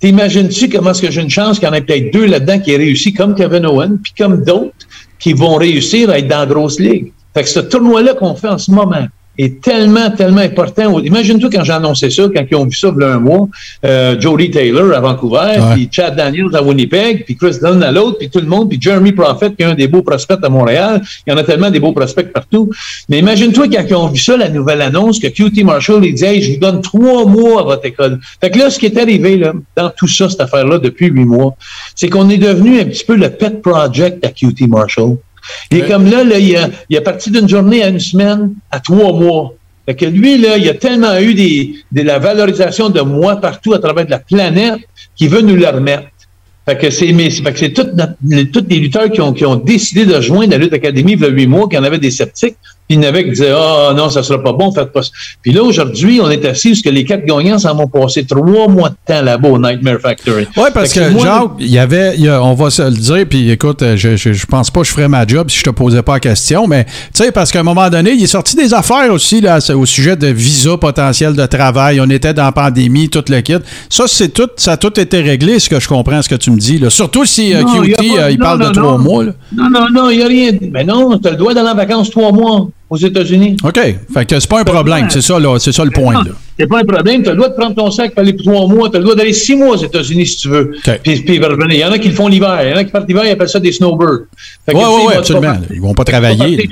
[0.01, 2.71] T'imagines-tu comment est-ce que j'ai une chance qu'il y en ait peut-être deux là-dedans qui
[2.71, 4.87] aient réussi comme Kevin Owen, puis comme d'autres
[5.19, 7.13] qui vont réussir à être dans la grosse ligue?
[7.35, 9.07] Fait que ce tournoi-là qu'on fait en ce moment,
[9.39, 10.99] est tellement, tellement important.
[10.99, 13.49] Imagine-toi quand j'ai annoncé ça, quand ils ont vu ça il y a un mois,
[13.85, 18.19] euh, Jody Taylor à Vancouver, puis Chad Daniels à Winnipeg, puis Chris Dunn à l'autre,
[18.19, 21.01] puis tout le monde, puis Jeremy Prophet, qui est un des beaux prospects à Montréal.
[21.27, 22.71] Il y en a tellement des beaux prospects partout.
[23.09, 26.41] Mais imagine-toi quand ils ont vu ça, la nouvelle annonce, que QT Marshall, il disait,
[26.41, 28.19] je vous donne trois mois à votre école.
[28.41, 31.25] Fait que là, ce qui est arrivé, là, dans tout ça, cette affaire-là, depuis huit
[31.25, 31.55] mois,
[31.95, 35.17] c'est qu'on est devenu un petit peu le pet project à QT Marshall.
[35.71, 38.55] Il est comme là, là il, a, il a parti d'une journée à une semaine
[38.71, 39.55] à trois mois.
[39.87, 43.73] Fait que lui, là, il a tellement eu des, de la valorisation de moi partout
[43.73, 44.81] à travers de la planète
[45.17, 46.09] qu'il veut nous le remettre.
[46.69, 50.75] Fait que c'est tous les lutteurs qui ont, qui ont décidé de joindre la Lutte
[50.75, 52.57] Académie il y a huit mois, qui en avaient des sceptiques,
[52.89, 55.03] puis il y en avait qui disaient Ah non, ça sera pas bon, faites pas
[55.03, 55.11] ça.
[55.43, 58.67] Puis là, aujourd'hui, on est assis parce que les quatre gagnants s'en vont passer trois
[58.67, 60.47] mois de temps là-bas au Nightmare Factory.
[60.57, 64.17] Oui, parce que, genre, il y avait, on va se le dire, puis écoute, je,
[64.17, 66.21] je, je, pense pas que je ferais ma job si je te posais pas la
[66.21, 69.43] question, mais tu sais, parce qu'à un moment donné, il est sorti des affaires aussi
[69.43, 72.01] là, au sujet de visa potentiel de travail.
[72.01, 73.57] On était dans la pandémie, tout le kit.
[73.91, 76.51] Ça, c'est tout, ça a tout été réglé, ce que je comprends, ce que tu
[76.51, 76.79] me dis.
[76.79, 76.89] Là.
[76.89, 79.25] Surtout si euh, QT, euh, il parle de trois mois.
[79.25, 79.33] Là.
[79.55, 80.53] Non, non, non, il n'y a rien.
[80.73, 83.57] Mais non, tu as le droit d'aller en vacances trois mois aux États-Unis.
[83.63, 83.79] OK.
[84.15, 85.07] Fait que c'est pas un problème.
[85.11, 85.59] C'est ça, là.
[85.59, 86.23] C'est ça le point.
[86.59, 87.23] C'est pas un problème.
[87.23, 88.89] Tu as le droit de prendre ton sac, aller pour trois mois.
[88.91, 90.73] Tu as le droit d'aller six mois aux États-Unis si tu veux.
[90.77, 91.01] OK.
[91.03, 91.71] Puis, puis revenir.
[91.71, 92.59] Il y en a qui le font l'hiver.
[92.63, 94.27] Il y en a qui partent l'hiver, ils appellent ça des snowbirds.
[94.69, 95.55] Oui, oui, oui, absolument.
[95.55, 96.69] Pas, ils vont pas travailler.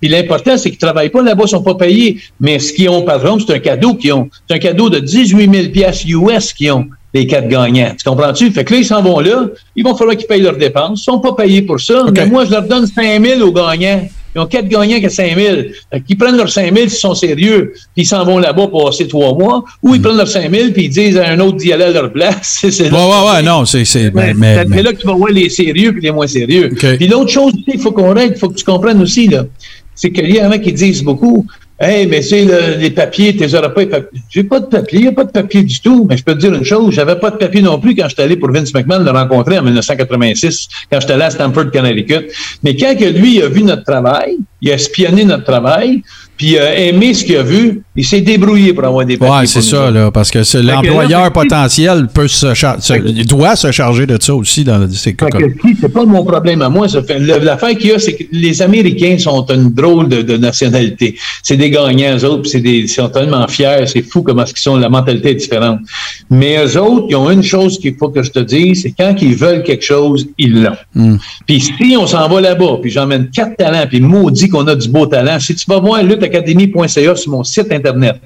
[0.00, 2.20] Puis l'important, c'est qu'ils travaillent pas là-bas, ils sont pas payés.
[2.40, 4.28] Mais ce qu'ils ont, par exemple, c'est un cadeau qu'ils ont.
[4.48, 7.94] C'est un cadeau de 18 000 US qu'ils ont les quatre gagnants.
[7.96, 8.50] Tu comprends-tu?
[8.50, 9.46] Fait que là, ils s'en vont là.
[9.76, 11.00] Ils vont falloir qu'ils payent leurs dépenses.
[11.00, 12.02] Ils sont pas payés pour ça.
[12.02, 12.12] Okay.
[12.12, 14.08] Mais moi, je leur donne 5 000 aux gagnants.
[14.38, 15.56] Ils ont quatre gagnants qui ont 5 000.
[15.92, 17.72] Fait qu'ils prennent leurs 5 000 s'ils sont sérieux.
[17.94, 19.64] Puis ils s'en vont là-bas pour passer trois mois.
[19.82, 20.02] Ou ils mm.
[20.02, 22.60] prennent leurs 5 000 puis ils disent à un autre d'y aller à leur place.
[22.62, 23.84] ouais, ouais, ouais, non, c'est...
[23.84, 26.70] c'est mais, mais, mais, là que tu vas voir les sérieux puis les moins sérieux.
[26.72, 26.96] Okay.
[26.96, 29.44] Puis l'autre chose, il faut qu'on règle, il faut que tu comprennes aussi, là.
[29.94, 31.44] C'est qu'il y en a qui disent beaucoup,
[31.80, 33.82] Hey, mais c'est le, les papiers, tes auras pas
[34.28, 36.06] J'ai pas de papier, n'y a pas de papier du tout.
[36.10, 38.22] Mais je peux te dire une chose, j'avais pas de papier non plus quand j'étais
[38.22, 42.32] allé pour Vince McMahon le rencontrer en 1986, quand j'étais allé à Stamford, Connecticut.
[42.64, 46.02] Mais quand que lui a vu notre travail, il a espionné notre travail,
[46.38, 49.34] puis il a aimé ce qu'il a vu, il s'est débrouillé pour avoir des papiers.
[49.40, 54.16] Oui, c'est ça, là, parce que l'employeur potentiel peut se, se doit se charger de
[54.20, 55.26] ça aussi dans ces cas.
[55.80, 56.86] C'est pas mon problème à moi.
[57.42, 61.16] L'affaire qu'il y a, c'est que les Américains sont une drôle de, de nationalité.
[61.42, 64.76] C'est des gagnants, eux autres, puis ils sont tellement fiers, c'est fou comment ils sont,
[64.76, 65.80] la mentalité est différente.
[66.30, 69.14] Mais eux autres, ils ont une chose qu'il faut que je te dise, c'est quand
[69.20, 70.76] ils veulent quelque chose, ils l'ont.
[70.94, 71.16] Mm.
[71.46, 74.88] Puis si on s'en va là-bas, puis j'emmène quatre talents, puis maudit qu'on a du
[74.88, 75.98] beau talent, si tu vas voir
[76.28, 78.16] luttacademy.ca sur mon site Internet,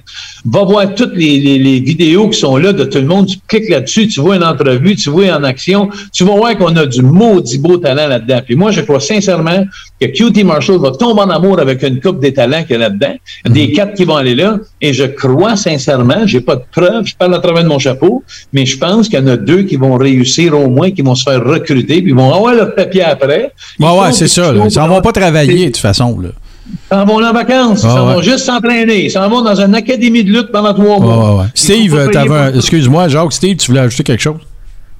[0.45, 3.37] va voir toutes les, les, les, vidéos qui sont là de tout le monde, tu
[3.47, 6.85] cliques là-dessus, tu vois une entrevue, tu vois en action, tu vas voir qu'on a
[6.85, 8.41] du maudit beau talent là-dedans.
[8.45, 9.65] Puis moi, je crois sincèrement
[9.99, 12.89] que QT Marshall va tomber en amour avec une coupe des talents qu'il y a
[12.89, 17.05] là-dedans, des quatre qui vont aller là, et je crois sincèrement, j'ai pas de preuves,
[17.05, 19.63] je parle à travers de mon chapeau, mais je pense qu'il y en a deux
[19.63, 22.75] qui vont réussir au moins, qui vont se faire recruter, puis ils vont avoir leur
[22.75, 23.51] papier après.
[23.79, 24.53] Ouais, ouais, c'est ça.
[24.53, 26.19] Ils s'en vont pas travailler de toute façon.
[26.19, 26.29] Là.
[26.69, 28.13] Ils s'en vont en vacances, ils Ah, s'en ouais.
[28.15, 31.33] vont juste s'entraîner, ils s'en vont dans une académie de lutte pendant trois mois.
[31.35, 31.45] ouais, ouais.
[31.53, 34.37] Steve, pour- excuse-moi, Jacques, Steve, tu voulais ajouter quelque chose?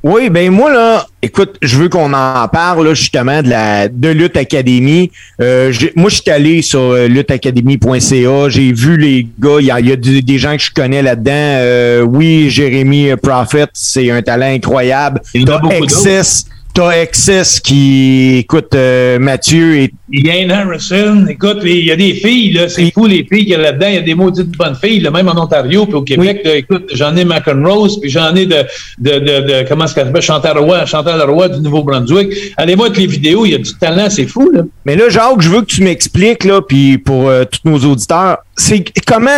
[0.05, 4.09] Oui, ben moi là, écoute, je veux qu'on en parle là, justement de la de
[4.09, 5.09] Lutte Académie.
[5.39, 9.79] Euh, moi, je suis allé sur euh, lutteacademy.ca, j'ai vu les gars, il y a,
[9.79, 11.31] il y a du- des gens que je connais là-dedans.
[11.33, 15.21] Euh, oui, Jérémy Prophet, c'est un talent incroyable.
[15.33, 20.49] Il y en a T'as beaucoup Excess, t'as Excess qui, écoute, euh, Mathieu et Ian
[20.49, 23.59] Harrison, écoute, il y a des filles, là, c'est fou les filles qu'il y a
[23.59, 26.41] là-dedans, il y a des maudites bonnes filles, là, même en Ontario, puis au Québec,
[26.43, 28.63] là, écoute, j'en ai McEnrose, puis j'en ai de,
[28.99, 32.53] de, de, de comment qu'elle s'appelle, Chantal Roy, Chantal Roy du Nouveau-Brunswick.
[32.57, 34.61] Allez voir toutes les vidéos, il y a du talent, c'est fou, là.
[34.85, 38.39] Mais là, Jacques, je veux que tu m'expliques, là, puis pour euh, tous nos auditeurs,
[38.55, 39.37] c'est comment,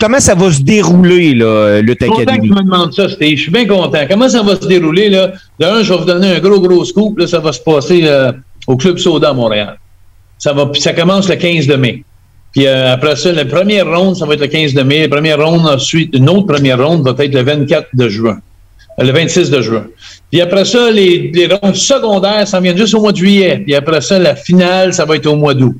[0.00, 2.48] comment ça va se dérouler, là, Lutte Je suis content que Académie?
[2.48, 3.36] tu me demandes ça, Steve.
[3.36, 3.98] Je suis bien content.
[4.08, 5.32] Comment ça va se dérouler, là?
[5.58, 7.18] D'un, je vais vous donner un gros, gros scoop.
[7.18, 8.30] Là, ça va se passer euh,
[8.66, 9.78] au Club Soda à Montréal.
[10.38, 12.04] Ça va, ça commence le 15 de mai.
[12.52, 15.00] Puis euh, après ça, la première ronde, ça va être le 15 de mai.
[15.02, 18.38] La première ronde, ensuite, une autre première ronde va être le 24 de juin.
[19.00, 19.86] Euh, Le 26 de juin.
[20.30, 23.58] Puis après ça, les, les rondes secondaires, ça vient juste au mois de juillet.
[23.64, 25.74] Puis après ça, la finale, ça va être au mois d'août.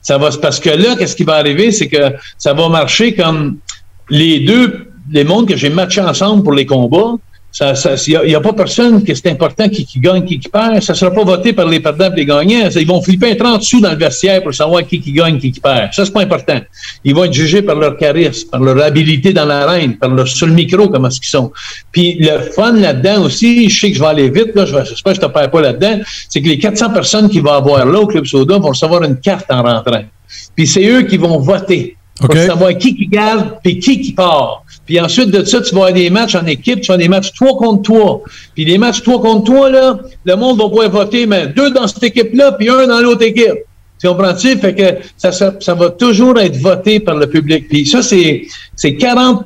[0.00, 3.58] Ça va, parce que là, qu'est-ce qui va arriver, c'est que ça va marcher comme
[4.10, 7.16] les deux, les mondes que j'ai matchés ensemble pour les combats.
[7.60, 10.82] Il n'y a, pas personne que c'est important qui, qui gagne, qui, qui perd.
[10.82, 12.68] Ça ne sera pas voté par les perdants et les gagnants.
[12.68, 15.50] Ils vont flipper un 30 sous dans le vestiaire pour savoir qui, qui gagne, qui,
[15.50, 15.92] qui perd.
[15.92, 16.60] Ça, c'est pas important.
[17.04, 20.46] Ils vont être jugés par leur charisme, par leur habilité dans l'arène, par leur sur
[20.46, 21.50] le micro, comment est-ce qu'ils sont.
[21.90, 25.20] Puis le fun là-dedans aussi, je sais que je vais aller vite, là, j'espère que
[25.20, 27.98] je ne te perds pas là-dedans, c'est que les 400 personnes qui vont avoir là
[27.98, 30.04] au Club Soda vont recevoir une carte en rentrant.
[30.54, 31.97] Puis c'est eux qui vont voter.
[32.20, 34.64] Pour savoir qui qui garde et qui qui part.
[34.86, 37.08] Puis ensuite de ça, tu vas avoir des matchs en équipe, tu vas avoir des
[37.08, 38.22] matchs toi contre toi.
[38.54, 41.86] Puis les matchs toi contre toi, là, le monde va pouvoir voter, mais deux dans
[41.86, 43.64] cette équipe-là, puis un dans l'autre équipe.
[44.00, 44.56] Tu comprends-tu?
[44.58, 47.68] Fait que ça, ça, ça, va toujours être voté par le public.
[47.68, 49.44] Puis ça, c'est 40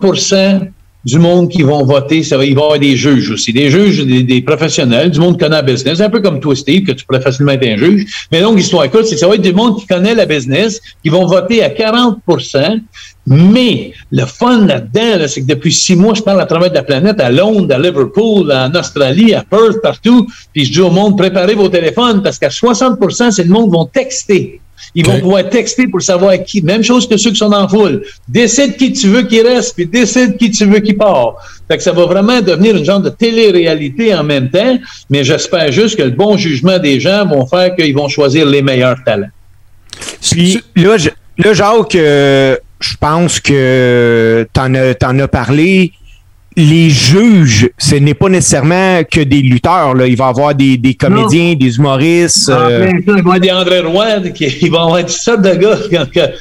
[1.05, 3.71] du monde qui vont voter, ça va, il va y avoir des juges aussi, des
[3.71, 6.93] juges, des, professionnels, du monde qui connaît la business, un peu comme toi, Steve, que
[6.93, 8.27] tu pourrais facilement être un juge.
[8.31, 10.81] Mais donc, l'histoire écoute, c'est que ça va être du monde qui connaît la business,
[11.03, 12.81] qui vont voter à 40%
[13.27, 17.21] mais le fun là-dedans, c'est que depuis six mois, je parle à travers la planète,
[17.21, 21.55] à Londres, à Liverpool, en Australie, à Perth, partout, puis je dis au monde, préparez
[21.55, 22.99] vos téléphones, parce qu'à 60
[23.31, 24.61] c'est le monde qui vont texter.
[24.95, 26.63] Ils vont pouvoir texter pour savoir qui.
[26.63, 28.03] Même chose que ceux qui sont en foule.
[28.29, 31.37] Décide qui tu veux qui reste, puis décide qui tu veux qui part.
[31.69, 34.79] Fait que ça va vraiment devenir une genre de télé-réalité en même temps,
[35.09, 38.63] mais j'espère juste que le bon jugement des gens vont faire qu'ils vont choisir les
[38.63, 39.31] meilleurs talents.
[40.31, 45.93] Puis là, je, là Jacques, euh, je pense que tu en, en as parlé
[46.57, 49.95] les juges, ce n'est pas nécessairement que des lutteurs.
[49.95, 50.07] Là.
[50.07, 52.51] Il va y avoir des, des comédiens, des humoristes.
[52.53, 52.91] Ah, euh...
[52.93, 54.07] il va y avoir des André Roy,
[54.41, 55.79] il va y avoir toutes sortes de gars,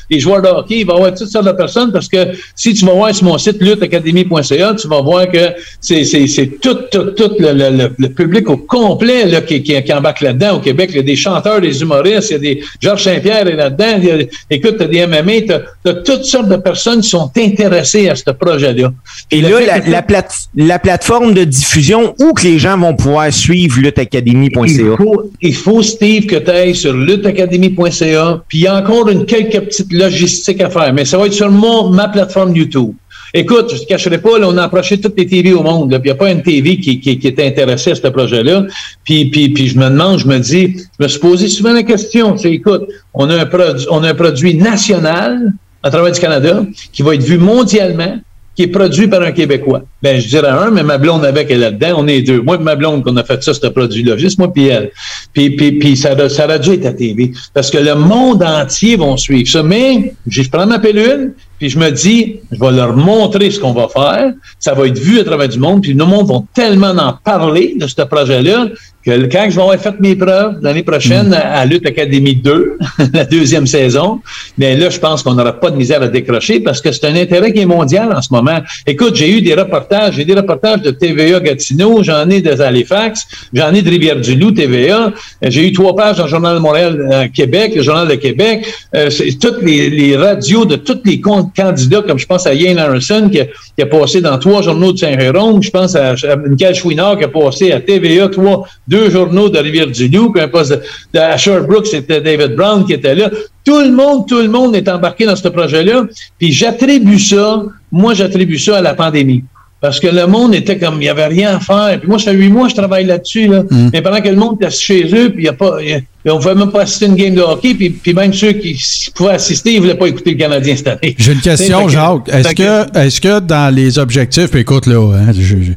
[0.09, 2.17] des joueurs de hockey, il va y avoir toutes sortes de personnes parce que
[2.55, 6.59] si tu vas voir sur mon site lutteacademy.ca, tu vas voir que c'est, c'est, c'est
[6.59, 10.57] tout, tout, tout le, le, le, public au complet là, qui, qui, qui embarque là-dedans
[10.57, 10.89] au Québec.
[10.91, 13.97] Il y a des chanteurs, des humoristes, il y a des Georges Saint-Pierre est là-dedans.
[13.97, 14.15] Il y a,
[14.49, 18.15] écoute, tu as des MMA, tu as, toutes sortes de personnes qui sont intéressées à
[18.15, 18.91] ce projet-là.
[19.29, 24.67] Et, là, la la, plateforme de diffusion où que les gens vont pouvoir suivre luttacademy.ca?
[24.67, 29.09] Il faut, il faut, Steve, que tu ailles sur luttacademy.ca, puis il y a encore
[29.09, 32.93] une quelques petites logistiques à faire, mais ça va être sur ma plateforme YouTube.
[33.33, 35.97] Écoute, je ne te cacherai pas, là, on a approché toutes les TV au monde.
[35.97, 38.65] Il n'y a pas une TV qui, qui, était intéressée à ce projet-là.
[39.05, 41.83] Puis, puis, puis je me demande, je me dis, je me suis posé souvent la
[41.83, 42.35] question.
[42.35, 43.49] Tu écoute, on a un
[43.89, 48.19] on a un produit national à travers du Canada qui va être vu mondialement
[48.55, 49.83] qui est produit par un Québécois.
[50.01, 52.41] Ben, je dirais un, mais ma blonde avec elle là-dedans, on est deux.
[52.41, 54.91] Moi et ma blonde qu'on a fait ça, ce produit-là, juste moi puis elle.
[55.33, 57.31] Puis, puis, puis ça, ça aurait dû être à TV.
[57.53, 59.63] Parce que le monde entier va suivre ça.
[59.63, 63.71] Mais, je prends ma pilule, puis je me dis, je vais leur montrer ce qu'on
[63.71, 64.33] va faire.
[64.57, 67.75] Ça va être vu à travers du monde, puis le monde vont tellement en parler
[67.79, 68.65] de ce projet-là
[69.05, 71.33] que quand je vais avoir fait mes preuves l'année prochaine mm.
[71.33, 72.77] à, Lutte Académie 2,
[73.13, 74.19] la deuxième saison,
[74.57, 77.15] mais là, je pense qu'on n'aura pas de misère à décrocher parce que c'est un
[77.15, 78.59] intérêt qui est mondial en ce moment.
[78.85, 83.25] Écoute, j'ai eu des reportages, j'ai des reportages de TVA Gatineau, j'en ai de Halifax,
[83.53, 85.11] j'en ai de Rivière-du-Loup, TVA,
[85.43, 88.65] j'ai eu trois pages dans le Journal de Montréal euh, Québec, le Journal de Québec,
[88.95, 89.09] euh,
[89.39, 91.19] toutes les, les, radios de tous les
[91.55, 94.93] candidats, comme je pense à Ian Harrison, qui a, qui a passé dans trois journaux
[94.93, 99.09] de Saint-Jérôme, je pense à, à Michael Chouinard, qui a passé à TVA, trois deux
[99.09, 100.79] journaux de Rivière-du-Loup, puis un poste
[101.13, 103.29] de, à Sherbrooke, c'était David Brown qui était là.
[103.63, 106.05] Tout le monde, tout le monde est embarqué dans ce projet-là.
[106.39, 109.43] Puis j'attribue ça, moi j'attribue ça à la pandémie.
[109.81, 111.99] Parce que le monde était comme, il n'y avait rien à faire.
[111.99, 113.47] Puis moi, ça fait huit mois je travaille là-dessus.
[113.47, 113.63] Là.
[113.63, 113.89] Mm.
[113.91, 115.77] Mais pendant que le monde était chez eux, puis il y a pas,
[116.25, 118.51] on ne pouvait même pas assister à une game de hockey, puis, puis même ceux
[118.53, 118.77] qui
[119.15, 121.15] pouvaient assister, ils ne voulaient pas écouter le Canadien cette année.
[121.17, 122.29] J'ai une question, Jacques.
[122.29, 125.71] Est-ce que, est-ce que dans les objectifs, puis écoute, là, hein, je, je,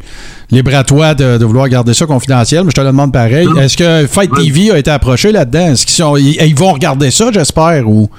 [0.51, 3.49] libre à toi de, de, vouloir garder ça confidentiel, mais je te le demande pareil.
[3.59, 5.72] Est-ce que Fight TV a été approché là-dedans?
[5.72, 8.11] Est-ce qu'ils ils vont regarder ça, j'espère, ou?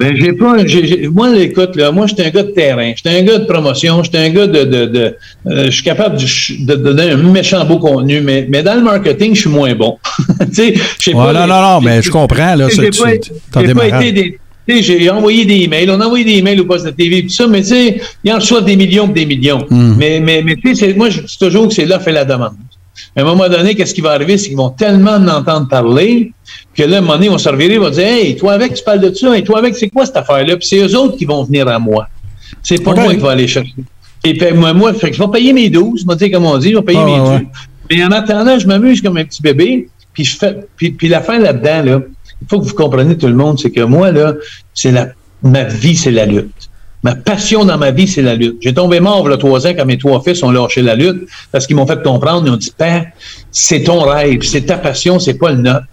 [0.00, 0.66] Ben, j'ai pas.
[0.66, 4.02] J'ai, moi, écoute, là, moi, j'étais un gars de terrain, j'étais un gars de promotion,
[4.02, 4.64] j'étais un gars de.
[4.64, 5.16] de, de
[5.46, 8.82] euh, je suis capable de, de, donner un méchant beau contenu, mais, mais dans le
[8.82, 9.98] marketing, je suis moins bon.
[10.40, 11.32] tu sais, je sais pas.
[11.32, 15.44] Non, non, non, mais je comprends, là, j'ai pas, j'ai pas été des, j'ai envoyé
[15.44, 17.68] des emails, on a envoyé des emails au poste de TV, tout ça, mais tu
[17.68, 19.66] sais, il en reçoit des millions des millions.
[19.70, 19.94] Mm.
[19.96, 22.54] Mais, mais, mais tu sais, moi, je dis toujours que c'est là fait la demande.
[23.16, 24.38] À un moment donné, qu'est-ce qui va arriver?
[24.38, 26.32] C'est qu'ils vont tellement en entendre parler
[26.74, 28.52] que là, à un moment donné, ils vont se revirer, ils vont dire Hey, toi
[28.52, 30.56] avec, tu parles de ça, et toi avec, c'est quoi cette affaire-là?
[30.56, 32.08] Puis c'est eux autres qui vont venir à moi.
[32.62, 33.74] C'est pas moi qui va aller chercher.
[34.24, 36.46] Et puis moi, moi fait que je vais payer mes 12, je vais dire comme
[36.46, 37.46] on dit, je vais payer ah, mes ouais.
[37.90, 40.56] Mais en attendant, je m'amuse comme un petit bébé, puis je fais.
[40.76, 42.00] Puis, puis la fin là-dedans, là,
[42.40, 44.34] il faut que vous compreniez tout le monde, c'est que moi, là,
[44.72, 45.08] c'est la
[45.42, 46.70] ma vie, c'est la lutte.
[47.04, 48.56] Ma passion dans ma vie, c'est la lutte.
[48.60, 51.66] J'ai tombé mort a trois ans quand mes trois fils ont lâché la lutte parce
[51.66, 52.46] qu'ils m'ont fait comprendre.
[52.46, 53.12] Ils ont dit, Père,
[53.52, 55.84] c'est ton rêve, c'est ta passion, c'est pas le nôtre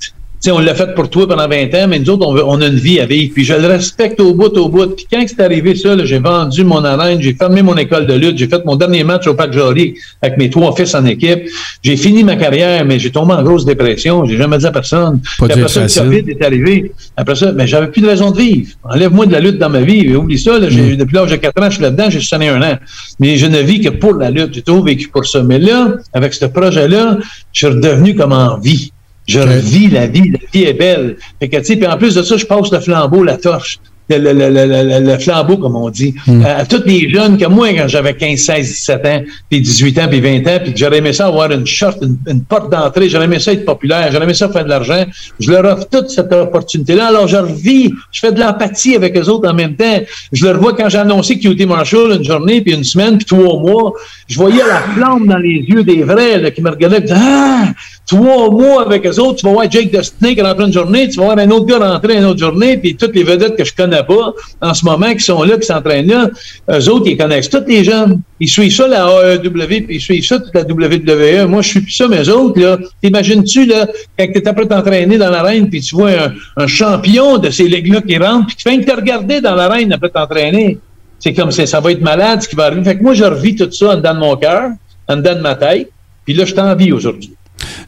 [0.49, 2.67] on l'a fait pour toi pendant 20 ans, mais nous autres, on, veut, on, a
[2.67, 3.31] une vie à vivre.
[3.33, 4.87] Puis je le respecte au bout, au bout.
[4.87, 8.37] Puis quand c'est arrivé ça, j'ai vendu mon arène, j'ai fermé mon école de lutte,
[8.37, 11.43] j'ai fait mon dernier match au Parc Jory avec mes trois fils en équipe.
[11.83, 14.25] J'ai fini ma carrière, mais j'ai tombé en grosse dépression.
[14.25, 15.21] J'ai jamais dit à personne.
[15.37, 16.91] Pas après ça, le COVID est arrivé.
[17.17, 18.71] Après ça, mais j'avais plus de raison de vivre.
[18.83, 20.15] Enlève-moi de la lutte dans ma vie.
[20.15, 20.95] Oublie ça, là, mm.
[20.95, 22.77] depuis l'âge de 4 ans, je suis là-dedans, j'ai sonné un an.
[23.19, 24.53] Mais je ne vis que pour la lutte.
[24.53, 25.43] J'ai toujours vécu pour ça.
[25.43, 27.17] Mais là, avec ce projet-là,
[27.53, 28.91] je suis redevenu comme en vie.
[29.31, 31.15] Je revis la vie, la vie est belle.
[31.39, 33.79] Fait que, puis en plus de ça, je passe le flambeau, la torche.
[34.19, 36.13] Le, le, le, le, flambeau, comme on dit,
[36.45, 39.99] à, à tous les jeunes que moi, quand j'avais 15, 16, 17 ans, puis 18
[39.99, 42.71] ans, puis 20 ans, puis que j'aurais aimé ça avoir une short, une, une porte
[42.71, 45.05] d'entrée, j'aurais aimé ça être populaire, j'aurais aimé ça faire de l'argent,
[45.39, 47.07] je leur offre toute cette opportunité-là.
[47.07, 49.99] Alors, je revis, je fais de l'empathie avec eux autres en même temps.
[50.31, 53.59] Je le revois quand j'ai annoncé QT Marshall une journée, puis une semaine, puis trois
[53.59, 53.93] mois.
[54.27, 57.19] Je voyais la flamme dans les yeux des vrais là, qui me regardaient, puis disaient,
[57.21, 57.69] ah,
[58.07, 61.19] trois mois avec eux autres, tu vas voir Jake the Snake rentrer une journée, tu
[61.19, 63.73] vas voir un autre gars rentrer une autre journée, puis toutes les vedettes que je
[63.73, 66.29] connais pas en ce moment, qui sont là, qui s'entraînent là,
[66.69, 68.21] eux autres, ils connaissent tous les jeunes.
[68.39, 71.47] Ils suivent ça, la AEW, puis ils suivent ça, toute la WWE.
[71.47, 73.87] Moi, je suis plus ça, mais eux autres, là, t'imagines-tu, là,
[74.17, 76.11] quand t'es après t'entraîner dans l'arène, puis tu vois
[76.57, 79.91] un, champion de ces ligues-là qui rentre, puis tu fais que te regarder dans l'arène
[79.93, 80.79] après t'entraîner.
[81.19, 82.83] C'est comme ça, ça va être malade ce qui va arriver.
[82.83, 84.71] Fait que moi, je revis tout ça en dedans de mon cœur,
[85.07, 85.89] en dedans de ma tête,
[86.25, 87.33] puis là, je t'en vis aujourd'hui.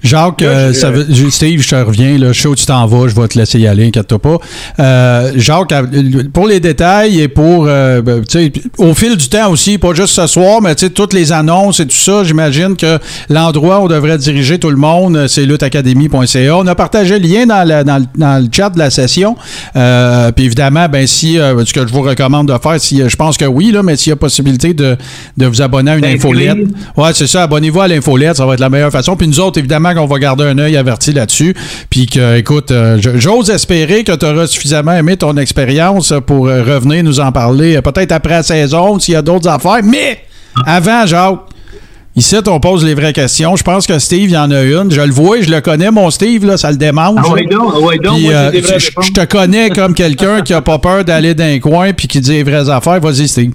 [0.04, 2.18] Jacques, euh, ça veut- Steve, je te reviens.
[2.18, 3.08] Là, chaud, tu t'en vas.
[3.08, 4.38] Je vais te laisser y aller, inquiète-toi pas.
[4.80, 5.74] Euh, Jacques,
[6.34, 9.94] pour les détails et pour, euh, ben, tu sais, au fil du temps aussi, pas
[9.94, 13.00] juste ce soir, mais tu sais, toutes les annonces et tout ça, j'imagine que
[13.30, 16.58] l'endroit où on devrait diriger tout le monde, euh, c'est luttacademy.ca.
[16.58, 19.36] On a partagé le lien dans, le- dans le- dans le chat de la session.
[19.76, 23.16] Euh, puis évidemment, ben si, euh, ce que je vous recommande de faire, si, je
[23.16, 24.98] pense que oui, là, mais s'il y a possibilité de,
[25.38, 26.58] de vous abonner à une infolette,
[26.98, 27.44] Ouais, c'est ça.
[27.44, 29.16] Abonnez-vous à l'infolette, ça va être la meilleure façon.
[29.16, 31.56] Puis nous autres, évidemment, qu'on va garder un œil averti là-dessus.
[31.90, 36.64] Puis que, écoute, euh, j'ose espérer que tu auras suffisamment aimé ton expérience pour euh,
[36.64, 39.82] revenir nous en parler, euh, peut-être après la saison, s'il y a d'autres affaires.
[39.84, 40.20] Mais
[40.66, 41.40] avant, Jacques.
[42.16, 43.56] Ici, on pose les vraies questions.
[43.56, 44.92] Je pense que Steve, il y en a une.
[44.92, 47.20] Je le vois, je le connais, mon Steve, là, ça le démange.
[47.24, 50.62] Ah ouais donc, ah ouais donc, Puis, euh, je te connais comme quelqu'un qui a
[50.62, 53.00] pas peur d'aller dans un coin puis qui dit les vraies affaires.
[53.00, 53.52] Vas-y, Steve.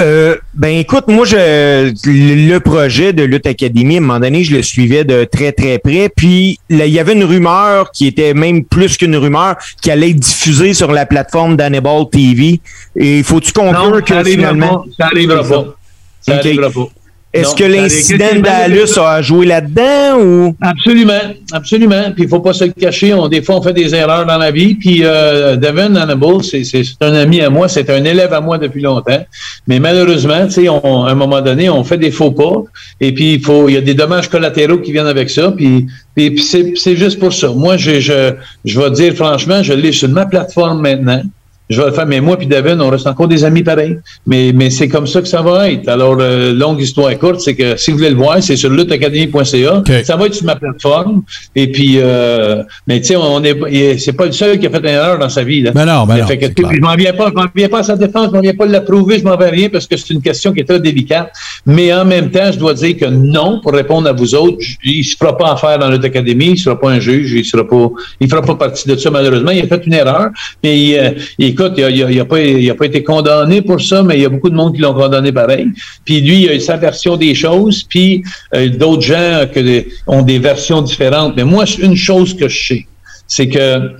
[0.00, 4.56] Euh, ben écoute, moi je le projet de Lutte Academy, à un moment donné, je
[4.56, 6.08] le suivais de très très près.
[6.14, 10.10] Puis là, il y avait une rumeur qui était même plus qu'une rumeur qui allait
[10.10, 12.60] être diffusée sur la plateforme d'Hannibal TV.
[12.96, 14.84] Et faut-tu conclure que finalement.
[14.98, 15.74] Ça arrivera pas.
[16.22, 16.88] Ça arrivera pas.
[17.32, 20.54] Est-ce que l'incident d'Alus a joué là-dedans ou?
[20.60, 21.12] Absolument,
[21.52, 22.02] absolument.
[22.14, 23.14] Puis il faut pas se le cacher.
[23.14, 24.74] On, des fois, on fait des erreurs dans la vie.
[24.74, 26.62] Puis euh, Devin Hannibal, c'est
[27.00, 29.24] un ami à moi, c'est un élève à moi depuis longtemps.
[29.66, 32.54] Mais malheureusement, tu sais, on- à un moment donné, on fait des faux pas.
[33.00, 35.52] Et puis il faut, il y a des dommages collatéraux qui viennent avec ça.
[35.52, 37.48] Puis, puis, puis c'est c'est juste pour ça.
[37.48, 38.34] Moi, je, je,
[38.66, 41.22] je vais dire franchement, je l'ai sur ma plateforme maintenant.
[41.70, 43.96] Je vais le faire, mais moi puis Devin, on reste encore des amis pareils.
[44.26, 45.88] Mais, mais c'est comme ça que ça va être.
[45.88, 49.82] Alors, euh, longue histoire courte, c'est que si vous voulez le voir, c'est sur lutteacademy.ca.
[50.04, 51.22] Ça va être sur ma plateforme.
[51.56, 54.70] Et puis, euh, mais tu sais, on est, il- c'est pas le seul qui a
[54.70, 55.62] fait une erreur dans sa vie.
[55.62, 55.70] Là.
[55.72, 56.70] Ben non, ben Il non, fait que- c'est clair.
[56.74, 58.66] je m'en viens pas, je m'en viens pas à sa défense, je m'en viens pas
[58.66, 61.32] l'approuver, je m'en vais rien parce que c'est une question qui est très délicate.
[61.66, 65.04] Mais en même temps, je dois dire que non, pour répondre à vous autres, il
[65.04, 67.88] se fera pas affaire dans notre académie, il sera pas un juge, il sera pas,
[68.20, 69.50] il fera pas partie de ça malheureusement.
[69.52, 70.28] Il a fait une erreur,
[70.62, 71.10] mais euh,
[71.52, 74.50] écoute, il a, il a- pas, été condamné pour ça, mais il y a beaucoup
[74.50, 75.68] de monde qui l'ont condamné pareil.
[76.04, 78.22] Puis lui, il a sa version des choses, puis
[78.54, 81.34] euh, d'autres gens que ont des versions différentes.
[81.36, 82.86] Mais moi, une chose que je sais,
[83.26, 83.92] c'est que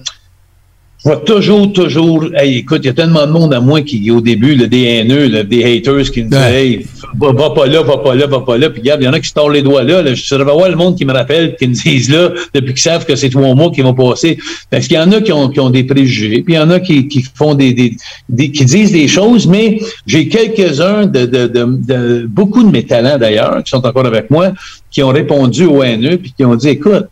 [1.04, 2.26] je vais toujours, toujours.
[2.34, 5.26] Hey, écoute, il y a tellement de monde à moi qui, au début, des haineux,
[5.28, 6.38] là, des haters qui me disent.
[6.38, 6.86] Hey,
[7.18, 8.70] va, va pas là, va pas là, va pas là.
[8.70, 10.00] Puis regarde, il y en a qui se tordent les doigts là.
[10.02, 10.14] là.
[10.14, 13.04] Je devrais voir le monde qui me rappelle, qui me disent là, depuis qu'ils savent
[13.04, 14.38] que c'est trois mois qui vont passer.
[14.70, 16.70] Parce qu'il y en a qui ont, qui ont des préjugés, puis il y en
[16.70, 17.96] a qui, qui font des, des,
[18.28, 22.84] des- qui disent des choses, mais j'ai quelques-uns de, de, de, de- beaucoup de mes
[22.84, 24.52] talents d'ailleurs, qui sont encore avec moi,
[24.90, 27.06] qui ont répondu au haineux, puis qui ont dit Écoute,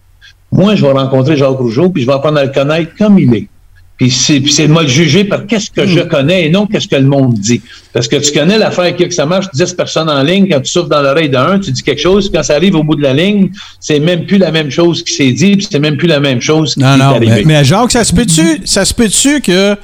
[0.53, 3.34] moi, je vais rencontrer Jacques Rougeau, puis je vais apprendre à le connaître comme il
[3.34, 3.49] est.
[4.01, 6.96] Puis c'est, de me le juger par qu'est-ce que je connais et non qu'est-ce que
[6.96, 7.61] le monde dit.
[7.92, 10.70] Parce que tu connais l'affaire qui que ça marche, 10 personnes en ligne, quand tu
[10.72, 13.12] souffles dans l'oreille d'un, tu dis quelque chose, quand ça arrive au bout de la
[13.12, 16.18] ligne, c'est même plus la même chose qui s'est dit, puis c'est même plus la
[16.18, 17.26] même chose qui Non, est non, arrivée.
[17.26, 19.76] mais, mais Jacques, ça se peut-tu, ça se peut-tu que,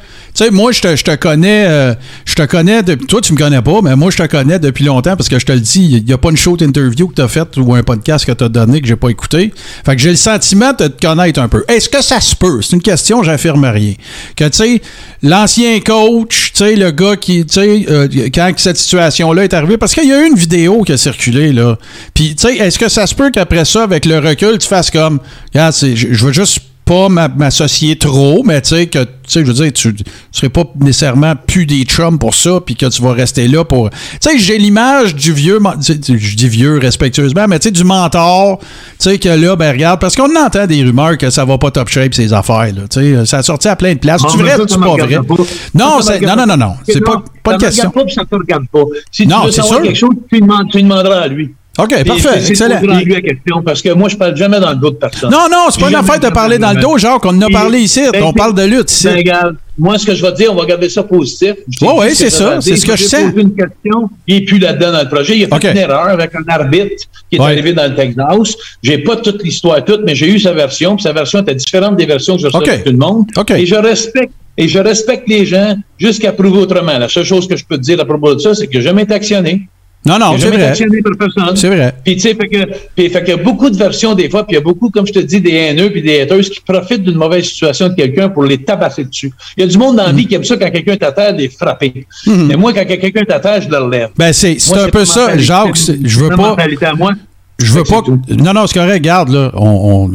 [0.45, 3.63] sais, moi, je te, je te connais, euh, je te connais, toi, tu me connais
[3.63, 6.05] pas, mais moi, je te connais depuis longtemps parce que je te le dis, il
[6.05, 8.45] n'y a pas une show interview que tu as faite ou un podcast que tu
[8.45, 9.53] as donné que j'ai pas écouté.
[9.85, 11.65] Fait que j'ai le sentiment de te connaître un peu.
[11.69, 12.61] Est-ce que ça se peut?
[12.63, 13.95] C'est une question, j'affirme rien.
[14.37, 14.83] Que, tu sais,
[15.23, 19.79] l'ancien coach, tu sais, le gars qui, tu sais, euh, quand cette situation-là est arrivée,
[19.79, 21.79] parce qu'il y a eu une vidéo qui a circulé, là.
[22.15, 24.91] Puis, tu sais, est-ce que ça se peut qu'après ça, avec le recul, tu fasses
[24.91, 25.21] comme,
[25.53, 29.47] regarde, je veux juste pas m'a- m'associer trop, mais tu sais que tu sais, je
[29.47, 33.03] veux dire, tu, tu serais pas nécessairement plus des chums pour ça, puis que tu
[33.03, 33.91] vas rester là pour.
[33.91, 37.83] Tu sais, j'ai l'image du vieux, tu je dis vieux respectueusement, mais tu sais, du
[37.83, 38.67] mentor, tu
[39.01, 41.89] sais, que là, ben regarde, parce qu'on entend des rumeurs que ça va pas top
[41.89, 42.83] shape ces affaires, là.
[42.89, 44.23] Tu sais, ça a sorti à plein de places.
[44.31, 45.17] Tu vrai, ça, ça me pas vrai.
[45.27, 45.35] pas.
[45.75, 46.75] Non, Ça, ça non, non, non, non.
[46.89, 47.91] C'est pas, pas ça une question.
[47.91, 48.85] regarde pas, ça te regarde pas.
[49.11, 49.83] Si Non, tu veux c'est savoir sûr.
[49.89, 51.53] quelque chose, tu, tu demanderas à lui.
[51.79, 52.81] OK, parfait, c'est- excellent.
[52.83, 55.31] la question, parce que moi, je parle jamais dans le dos de personne.
[55.31, 57.25] Non, non, c'est pas une affaire de parler dans le dos, Jacques.
[57.25, 58.01] On en a parlé ici.
[58.13, 59.07] ben, On parle de lutte ici.
[59.07, 61.55] Ben, regarde, moi, ce que je vais te dire, on va garder ça positif.
[61.83, 62.61] Oui, oui, c'est ça.
[62.61, 63.25] C'est ce que je sais.
[63.31, 65.37] posé une question, il n'est plus là-dedans dans le projet.
[65.37, 68.57] Il a fait une erreur avec un arbitre qui est arrivé dans le Texas.
[68.83, 71.97] J'ai pas toute l'histoire toute, mais j'ai eu sa version, puis sa version était différente
[71.97, 73.27] des versions que je reçois de tout le monde.
[73.57, 76.97] Et je respecte et je respecte les gens jusqu'à prouver autrement.
[76.99, 78.85] La seule chose que je peux te dire à propos de ça, c'est que je
[78.87, 79.69] jamais été actionné.
[80.07, 80.73] Non, non, c'est vrai.
[81.55, 81.95] C'est vrai.
[82.05, 84.55] Puis, tu sais, fait que, fait que y a beaucoup de versions des fois, puis
[84.55, 87.03] il y a beaucoup, comme je te dis, des haineux puis des haters qui profitent
[87.03, 89.33] d'une mauvaise situation de quelqu'un pour les tabasser dessus.
[89.57, 91.49] Il y a du monde dans la vie qui aime ça quand quelqu'un t'attend, les
[91.49, 92.07] frapper.
[92.27, 92.47] Mm.
[92.47, 94.11] Mais moi, quand quelqu'un t'attend, je le relève.
[94.17, 95.77] Ben, c'est un peu ça, Jacques.
[95.77, 96.57] Je veux pas.
[96.97, 97.13] Moi.
[97.59, 98.03] Je veux pas.
[98.29, 98.97] Non, non, c'est correct.
[98.97, 100.11] Regarde, là, on,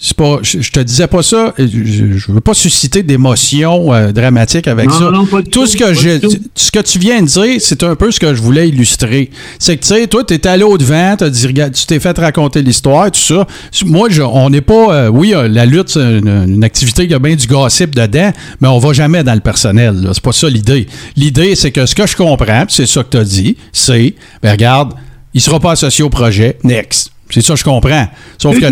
[0.00, 0.38] c'est pas.
[0.42, 1.54] Je, te disais pas ça.
[1.56, 5.10] Je, je veux pas susciter d'émotions euh, dramatiques avec ça.
[5.12, 6.18] Non, pas tout, ce que je,
[6.56, 9.30] ce que tu viens de dire, c'est un peu ce que je voulais illustrer.
[9.60, 12.18] C'est que tu sais, toi, t'es allé au devant, t'as dit, regarde, tu t'es fait
[12.18, 13.46] raconter l'histoire, tout ça.
[13.86, 14.94] Moi, je, on n'est pas.
[14.94, 18.66] Euh, oui, euh, la lutte, c'est une, activité qui a bien du gossip dedans, mais
[18.66, 20.10] on va jamais dans le personnel.
[20.12, 20.88] C'est pas ça l'idée.
[21.16, 24.50] L'idée, c'est que ce que je comprends, c'est ça que tu as dit, c'est, ben
[24.50, 24.94] regarde
[25.34, 26.56] il ne sera pas associé au projet.
[26.62, 27.10] Next.
[27.28, 28.06] C'est ça, je comprends.
[28.38, 28.66] Sauf que.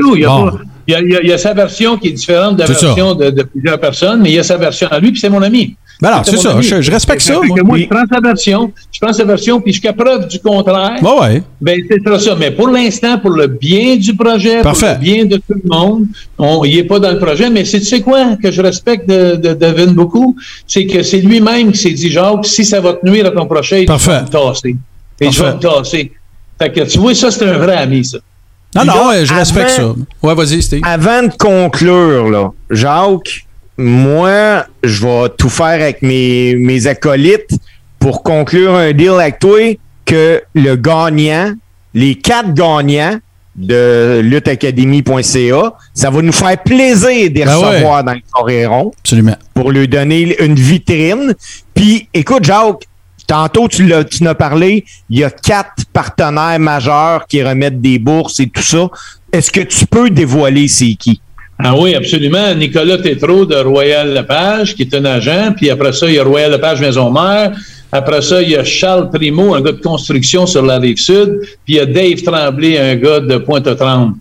[0.87, 4.31] il, y a, sa version qui est différente de la version de, plusieurs personnes, mais
[4.31, 5.75] il y a sa version à lui, puis c'est mon ami.
[6.01, 6.61] Ben alors, c'est ça.
[6.61, 7.41] Je, respecte ça.
[7.65, 10.99] moi, je prends sa version, je prends sa version, puis jusqu'à preuve du contraire.
[11.01, 11.43] Ben ouais.
[11.61, 12.37] Ben, c'est ça.
[12.39, 16.07] Mais pour l'instant, pour le bien du projet, pour le bien de tout le monde,
[16.39, 17.51] on, il n'est pas dans le projet.
[17.51, 20.37] Mais tu sais quoi que je respecte de, de Devin beaucoup?
[20.67, 23.47] C'est que c'est lui-même qui s'est dit, Jacques, si ça va te nuire à ton
[23.47, 24.77] projet, je vais te tasser.
[25.21, 26.13] Et je vais te tasser.
[26.63, 28.19] Fait que tu vois, ça, c'est un vrai ami, ça.
[28.77, 29.95] Non, non, je respecte ça.
[30.23, 30.81] Ouais, vas-y, Steve.
[30.85, 37.51] Avant de conclure, là, Jacques, moi, je vais tout faire avec mes, mes acolytes
[37.99, 41.53] pour conclure un deal avec toi que le gagnant,
[41.95, 43.19] les quatre gagnants
[43.57, 48.93] de lutteacademy.ca, ça va nous faire plaisir de les ben recevoir dans le Coréron.
[49.01, 49.37] Absolument.
[49.53, 51.35] Pour lui donner une vitrine.
[51.75, 52.87] Puis, écoute, Jacques,
[53.27, 58.49] Tantôt, tu l'as, parlé, il y a quatre partenaires majeurs qui remettent des bourses et
[58.49, 58.89] tout ça.
[59.33, 61.21] Est-ce que tu peux dévoiler c'est qui?
[61.59, 62.55] Ah oui, absolument.
[62.55, 65.53] Nicolas Tétrault de Royal Lepage, qui est un agent.
[65.57, 67.53] Puis après ça, il y a Royal Lepage Maison-Mère.
[67.95, 71.41] Après ça, il y a Charles Primo, un gars de construction sur la rive sud.
[71.65, 74.15] Puis il y a Dave Tremblay, un gars de Pointe-aux-Trembles.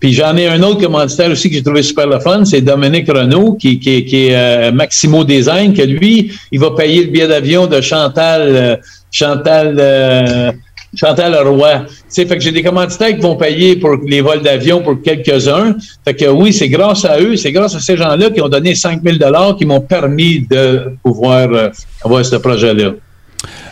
[0.00, 3.08] Puis j'en ai un autre commanditaire aussi que j'ai trouvé super le fun, c'est Dominique
[3.08, 7.28] Renault, qui, qui, qui est euh, Maximo Design, que lui, il va payer le billet
[7.28, 8.42] d'avion de Chantal...
[8.44, 8.76] Euh,
[9.12, 10.58] Chantal...
[10.96, 11.86] Chantal Leroy.
[12.10, 15.76] fait que j'ai des commanditaires qui vont payer pour les vols d'avion pour quelques-uns.
[16.04, 18.74] Fait que oui, c'est grâce à eux, c'est grâce à ces gens-là qui ont donné
[18.74, 19.18] 5 000
[19.58, 21.68] qui m'ont permis de pouvoir euh,
[22.02, 22.92] avoir ce projet-là.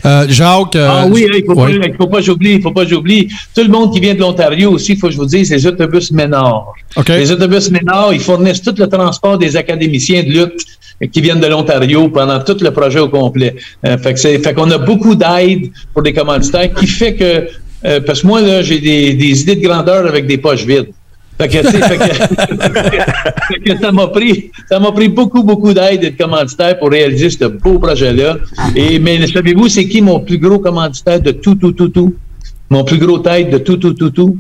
[0.06, 0.76] Euh, Jacques.
[0.76, 1.54] Euh, ah oui, il ne faut,
[1.96, 3.28] faut, pas j'oublie, il faut pas j'oublie.
[3.54, 5.66] Tout le monde qui vient de l'Ontario aussi, il faut que je vous dise, les
[5.66, 6.74] autobus Ménard.
[7.08, 10.66] Les autobus Ménard, ils fournissent tout le transport des académiciens de lutte
[11.12, 13.54] qui viennent de l'Ontario pendant tout le projet au complet.
[13.84, 17.48] Euh, fait que c'est, fait qu'on a beaucoup d'aide pour des commanditaires qui fait que,
[17.84, 20.90] euh, parce que moi, là, j'ai des, des idées de grandeur avec des poches vides.
[21.36, 22.04] Fait que, fait que,
[23.54, 26.90] fait que ça m'a pris, ça m'a pris beaucoup, beaucoup d'aide et de commanditaires pour
[26.90, 28.36] réaliser ce beau projet-là.
[28.76, 32.14] Et, mais savez-vous, c'est qui mon plus gros commanditaire de tout, tout, tout, tout?
[32.70, 34.38] Mon plus gros tête de tout, tout, tout, tout?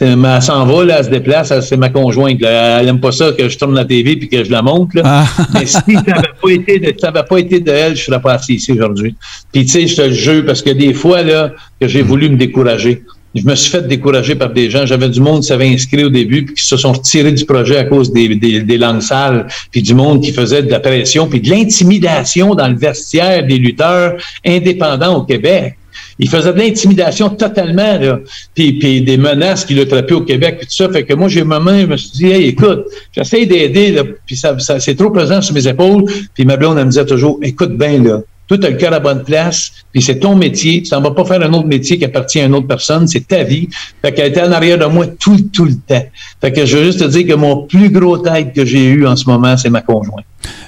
[0.00, 2.42] Elle s'en va, là, elle se déplace, c'est ma conjointe.
[2.42, 4.94] Elle aime pas ça que je tourne la TV puis que je la monte.
[4.94, 5.02] Là.
[5.04, 5.26] Ah.
[5.54, 8.34] Mais si ça n'avait pas été de, ça pas été de elle, je serais pas
[8.34, 9.14] assis ici aujourd'hui.
[9.52, 12.28] Puis tu sais, je te le jure, parce que des fois là, que j'ai voulu
[12.28, 13.02] me décourager.
[13.34, 14.86] Je me suis fait décourager par des gens.
[14.86, 17.78] J'avais du monde qui s'avait inscrit au début puis qui se sont retirés du projet
[17.78, 21.26] à cause des, des, des langues sales, puis du monde qui faisait de la pression,
[21.26, 24.14] puis de l'intimidation dans le vestiaire des lutteurs
[24.46, 25.76] indépendants au Québec.
[26.18, 28.20] Il faisait de l'intimidation totalement, là.
[28.54, 30.88] Puis, des menaces qu'il a trappées au Québec, puis tout ça.
[30.88, 34.02] Fait que moi, j'ai un moment, je me suis dit, hey, écoute, j'essaie d'aider, là,
[34.26, 36.04] puis ça, ça c'est trop pesant sur mes épaules.
[36.34, 39.00] Puis ma blonde, elle me disait toujours, écoute bien, là, tout a le cœur à
[39.00, 40.82] bonne place, puis c'est ton métier.
[40.82, 43.26] Tu n'en vas pas faire un autre métier qui appartient à une autre personne, c'est
[43.26, 43.68] ta vie.
[44.02, 46.04] Fait qu'elle était en arrière de moi tout, tout le temps.
[46.40, 49.06] Fait que je veux juste te dire que mon plus gros tête que j'ai eu
[49.06, 50.24] en ce moment, c'est ma conjointe.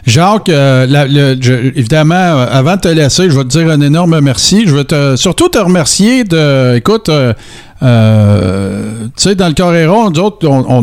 [0.07, 1.35] Jacques, euh,
[1.75, 4.65] évidemment, euh, avant de te laisser, je vais te dire un énorme merci.
[4.67, 7.35] Je veux surtout te remercier de, écoute, euh,
[7.83, 10.83] euh, tu sais, dans le Coréron, nous autres, on,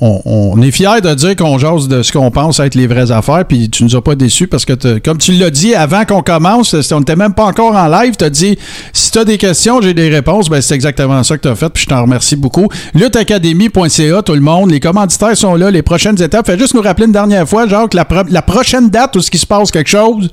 [0.00, 3.44] on, est fiers de dire qu'on jase de ce qu'on pense être les vraies affaires,
[3.44, 6.74] puis tu nous as pas déçus parce que, comme tu l'as dit avant qu'on commence,
[6.92, 8.56] on n'était même pas encore en live, tu as dit
[8.92, 11.56] si tu as des questions, j'ai des réponses, ben c'est exactement ça que tu as
[11.56, 12.68] fait, puis je t'en remercie beaucoup.
[12.94, 16.46] Lutteacademy.ca, tout le monde, les commanditaires sont là, les prochaines étapes.
[16.46, 19.30] Fais juste nous rappeler une dernière fois, genre, que la, la prochaine date où ce
[19.30, 20.30] qui se passe quelque chose,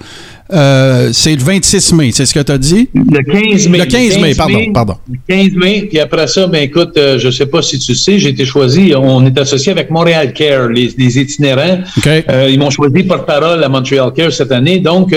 [0.54, 2.88] euh, c'est le 26 mai, c'est ce que tu as dit?
[2.94, 3.80] Le 15 mai.
[3.80, 4.94] Le 15, mai, pardon, pardon.
[5.10, 8.20] Le 15 mai, puis après ça, ben écoute, euh, je sais pas si tu sais,
[8.20, 11.80] j'ai été choisi, on est associé avec Montréal Care, les, les itinérants.
[12.06, 15.16] Euh, ils m'ont choisi porte-parole à Montréal Care cette année, donc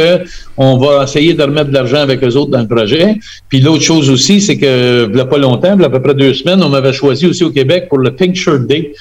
[0.57, 3.17] on va essayer de remettre de l'argent avec eux autres dans le projet.
[3.51, 5.91] Puis l'autre chose aussi, c'est que, il n'y a pas longtemps, il y a à
[5.91, 8.93] peu près deux semaines, on m'avait choisi aussi au Québec pour le Pink Shirt Day,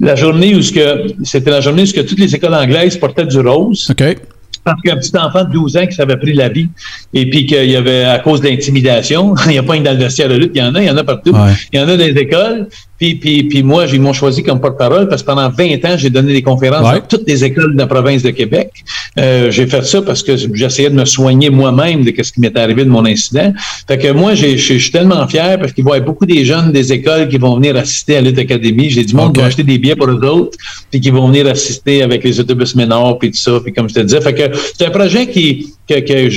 [0.00, 3.88] la journée où c'était la journée où toutes les écoles anglaises portaient du rose.
[3.90, 4.16] OK
[4.64, 6.68] parce qu'un petit enfant de 12 ans qui s'avait pris la vie
[7.12, 9.98] et puis qu'il y avait à cause d'intimidation, il n'y a pas une dans le
[9.98, 11.34] vestiaire de lutte, il y en a, il y en a partout.
[11.72, 12.68] Il y en a dans les écoles.
[13.02, 16.08] Puis, puis, puis moi, ils m'ont choisi comme porte-parole parce que pendant 20 ans, j'ai
[16.08, 18.70] donné des conférences dans toutes les écoles de la province de Québec.
[19.18, 22.56] Euh, j'ai fait ça parce que j'essayais de me soigner moi-même de ce qui m'est
[22.56, 23.52] arrivé de mon incident.
[23.88, 26.70] Fait que moi, je suis tellement fier parce qu'il va y avoir beaucoup des jeunes
[26.70, 28.88] des écoles qui vont venir assister à Lutte Académie.
[28.88, 30.56] J'ai du monde qui va acheter des billets pour eux autres,
[30.88, 33.94] puis qui vont venir assister avec les autobus ménors, puis tout ça, puis comme je
[33.94, 34.20] te disais.
[34.20, 36.30] Fait que c'est un projet qui, que, que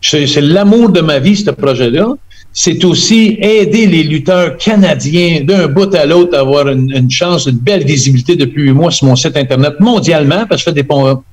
[0.00, 2.14] c'est l'amour de ma vie, ce projet-là
[2.56, 7.58] c'est aussi aider les lutteurs canadiens d'un bout à l'autre à avoir une, chance, une
[7.58, 10.88] belle visibilité depuis huit mois sur mon site Internet mondialement, parce que je fais des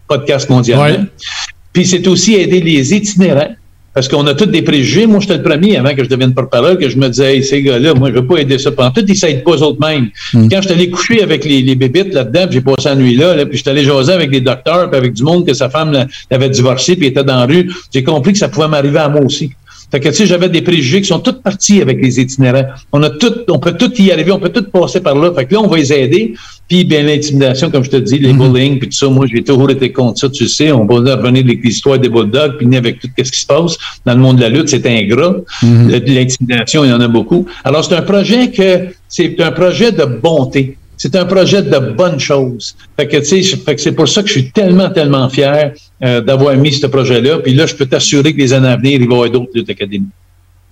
[0.08, 1.06] podcasts mondialement.
[1.72, 3.56] Puis c'est aussi aider les itinérants.
[3.94, 5.06] Parce qu'on a tous des préjugés.
[5.06, 7.62] Moi, j'étais le premier avant que je devienne porte-parole, que je me disais, hey, ces
[7.62, 8.72] gars-là, moi, je veux pas aider ça.
[8.72, 10.08] Pendant tout, ils s'aident pas eux-mêmes.
[10.34, 10.48] Hmm.
[10.48, 13.46] Quand je suis allé coucher avec les, les bébites là-dedans, j'ai passé la nuit là,
[13.46, 16.08] puis je suis allé jaser avec des docteurs, puis avec du monde que sa femme
[16.32, 19.22] l'avait divorcé, puis était dans la rue, j'ai compris que ça pouvait m'arriver à moi
[19.26, 19.52] aussi.
[19.92, 22.66] Fait que, tu sais, j'avais des préjugés qui sont tous partis avec les itinérants.
[22.94, 25.34] On a tout, on peut tout y arriver, on peut tout passer par là.
[25.34, 26.34] Fait que là, on va les aider.
[26.70, 28.52] Puis, bien, l'intimidation, comme je te dis, les mm-hmm.
[28.52, 30.72] bullying, puis tout ça, moi, j'ai toujours été contre ça, tu sais.
[30.72, 34.14] On va revenir avec l'histoire des bulldogs, puis avec tout ce qui se passe dans
[34.14, 35.36] le monde de la lutte, c'est ingrat.
[35.62, 36.14] Mm-hmm.
[36.16, 37.46] L'intimidation, il y en a beaucoup.
[37.66, 42.20] Alors, c'est un projet que, c'est un projet de bonté c'est un projet de bonne
[42.20, 42.76] chose.
[42.96, 45.74] Fait que, tu sais, c'est pour ça que je suis tellement, tellement fier
[46.04, 47.40] euh, d'avoir mis ce projet-là.
[47.40, 49.50] Puis là, je peux t'assurer que les années à venir, il va y avoir d'autres
[49.56, 50.10] luttes académies.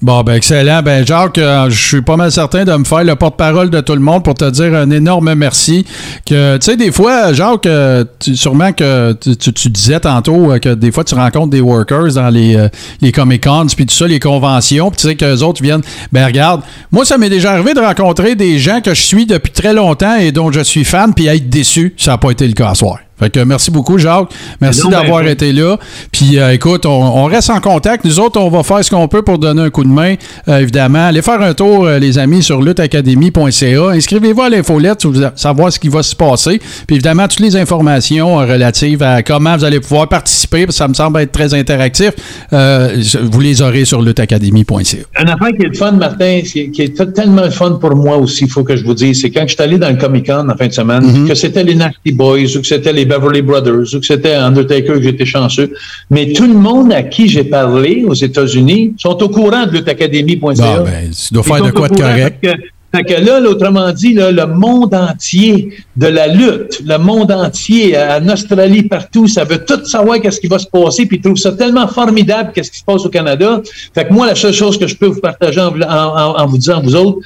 [0.02, 0.82] Bon, ben excellent.
[0.82, 3.94] Ben Jacques, euh, je suis pas mal certain de me faire le porte-parole de tout
[3.94, 5.86] le monde pour te dire un énorme merci.
[6.26, 10.94] Que tu sais, des fois, Jacques, euh, sûrement que tu, disais tantôt euh, que des
[10.94, 12.70] fois tu rencontres des workers dans les,
[13.02, 15.84] les Comic Cons puis tout ça, les conventions, puis tu sais que autres viennent.
[16.14, 16.62] Ben regarde,
[16.94, 20.16] moi ça m'est déjà arrivé de rencontrer des gens que je suis depuis très longtemps
[20.16, 21.94] et dont je suis fan puis être déçu.
[21.98, 23.00] Ça n'a pas été le cas à soir.
[23.20, 24.30] Fait que merci beaucoup, Jacques.
[24.62, 25.78] Merci d'avoir été là.
[26.12, 28.06] Puis euh, écoute, on, reste en contact.
[28.06, 30.16] Nous autres, on va faire ce qu'on peut pour donner un coup de main,
[30.48, 31.08] euh, évidemment.
[31.08, 33.90] Allez faire un tour, euh, les amis, sur lutteacademy.ca.
[33.90, 36.60] Inscrivez-vous à l'infolette pour savoir ce qui va se passer.
[36.88, 41.20] Puis évidemment, toutes les informations relatives à comment vous allez pouvoir participer, ça me semble
[41.20, 42.12] être très interactif,
[42.52, 44.98] vous les aurez sur lutteacademy.ca.
[45.18, 48.46] Un affaire qui est le fun, Martin, qui est tellement le fun pour moi aussi,
[48.46, 50.58] il faut que je vous dise, c'est quand je suis allé dans le Comic-Con en
[50.58, 51.28] fin de semaine, mm-hmm.
[51.28, 54.94] que c'était les Nasty Boys ou que c'était les Beverly Brothers ou que c'était Undertaker
[54.94, 55.73] que j'étais chanceux.
[56.10, 60.77] Mais tout le monde à qui j'ai parlé aux États-Unis sont au courant de luttacadémie.ca.
[60.77, 62.48] Bon, ben, tu dois faire de quoi de correct.
[62.91, 68.27] Fait que là, autrement dit, le monde entier de la lutte, le monde entier, en
[68.30, 71.52] Australie, partout, ça veut tout savoir qu'est-ce qui va se passer, puis ils trouvent ça
[71.52, 73.61] tellement formidable qu'est-ce qui se passe au Canada.
[73.94, 76.81] Fait que moi, la seule chose que je peux vous partager en, en vous disant,
[76.81, 77.19] vous autres,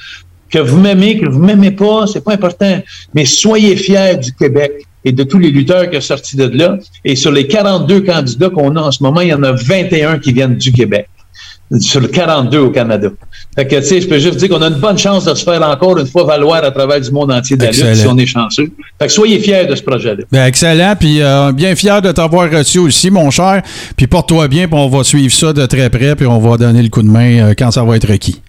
[0.50, 2.82] que vous m'aimez, que vous m'aimez pas, c'est pas important,
[3.14, 6.78] mais soyez fiers du Québec et de tous les lutteurs qui sont sortis de là.
[7.04, 10.18] Et sur les 42 candidats qu'on a en ce moment, il y en a 21
[10.18, 11.08] qui viennent du Québec.
[11.80, 13.08] Sur le 42 au Canada.
[13.56, 15.42] Fait que, tu sais, je peux juste dire qu'on a une bonne chance de se
[15.42, 18.18] faire encore une fois valoir à travers du monde entier de la lutte si on
[18.18, 18.70] est chanceux.
[18.98, 20.24] Fait que soyez fiers de ce projet-là.
[20.30, 20.94] Ben, excellent.
[20.98, 23.62] Puis, euh, bien fier de t'avoir reçu aussi, mon cher.
[23.96, 26.82] Puis, porte-toi bien, puis on va suivre ça de très près, puis on va donner
[26.82, 28.40] le coup de main euh, quand ça va être requis.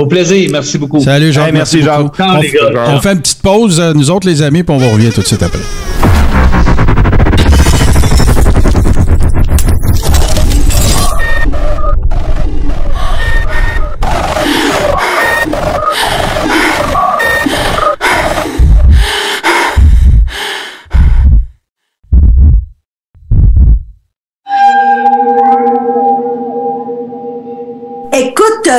[0.00, 1.00] Au plaisir, merci beaucoup.
[1.00, 2.10] Salut Jean, merci, Jean.
[2.18, 5.12] On, on, fait une petite pause, euh, nous autres les amis, puis on va revenir
[5.12, 5.60] tout de suite après.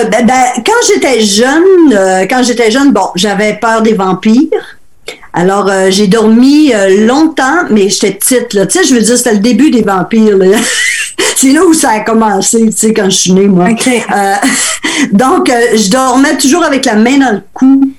[0.02, 4.78] Euh, ben, ben, quand j'étais jeune, euh, quand j'étais jeune, bon, j'avais peur des vampires.
[5.34, 6.74] Alors, euh, j'ai dormi
[7.06, 8.66] longtemps, mais j'étais petite, là.
[8.66, 10.38] Tu sais, je veux dire, c'était le début des vampires,
[11.36, 13.70] C'est là où ça a commencé, tu sais, quand je suis née, moi.
[15.12, 17.92] donc, je dormais toujours avec la main dans le cou.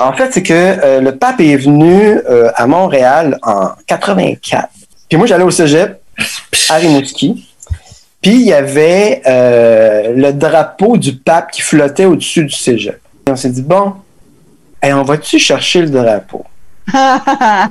[0.00, 2.18] En fait, c'est que le pape est venu
[2.54, 4.68] à Montréal en 84.
[5.08, 6.00] Puis moi, j'allais au cégep
[6.68, 7.46] à Rimouski.
[8.26, 13.00] Puis il y avait euh, le drapeau du pape qui flottait au-dessus du cégep.
[13.24, 13.92] Et on s'est dit, bon,
[14.82, 16.44] on va-tu chercher le drapeau?
[16.92, 17.70] Là,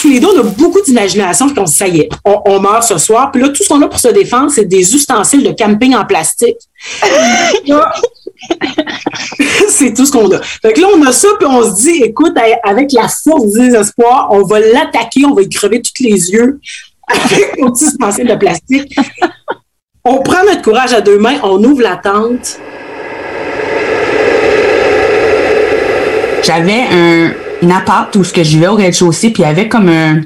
[0.00, 2.40] tous les deux, on a beaucoup d'imagination, puis on se dit, ça y est, on,
[2.44, 3.32] on meurt ce soir.
[3.32, 6.04] Puis là, tout ce qu'on a pour se défendre, c'est des ustensiles de camping en
[6.04, 6.58] plastique.
[7.66, 7.92] Là,
[9.68, 10.40] c'est tout ce qu'on a.
[10.42, 13.58] Fait que là, on a ça, puis on se dit, écoute, avec la force du
[13.58, 16.60] désespoir, on va l'attaquer, on va y crever tous les yeux
[17.08, 18.96] avec nos petits de plastique.
[20.04, 22.60] On prend notre courage à deux mains, on ouvre la tente.
[26.42, 27.32] J'avais un,
[27.62, 30.22] un appart où ce que je vais au rez-de-chaussée, puis il y avait comme un...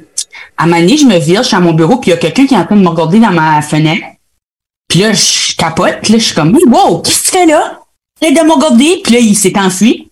[0.57, 2.47] À donné, je me vire, je suis à mon bureau, puis il y a quelqu'un
[2.47, 4.05] qui est en train de me regarder dans ma fenêtre.
[4.89, 7.82] Puis là, je capote, là, je suis comme, wow, qu'est-ce que tu fais là?
[8.25, 10.09] Il de puis là, il s'est enfui.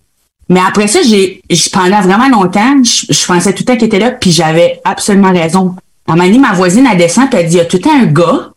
[0.49, 3.99] Mais après ça, j'ai, pendant vraiment longtemps, je, je pensais tout le temps qu'il était
[3.99, 5.75] là, puis j'avais absolument raison.
[6.07, 7.77] À un moment donné, ma voisine, elle descend, puis elle dit, il y a tout
[7.77, 8.49] le temps un gars.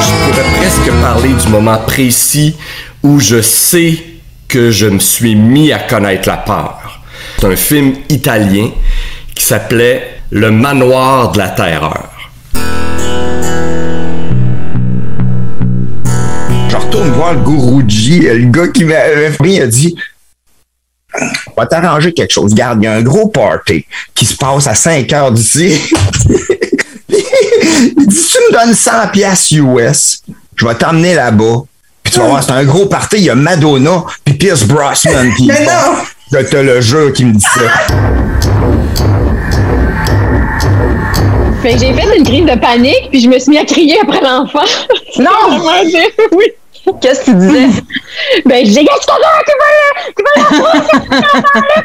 [0.00, 2.54] Je pourrais presque parler du moment précis
[3.02, 3.98] où je sais
[4.46, 7.00] que je me suis mis à connaître la peur.
[7.40, 8.70] C'est un film italien
[9.34, 12.13] qui s'appelait Le manoir de la terreur.
[16.94, 19.96] Retourne voir le Guruji, le gars qui m'avait pris, il a dit
[21.14, 22.54] On va t'arranger quelque chose.
[22.54, 23.84] Garde, il y a un gros party
[24.14, 25.80] qui se passe à 5 heures d'ici.
[27.08, 30.22] il dit Tu me donnes 100 pièces US,
[30.56, 31.62] je vais t'emmener là-bas.
[32.02, 35.30] Puis tu vas voir, c'est un gros party, il y a Madonna, puis Pierce Brosnan.
[35.34, 35.96] Puis Mais non!
[36.32, 37.60] Je te le jure qui me dit ça.
[41.62, 43.98] Fait que j'ai fait une crise de panique, puis je me suis mis à crier
[44.02, 44.64] après l'enfant.
[45.18, 45.62] Non!
[46.32, 46.44] oui.
[47.00, 47.68] Qu'est-ce que tu disais?
[48.46, 49.42] Ben, je disais, qu'est-ce qu'on a?
[49.46, 49.88] Tu vas là?
[50.16, 50.44] Tu vas là?
[50.50, 50.96] Tu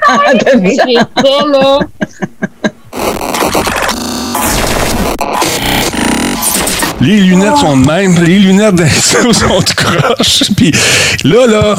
[0.08, 0.60] vas là?
[0.88, 1.80] J'étais là.
[7.02, 8.22] Les lunettes sont de même.
[8.24, 10.44] Les lunettes d'un sont de croche.
[10.58, 10.74] Puis
[11.24, 11.76] là, là,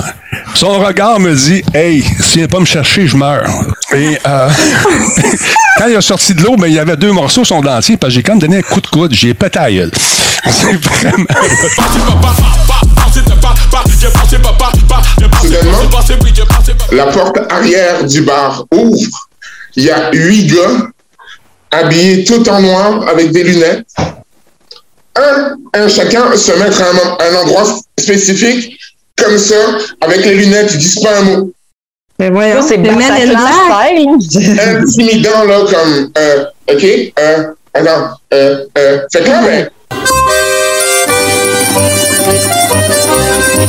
[0.55, 3.47] son regard me dit Hey, s'il vient pas me chercher, je meurs.
[3.95, 4.49] Et euh,
[5.79, 8.13] quand il a sorti de l'eau, ben, il y avait deux morceaux son dentier, parce
[8.13, 9.13] que j'ai quand même donné un coup de coude.
[9.13, 9.91] J'ai pété à la gueule.
[10.51, 11.27] C'est vraiment.
[15.43, 15.79] Soudainement,
[16.93, 19.29] la porte arrière du bar ouvre.
[19.77, 20.89] Il y a huit gars
[21.71, 23.87] habillés tout en noir avec des lunettes.
[25.17, 27.65] Un, un chacun se mettre à un, un endroit
[27.99, 28.79] spécifique,
[29.17, 31.53] comme ça, avec les lunettes, ils disent pas un mot.
[32.19, 34.59] Mais voyons, c'est style.
[34.61, 36.85] Intimidant, là, comme, euh, OK,
[37.19, 39.71] euh, attends, euh, euh, fait que là, ben,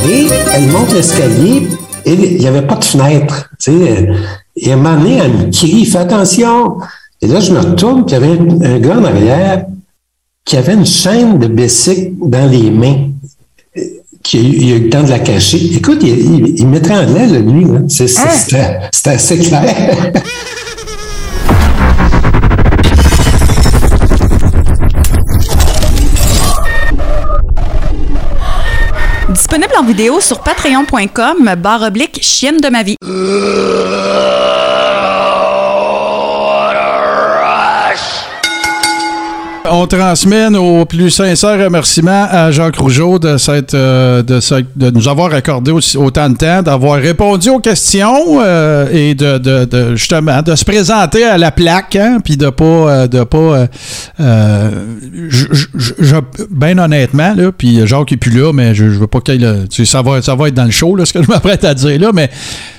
[0.03, 1.68] Elle monte l'escalier
[2.06, 3.49] et il n'y avait pas de fenêtre.
[3.60, 4.10] Tu sais.
[4.56, 6.78] Et à un moment donné, elle me crie, fais attention.
[7.22, 9.65] Et là, je me retourne, puis il y avait un, un gars en arrière
[10.44, 13.10] qui avait une chaîne de bicycle dans les mains.
[14.23, 15.57] Qui il a eu le temps de la cacher.
[15.76, 17.28] Écoute, il, il, il m'étranglait,
[17.90, 20.11] c'est- C'était c'était assez clair.
[29.42, 32.96] Disponible en vidéo sur patreon.com barre oblique chienne de ma vie.
[39.82, 44.40] On transmet nos plus sincères remerciements à Jacques Rougeau de, cette, euh, de,
[44.76, 49.95] de nous avoir accordé autant de temps, d'avoir répondu aux questions euh, et de, de-
[49.95, 53.66] justement de se présenter à la plaque, hein, puis de pas euh, de pas
[54.20, 56.16] je- je- je-
[56.52, 60.22] ben honnêtement là, puis Jacques est plus là, mais je, veux pas qu'il ça va
[60.22, 62.30] ça va être dans le show ce que je m'apprête à dire là, mais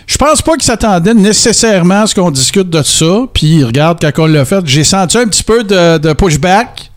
[0.06, 3.22] je pense pas qu'il s'attendait nécessairement à ce qu'on discute de ça.
[3.32, 6.90] Puis regarde, quand on l'a fait, j'ai senti un petit peu de pushback.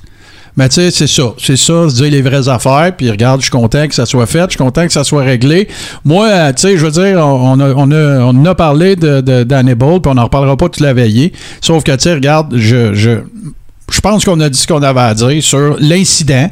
[0.58, 1.34] Mais tu sais, c'est ça.
[1.38, 2.94] C'est ça, se dire les vraies affaires.
[2.96, 4.44] Puis regarde, je suis content que ça soit fait.
[4.46, 5.68] Je suis content que ça soit réglé.
[6.04, 9.44] Moi, euh, tu sais, je veux dire, on, a, on, a, on a parlé de,
[9.44, 11.34] d'Hannibal, puis on n'en reparlera pas toute la veillée.
[11.62, 13.20] Sauf que, tu sais, regarde, je, je,
[13.92, 16.50] je pense qu'on a dit ce qu'on avait à dire sur l'incident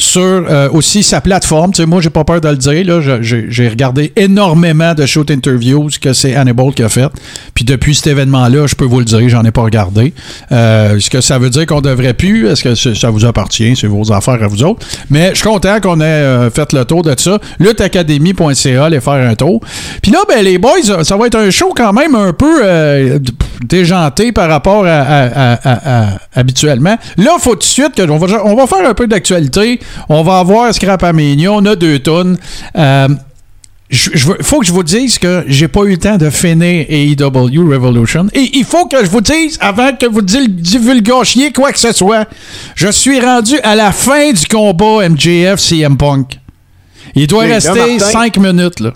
[0.00, 1.72] sur euh, aussi sa plateforme.
[1.72, 2.84] Tu sais, moi, j'ai pas peur de le dire.
[2.86, 7.10] Là, j'ai, regardé énormément de shoot interviews que c'est Hannibal qui a fait.
[7.54, 10.12] Puis depuis cet événement-là, je peux vous le dire, j'en ai pas regardé.
[10.50, 12.48] Euh, Est-ce que ça veut dire qu'on devrait plus?
[12.48, 13.76] Est-ce que ça vous appartient?
[13.76, 14.86] C'est vos affaires à vous autres.
[15.10, 17.38] Mais je suis content qu'on ait euh, fait le tour de ça.
[17.58, 19.60] Luttacademy.ca, aller faire un tour.
[20.02, 23.20] Puis là, ben, les boys, ça va être un show quand même un peu
[23.64, 26.96] déjanté par rapport à, habituellement.
[27.18, 29.78] Là, faut tout de suite que on va, on va faire un peu d'actualité.
[30.08, 31.52] On va avoir Scrap Armenia.
[31.52, 32.36] On a deux tonnes.
[32.76, 33.08] Euh,
[33.88, 36.86] je, je faut que je vous dise que j'ai pas eu le temps de finir
[36.88, 38.28] AEW Revolution.
[38.32, 42.28] Et il faut que je vous dise, avant que vous divulgachiez quoi que ce soit,
[42.76, 46.38] je suis rendu à la fin du combat MJF CM Punk.
[47.16, 47.98] Il doit rester.
[47.98, 48.92] 5 minutes, là.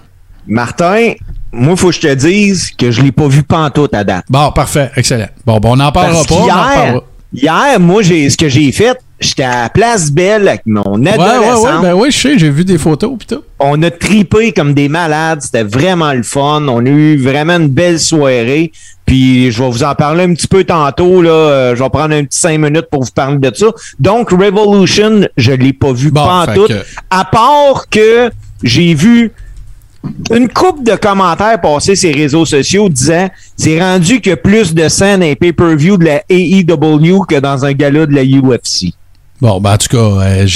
[0.46, 1.14] Martin,
[1.50, 4.24] moi, faut que je te dise que je l'ai pas vu pantoute à date.
[4.28, 5.28] Bon, parfait, excellent.
[5.44, 6.34] Bon, bon on n'en parlera Parce pas.
[6.34, 7.04] on en qu'hier- reparlera.
[7.32, 11.11] Hier, moi, j'ai ce que j'ai fait, j'étais à Place Belle avec mon Ouais, ouais,
[11.20, 11.77] adolescent.
[11.77, 13.43] ouais, ben oui, je sais, j'ai vu des photos pis tout.
[13.61, 15.41] On a tripé comme des malades.
[15.43, 16.66] C'était vraiment le fun.
[16.69, 18.73] On a eu vraiment une belle soirée.
[19.07, 21.23] Puis je vais vous en parler un petit peu tantôt.
[21.23, 21.31] Là.
[21.31, 23.66] Euh, Je vais prendre un petit cinq minutes pour vous parler de ça.
[23.99, 26.66] Donc, Revolution, je l'ai pas vu pas fait tout.
[26.66, 28.31] que- À part que
[28.62, 29.31] j'ai vu
[30.35, 34.36] une coupe de commentaires passer sur les réseaux sociaux disant c'est rendu qu'il y a
[34.36, 38.93] plus de scènes et pay-per-view de la AEW que dans un gala de la UFC.
[39.44, 40.46] Bon, ben en tout cas, euh,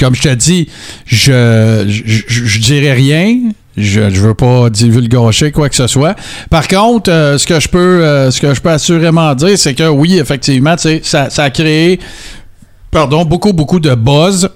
[0.00, 0.70] comme je te dis,
[1.04, 3.40] je, je, dirais rien.
[3.76, 6.16] Je, je veux pas divulgacher quoi que ce soit.
[6.48, 9.74] Par contre, euh, ce que je peux euh, ce que je peux assurément dire, c'est
[9.74, 12.00] que oui, effectivement, ça, ça a créé
[12.90, 14.48] pardon, beaucoup, beaucoup de buzz.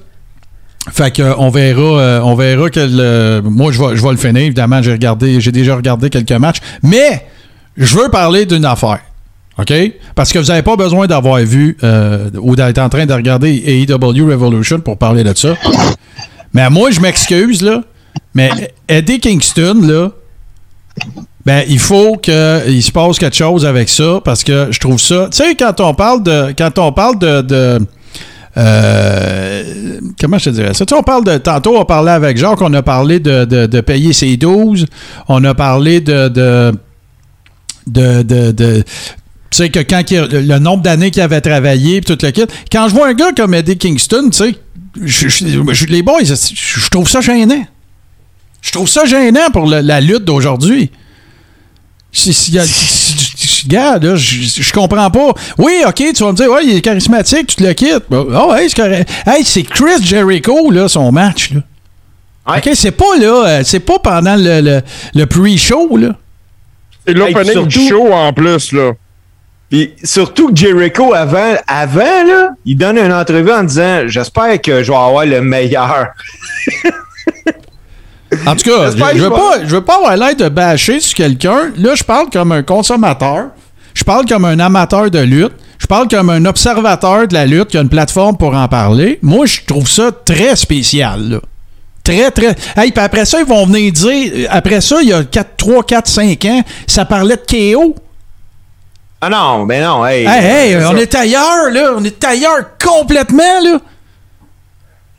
[0.90, 4.40] Fait que on verra, on verra que le, moi je vais, je le finir.
[4.40, 7.27] Évidemment, j'ai regardé, j'ai déjà regardé quelques matchs, mais
[7.77, 9.01] je veux parler d'une affaire.
[9.59, 9.73] OK?
[10.15, 13.51] Parce que vous n'avez pas besoin d'avoir vu euh, ou d'être en train de regarder
[13.66, 15.55] AEW Revolution pour parler de ça.
[16.55, 17.83] Mais moi, je m'excuse, là.
[18.35, 18.51] Mais
[18.89, 20.11] Eddie Kingston, là,
[21.45, 25.29] ben, il faut qu'il se passe quelque chose avec ça parce que je trouve ça.
[25.31, 26.55] Tu sais, quand on parle de.
[26.57, 27.79] Quand on parle de.
[28.57, 30.85] euh, comment je te dirais ça?
[30.87, 31.39] Tu sais, on parle de.
[31.39, 34.87] Tantôt, on parlait avec Jacques, on a parlé de, de- payer ses 12.
[35.29, 38.85] On a parlé de de, de, de-
[39.53, 42.33] tu sais que quand il- le, le nombre d'années qu'il avait travaillé puis tout le
[42.33, 42.47] kit.
[42.73, 44.55] Quand je vois un gars comme Eddie Kingston, tu sais,
[45.01, 47.65] je- je- je- les boys, je, trouve ça gênant.
[48.62, 50.91] Je trouve ça gênant pour le- la lutte d'aujourd'hui.
[53.65, 55.33] Regarde, là, je, je comprends pas.
[55.59, 58.05] Oui, ok, tu vas me dire, ouais, il est charismatique, tu te le quittes.
[58.11, 59.09] Ah ouais, c'est correct.
[59.27, 61.61] Hey, c'est Chris Jericho, là, son match, là.
[62.57, 64.81] Ok, c'est pas là, euh, c'est pas pendant le, le,
[65.15, 66.16] le pre-show, là.
[67.07, 68.93] C'est l'opening du show en plus, là.
[69.73, 74.82] Puis surtout que Jericho, avant, avant là, il donne une entrevue en disant J'espère que
[74.82, 76.09] je vais avoir le meilleur.
[78.47, 81.15] En tout cas, je, je veux pas, je veux pas avoir l'air de bâcher sur
[81.15, 81.70] quelqu'un.
[81.77, 83.49] Là, je parle comme un consommateur.
[83.93, 85.53] Je parle comme un amateur de lutte.
[85.78, 89.19] Je parle comme un observateur de la lutte qui a une plateforme pour en parler.
[89.20, 91.28] Moi, je trouve ça très spécial.
[91.28, 91.40] là.
[92.03, 92.57] Très, très.
[92.74, 94.49] Hey, puis après ça, ils vont venir dire.
[94.51, 97.94] Après ça, il y a 4, 3, 4, 5 ans, ça parlait de KO.
[99.24, 100.27] Ah non, mais non, hey.
[100.27, 101.01] Hey, hey, c'est on ça.
[101.01, 101.93] est ailleurs, là.
[101.97, 103.78] On est ailleurs complètement, là.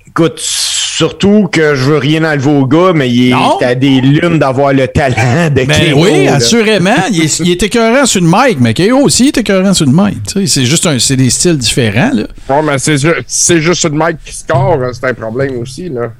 [0.05, 4.37] Écoute, surtout que je veux rien enlever au gars, mais il est à des lunes
[4.39, 6.35] d'avoir le talent de Ben KO, oui, là.
[6.35, 6.91] assurément.
[7.11, 9.93] Il est, il est écœurant sur le mic, mais KO aussi est écœurant sur le
[9.93, 10.17] mic.
[10.47, 12.11] C'est juste un, c'est des styles différents.
[12.13, 12.23] Là.
[12.49, 16.11] Ouais, mais c'est c'est juste une mec qui score, euh, c'est un problème aussi, là.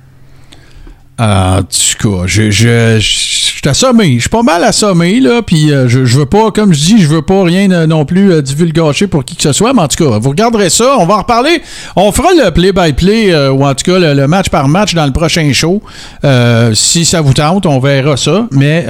[1.20, 4.16] En tout cas, je, je, je, je suis assommé.
[4.16, 5.42] Je suis pas mal assommé, là.
[5.46, 8.04] Puis euh, je, je veux pas, comme je dis, je veux pas rien euh, non
[8.04, 9.74] plus euh, divulgacher pour qui que ce soit.
[9.74, 10.96] Mais en tout cas, vous regarderez ça.
[11.00, 11.62] On va en reparler.
[11.96, 15.06] On fera le play-by-play, euh, ou en tout cas le, le match par match dans
[15.06, 15.82] le prochain show.
[16.26, 18.48] Euh, si ça vous tente, on verra ça.
[18.52, 18.86] Mais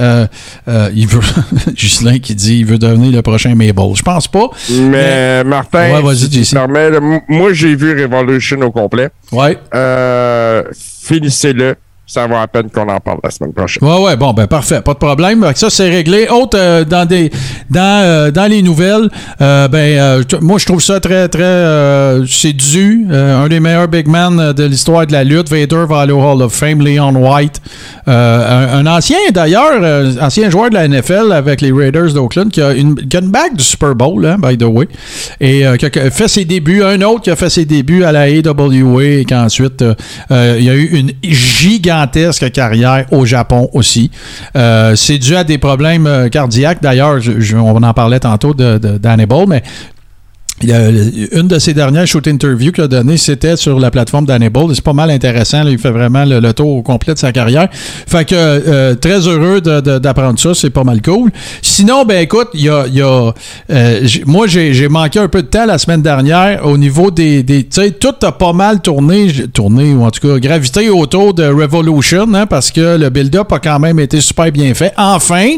[0.94, 1.20] il veut.
[1.74, 3.94] Gislain qui dit il veut devenir le prochain Mabel.
[3.94, 4.48] Je pense pas.
[4.70, 6.54] Mais Martin, Ouais, vas-y, si
[7.28, 9.10] moi j'ai vu Revolution au complet.
[9.30, 9.58] Ouais.
[9.74, 11.76] Euh, finissez-le.
[12.06, 13.82] Ça vaut la peine qu'on en parle la semaine prochaine.
[13.82, 15.50] Ouais, ouais, bon, ben parfait, pas de problème.
[15.54, 16.28] Ça, c'est réglé.
[16.28, 17.30] Autre, euh, dans, des,
[17.70, 19.08] dans, euh, dans les nouvelles,
[19.40, 22.18] euh, ben, moi, je trouve ça très, très.
[22.28, 23.06] c'est dû.
[23.10, 25.48] Un des meilleurs big men de l'histoire de la lutte.
[25.48, 27.62] Vader va aller au Hall of Fame, Leon White.
[28.06, 32.96] Un, ancien, d'ailleurs, ancien joueur de la NFL avec les Raiders d'Oakland, qui a une,
[32.96, 34.88] qui a une bague du Super Bowl, hein, by the way.
[35.40, 36.82] Et qui a fait ses débuts.
[36.82, 39.82] Un autre qui a fait ses débuts à la AWA et qu'ensuite,
[40.30, 41.12] il y a eu une
[41.94, 44.10] gigantesque carrière au Japon aussi.
[44.56, 46.82] Euh, c'est dû à des problèmes euh, cardiaques.
[46.82, 47.20] D'ailleurs,
[47.54, 49.62] on en parlait tantôt de, de, d'Hannibal, mais
[50.70, 54.66] une de ses dernières shoot interviews qu'il a donné, c'était sur la plateforme d'Hannibal.
[54.74, 55.66] C'est pas mal intéressant.
[55.66, 57.68] il fait vraiment le, tour au complet de sa carrière.
[57.72, 60.54] Fait que euh, très heureux d'apprendre ça.
[60.54, 61.30] C'est pas mal cool.
[61.62, 62.84] Sinon, ben écoute, il y a,
[63.70, 67.64] euh, moi j'ai manqué un peu de temps la semaine dernière au niveau des, des
[67.64, 71.44] tu sais, tout a pas mal tourné, tourné ou en tout cas gravité autour de
[71.44, 74.92] Revolution, hein, parce que le build-up a quand même été super bien fait.
[74.96, 75.56] Enfin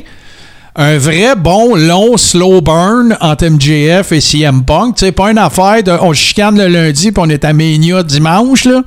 [0.78, 4.96] un vrai bon long slow burn entre MJF et CM Punk.
[4.96, 8.02] Tu sais, pas une affaire de on chicane le lundi puis on est à Mania
[8.02, 8.82] dimanche, là.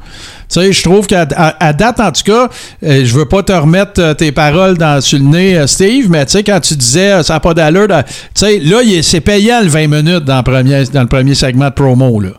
[0.52, 2.48] Tu sais, je trouve qu'à à- à date, en tout cas,
[2.84, 6.10] euh, je veux pas te remettre euh, tes paroles dans, sur le nez, euh, Steve,
[6.10, 8.94] mais tu sais, quand tu disais ça n'a pas d'allure, de- tu sais, là, il
[8.96, 12.20] est- c'est payant le 20 minutes dans le premier, dans le premier segment de promo,
[12.20, 12.30] là.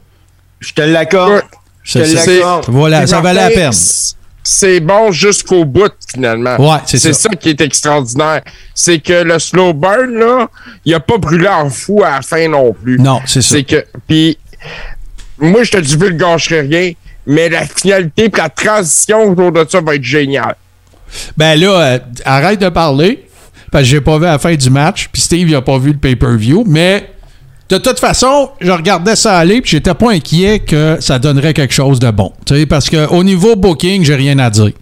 [0.61, 1.43] Je te l'accorde.
[1.83, 2.65] Je te C'est- c'est- l'accorde.
[2.69, 3.73] Voilà, ça valait la peine.
[4.43, 6.57] C'est bon jusqu'au bout, finalement.
[6.59, 7.29] Ouais, c'est C'est ça.
[7.29, 8.43] ça qui est extraordinaire.
[8.75, 10.49] C'est que le slow burn, là,
[10.85, 12.99] il a pas brûlé en fou à la fin non plus.
[12.99, 13.57] Non, c'est ça.
[13.57, 13.85] C'est que.
[14.09, 14.39] Puis,
[15.39, 16.93] moi, je te dis, je ne gâcherai rien,
[17.27, 20.57] mais la finalité et la transition autour de ça va être géniale.
[21.37, 23.27] Ben là, euh, arrête de parler,
[23.73, 25.91] parce que j'ai pas vu la fin du match, puis Steve, il a pas vu
[25.93, 27.11] le pay-per-view, mais
[27.71, 31.73] de toute façon, je regardais ça aller, puis j'étais pas inquiet que ça donnerait quelque
[31.73, 32.33] chose de bon.
[32.69, 34.73] Parce qu'au niveau booking, j'ai rien à dire.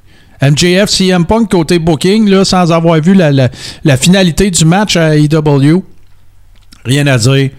[0.41, 5.83] MJF, CM Punk, côté booking, là, sans avoir vu la, finalité du match à EW,
[6.87, 7.51] rien à dire.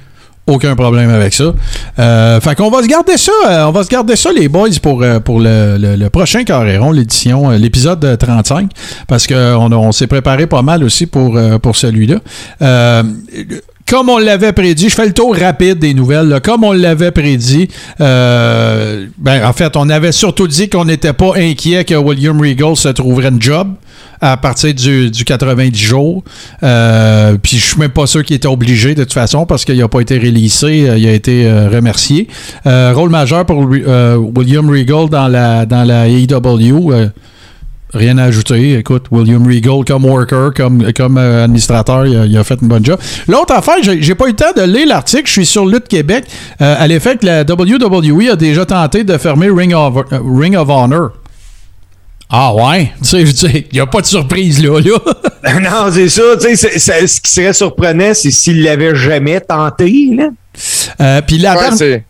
[0.48, 1.54] Aucun problème avec ça.
[2.00, 3.32] Euh, fait qu'on va se garder ça.
[3.48, 6.92] euh, on va se garder ça, les boys, pour, euh, pour le, le- prochain Carréron,
[6.92, 8.72] l'édition, l'épisode euh, 35.
[9.08, 12.16] Parce qu'on on, s'est préparé pas mal aussi pour, pour celui-là.
[13.88, 16.40] Comme on l'avait prédit, je fais le tour rapide des nouvelles.
[16.44, 17.68] Comme on l'avait prédit,
[18.00, 19.08] ben,
[19.46, 23.30] en fait, on avait surtout dit qu'on n'était pas inquiet que William Regal se trouverait
[23.30, 23.70] une job
[24.22, 26.24] à partir du, du 90 jours.
[26.64, 29.78] Euh, puis je suis même pas sûr qu'il était obligé de toute façon parce qu'il
[29.78, 32.28] n'a pas été releasé, euh, il a été euh, remercié.
[32.66, 37.10] Rôle majeur pour William Regal dans la, dans la AEW.
[37.92, 38.76] Rien à ajouter.
[38.78, 43.00] Écoute, William Regal comme worker, comme, comme administrateur, il a, fait une bonne job.
[43.28, 45.24] L'autre affaire, j'ai pas eu le temps de lire l'article.
[45.26, 46.26] Je suis sur Lutte Québec
[46.60, 51.12] à l'effet que la WWE a déjà tenté de fermer Ring of, Ring of Honor.
[52.30, 52.92] Ah ouais?
[53.02, 54.80] Tu sais, je dis, il n'y a pas de surprise là.
[54.80, 55.60] là.
[55.60, 56.22] non, c'est ça.
[56.40, 60.10] Tu sais, c'est- c'est- ce qui serait surprenant, c'est s'il l'avait jamais tenté.
[60.16, 60.30] Là.
[61.02, 62.02] Euh, Puis la Ouais, dernière-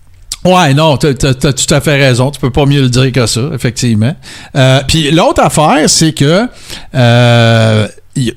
[0.46, 2.32] Ouais, non, t'as as, tout à fait raison.
[2.32, 4.16] Tu peux pas mieux le dire que ça, effectivement.
[4.56, 6.48] Euh, Puis l'autre affaire, c'est que
[6.96, 8.34] euh, il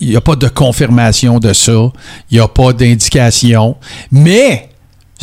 [0.00, 1.72] n'y a pas de confirmation de ça.
[2.30, 3.76] Il n'y a pas d'indication.
[4.12, 4.68] Mais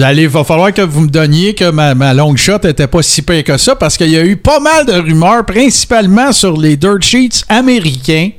[0.09, 3.21] il va falloir que vous me donniez que ma, ma long shot n'était pas si
[3.21, 6.77] pire que ça parce qu'il y a eu pas mal de rumeurs, principalement sur les
[6.77, 8.31] dirt sheets américains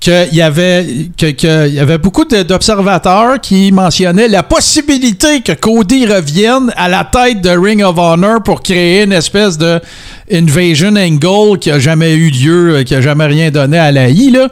[0.00, 6.06] qu'il y avait que, que y avait beaucoup d'observateurs qui mentionnaient la possibilité que Cody
[6.06, 9.80] revienne à la tête de Ring of Honor pour créer une espèce de
[10.30, 14.08] invasion angle qui a jamais eu lieu, euh, qui a jamais rien donné à la
[14.08, 14.48] I là.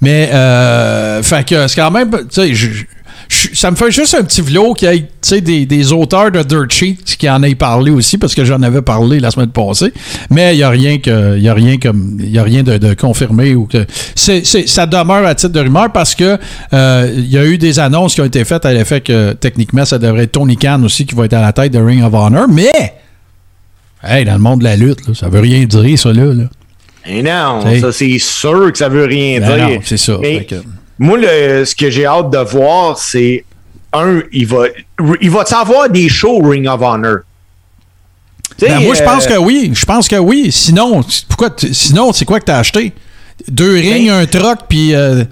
[0.00, 2.86] Mais euh, fait que c'est quand même tu sais
[3.28, 6.70] ça me fait juste un petit vlog qu'il y ait des, des auteurs de Dirt
[6.70, 9.92] Sheet qui en aient parlé aussi, parce que j'en avais parlé la semaine passée.
[10.30, 11.38] Mais il n'y a rien que.
[11.38, 12.18] Y a rien comme.
[12.20, 13.86] Y a rien de, de confirmé ou que.
[14.14, 16.38] ça demeure à titre de rumeur parce que
[16.72, 19.84] euh, il y a eu des annonces qui ont été faites à l'effet que techniquement
[19.84, 22.12] ça devrait être Tony Khan aussi qui va être à la tête de Ring of
[22.14, 22.46] Honor.
[22.48, 22.70] Mais
[24.02, 26.32] hey, dans le monde de la lutte, là, ça veut rien dire, ça là.
[26.34, 26.44] là.
[27.06, 27.80] Et non, T'sais.
[27.80, 29.68] ça c'est sûr que ça veut rien Ben dire.
[29.68, 30.16] non, c'est ça.
[30.22, 30.46] Mais
[30.98, 33.44] Moi, le- ce que j'ai hâte de voir, c'est
[33.92, 34.64] un, il va,
[35.20, 37.18] il va avoir des shows Ring of Honor?
[38.60, 39.72] Ben, moi, je pense euh, que oui.
[39.74, 40.52] Je pense que oui.
[40.52, 42.92] Sinon, pourquoi sinon, c'est quoi que t'as acheté?
[43.48, 45.24] Deux rings, un truck, puis euh,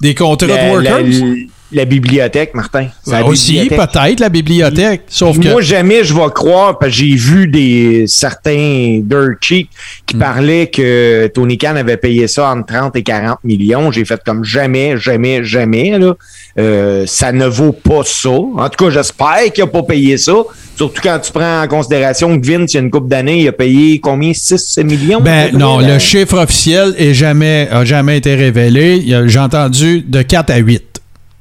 [0.00, 1.34] des contrats Ben, de workers?
[1.72, 2.86] La- bibliothèque, Martin.
[3.06, 3.90] La aussi, bibliothèque.
[3.92, 5.02] peut-être, la bibliothèque.
[5.08, 5.48] Sauf que.
[5.48, 10.04] Moi, jamais je vais croire, parce que j'ai vu des certains dirt cheap Hmm.
[10.06, 13.90] qui parlaient que Tony Khan avait payé ça entre 30 et 40 millions.
[13.92, 15.98] J'ai fait comme jamais, jamais, jamais.
[15.98, 16.14] Là.
[16.58, 18.28] Euh, ça ne vaut pas ça.
[18.30, 20.34] En tout cas, j'espère qu'il n'a pas payé ça.
[20.76, 23.48] Surtout quand tu prends en considération que Vince, il y a une couple d'années, il
[23.48, 24.32] a payé combien?
[24.34, 25.20] 6 millions?
[25.20, 29.02] Ben non, le chiffre officiel est jamais, a jamais été révélé.
[29.26, 30.91] J'ai entendu de 4 à 8.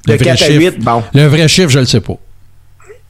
[0.08, 1.04] De Le vrai 4 à chiffre- 8, bon.
[1.14, 2.16] Le vrai chiffre, je le sais pas.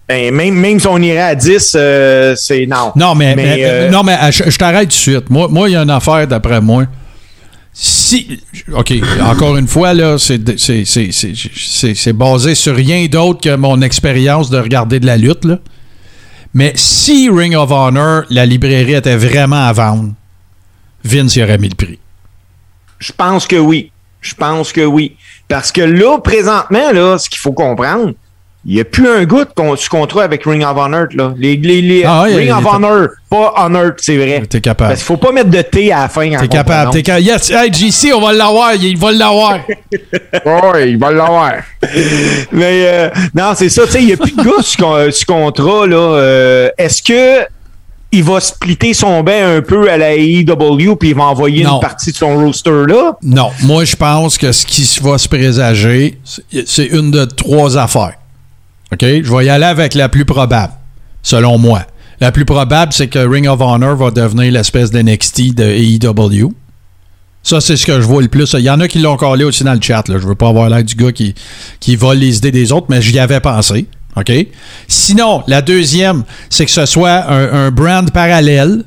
[0.10, 2.92] Ben, même, même si on irait à 10, euh, c'est non.
[2.98, 5.30] Non, mais, mais- euh, non, mais je, je t'arrête tout de suite.
[5.30, 6.84] Moi, moi, il y a une affaire d'après moi.
[7.74, 8.42] Si.
[8.74, 13.06] OK, encore une fois, là, c'est de- c'est- c'est- c'est- c'est- c'est basé sur rien
[13.06, 15.60] d'autre que mon expérience de regarder de la lutte, là.
[16.54, 20.12] Mais si Ring of Honor, la librairie était vraiment à vendre,
[21.06, 22.00] Vince y aurait mis le prix.
[23.00, 23.92] Je pense que oui.
[24.20, 25.16] Je pense que oui.
[25.52, 28.14] Parce que là, présentement, là, ce qu'il faut comprendre,
[28.64, 31.08] il n'y a plus un goût de contrat avec Ring of Honor.
[31.16, 31.34] Là.
[31.36, 34.44] Les, les, les- Ah ouais, Ring of Honor, pas Honor, c'est vrai.
[34.48, 34.90] T'es capable.
[34.90, 36.30] Parce qu'il faut pas mettre de T à la fin.
[36.30, 36.92] T'es capable.
[36.92, 37.26] T'es capable.
[37.26, 38.76] Yes, hey, JC, on va l'avoir.
[38.76, 39.60] Il va l'avoir.
[40.46, 41.54] Oui, il va l'avoir.
[42.52, 43.86] Mais euh, non, c'est ça.
[43.86, 45.88] Tu sais, il n'y a plus de gars sur, con- sur contrat.
[45.88, 45.98] là.
[45.98, 47.46] Euh, Est-ce que
[48.12, 51.76] il va splitter son bain un peu à la AEW puis il va envoyer Non.
[51.76, 53.14] une partie de son roster là?
[53.24, 57.78] Non, moi je pense que ce qui va se présager, c'est- c'est une de trois
[57.78, 58.16] affaires.
[58.94, 59.00] OK?
[59.02, 60.74] Je vais y aller avec la plus probable,
[61.24, 61.84] selon moi.
[62.20, 66.52] La plus probable, c'est que Ring of Honor va devenir l'espèce d'NXT de AEW.
[67.44, 68.54] Ça, c'est ce que je vois le plus.
[68.54, 70.08] Il y en a qui l'ont collé aussi dans le chat.
[70.08, 70.20] Là.
[70.20, 71.34] Je veux pas avoir l'air du gars qui,
[71.80, 73.88] qui vole les idées des autres, mais j'y avais pensé.
[74.16, 74.32] OK?
[74.88, 78.84] Sinon, la deuxième, c'est que ce soit un, brand parallèle.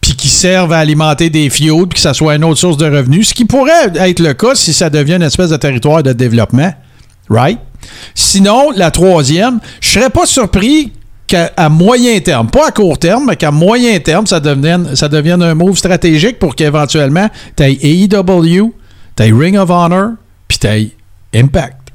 [0.00, 2.84] puis qui servent à alimenter des fioles, puis que ça soit une autre source de
[2.84, 6.12] revenus, ce qui pourrait être le cas si ça devient une espèce de territoire de
[6.12, 6.72] développement.
[7.30, 7.58] Right?
[8.14, 10.92] Sinon, la troisième, je serais pas surpris
[11.26, 15.42] qu'à moyen terme, pas à court terme, mais qu'à moyen terme, ça devienne, ça devienne
[15.42, 18.74] un move stratégique pour qu'éventuellement, tu aies AEW,
[19.16, 20.10] tu aies Ring of Honor,
[20.46, 20.90] puis tu aies
[21.34, 21.90] Impact.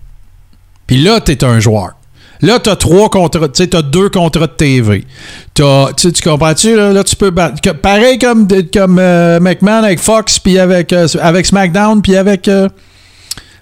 [0.88, 1.99] Puis là, tu es un joueur.
[2.42, 5.06] Là, tu as trois contrats, tu sais, as deux contrats de TV.
[5.54, 6.76] T'as- tu tu comprends-tu?
[6.76, 7.60] Là, Là, tu peux battre.
[7.62, 12.48] que- pareil comme, comme euh, McMahon avec Fox, puis avec, euh, avec SmackDown, puis avec,
[12.48, 12.70] euh,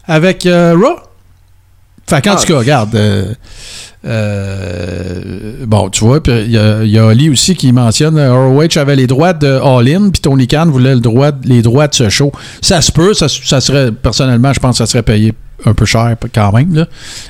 [0.07, 0.99] avec Raw?
[2.09, 2.39] Fait qu'en Ah.
[2.39, 2.95] tout cas, regarde.
[2.95, 3.33] euh,
[4.05, 8.95] euh, bon, tu vois, puis il y, y a Ali aussi qui mentionne ROH avait
[8.95, 12.09] les droits de All In, puis Tony Khan voulait le droit, les droits de ce
[12.09, 12.31] show.
[12.61, 15.33] Ça se peut, ça, ça serait, personnellement, je pense que ça serait payé
[15.65, 16.73] un peu cher quand même.
[16.73, 16.85] Là.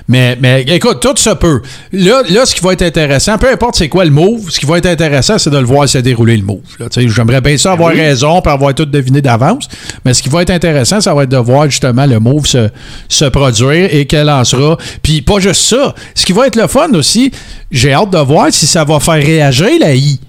[0.08, 1.62] Mais, mais écoute, tout se peut.
[1.92, 4.66] Là, là, ce qui va être intéressant, peu importe c'est quoi le move, ce qui
[4.66, 6.62] va être intéressant, c'est de le voir se dérouler le move.
[6.96, 8.02] J'aimerais bien ça avoir oui.
[8.02, 9.68] raison pour avoir tout deviné d'avance.
[10.04, 12.70] Mais ce qui va être intéressant, ça va être de voir justement le move se,
[13.08, 14.78] se produire et qu'elle en sera.
[15.02, 15.96] Puis pas juste ça.
[16.14, 17.32] Ce qui va être le fun aussi,
[17.72, 20.20] j'ai hâte de voir si ça va faire réagir la I.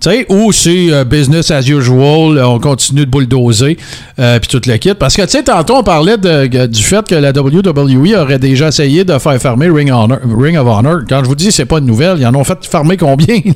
[0.00, 3.76] Tu sais, ou c'est euh, business as usual, euh, on continue de bulldozer,
[4.18, 4.94] euh, puis tout le kit.
[4.94, 8.68] Parce que, tu sais, tantôt, on parlait de- du fait que la WWE aurait déjà
[8.68, 11.00] essayé de faire fermer Ring, of Honor.
[11.06, 13.52] Quand je vous dis, c'est pas une nouvelle, ils en ont fait fermer combien, tu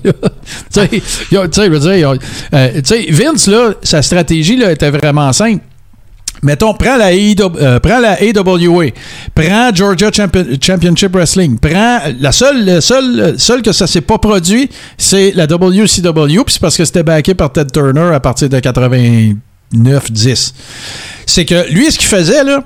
[0.71, 0.91] sais,
[1.31, 2.15] je veux dire,
[2.53, 2.69] euh,
[3.11, 5.63] Vince, là, sa stratégie, là, était vraiment simple.
[6.45, 8.91] Mettons, prends la, AEW, euh, prends la AWA,
[9.35, 14.19] prends Georgia Champion- Championship Wrestling, prends la seule, le seul, seul que ça s'est pas
[14.19, 14.69] produit,
[14.99, 18.59] c'est la WCW, puis c'est parce que c'était backé par Ted Turner à partir de
[19.73, 20.53] 89-10.
[21.27, 22.63] C'est que lui, ce qu'il faisait, là,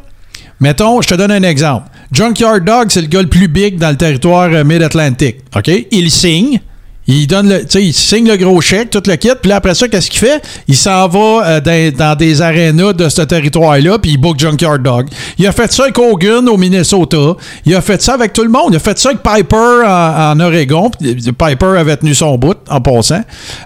[0.60, 1.88] mettons, je te donne un exemple.
[2.10, 5.36] Junkyard Dog, c'est le gars le plus big dans le territoire euh, Mid-Atlantic.
[5.56, 5.70] OK?
[5.90, 6.60] Il signe.
[7.08, 10.10] Il donne le, il signe le gros chèque, tout le kit, puis après ça, qu'est-ce
[10.10, 10.42] qu'il fait?
[10.68, 14.82] Il s'en va euh, dans, dans des arénas de ce territoire-là, puis il book Junkyard
[14.82, 15.06] Dog.
[15.38, 17.34] Il a fait ça avec Hogan au Minnesota.
[17.64, 18.68] Il a fait ça avec tout le monde.
[18.72, 20.90] Il a fait ça avec Piper en, en Oregon.
[21.00, 23.22] Piper avait tenu son bout en passant.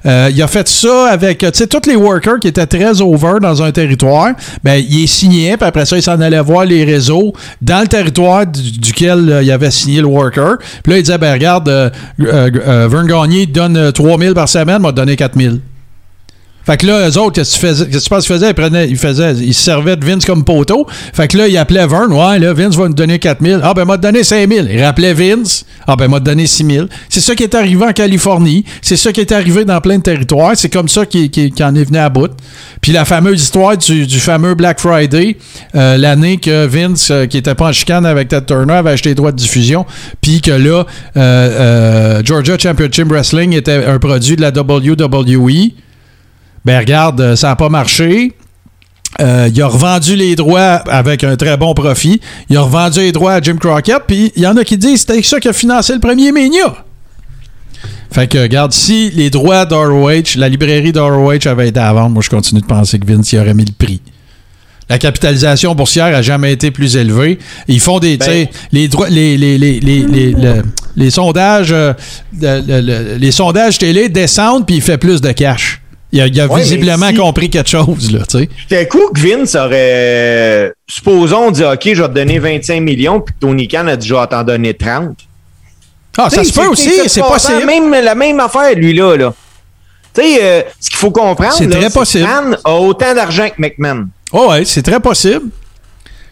[0.07, 3.73] Euh, il a fait ça avec, tous les workers qui étaient très over dans un
[3.73, 4.29] territoire.
[4.63, 7.89] Ben, il est signé, puis après ça, il s'en allait voir les réseaux dans le
[7.89, 10.59] territoire du- duquel euh, il avait signé le worker.
[10.85, 11.69] Puis là, il disait, ben regarde,
[12.19, 15.61] Vern Gagné, te donne euh, 3000 par semaine, m'a donné 4000.
[16.65, 18.51] Fait que là, eux autres, qu'est-ce que tu penses qu'ils faisaient?
[18.51, 20.87] Ils, prenaient, faisaient, ils se servaient de Vince comme poteau.
[21.13, 22.13] Fait que là, ils appelaient Vern.
[22.13, 23.61] Ouais, là, Vince va nous donner 4000.
[23.63, 24.69] Ah, ben, m'a donné 5000.
[24.71, 25.65] Ils rappelaient Vince.
[25.87, 26.89] Ah, ben, m'a donné 6000.
[27.09, 28.65] C'est ça qui est arrivé en Californie.
[28.81, 30.53] C'est ça qui est arrivé dans plein de territoires.
[30.55, 32.31] C'est comme ça qu'il en est venu à bout.
[32.81, 35.37] Puis la fameuse histoire du, fameux Black Friday,
[35.75, 39.11] euh, l'année que Vince, euh, qui était pas en chicane avec Ted Turner, avait acheté
[39.11, 39.85] les droits de diffusion.
[40.21, 40.85] Puis que là,
[41.17, 45.73] euh, Georgia Championship Wrestling était un produit de la WWE.
[46.65, 48.33] Ben regarde, euh, ça n'a pas marché.
[49.21, 52.21] Euh, il a revendu les droits avec un très bon profit.
[52.49, 54.03] Il a revendu les droits à Jim Crockett.
[54.07, 56.33] Puis il y en a qui disent que c'était ça qui a financé le premier
[56.33, 56.75] Mania.
[58.11, 62.23] Fait que, regarde, si les droits d'ROH, la librairie d'ROH avait été à vendre, moi
[62.23, 64.01] je continue de penser que Vince y aurait mis le prix.
[64.89, 67.39] La capitalisation boursière a jamais été plus élevée.
[67.69, 70.63] Ils font des, sais, les, droits- les, les, les, les, les, le-
[70.97, 71.93] les sondages, euh,
[72.39, 75.81] le- le- le- les sondages télé descendent puis il fait plus de cash.
[76.15, 78.49] Il a, il a Ouais, mais visiblement si- compris quelque chose là, tu sais.
[78.69, 80.73] C'était cool que Vince aurait.
[80.87, 84.07] Supposons, on dit, OK, je vais te donner 25 millions, puis Tony Khan a dit,
[84.07, 85.17] je vais t'en donner 30.
[86.19, 87.65] Ah, ça se peut aussi, c'est possible.
[87.65, 89.17] Même, la même affaire, lui-là.
[89.17, 89.35] là.
[90.15, 92.27] Tu sais, euh, ce qu'il faut comprendre, C'est très que possible.
[92.27, 94.09] Khan a autant d'argent que McMahon.
[94.33, 95.47] Oh ouais, c'est très possible.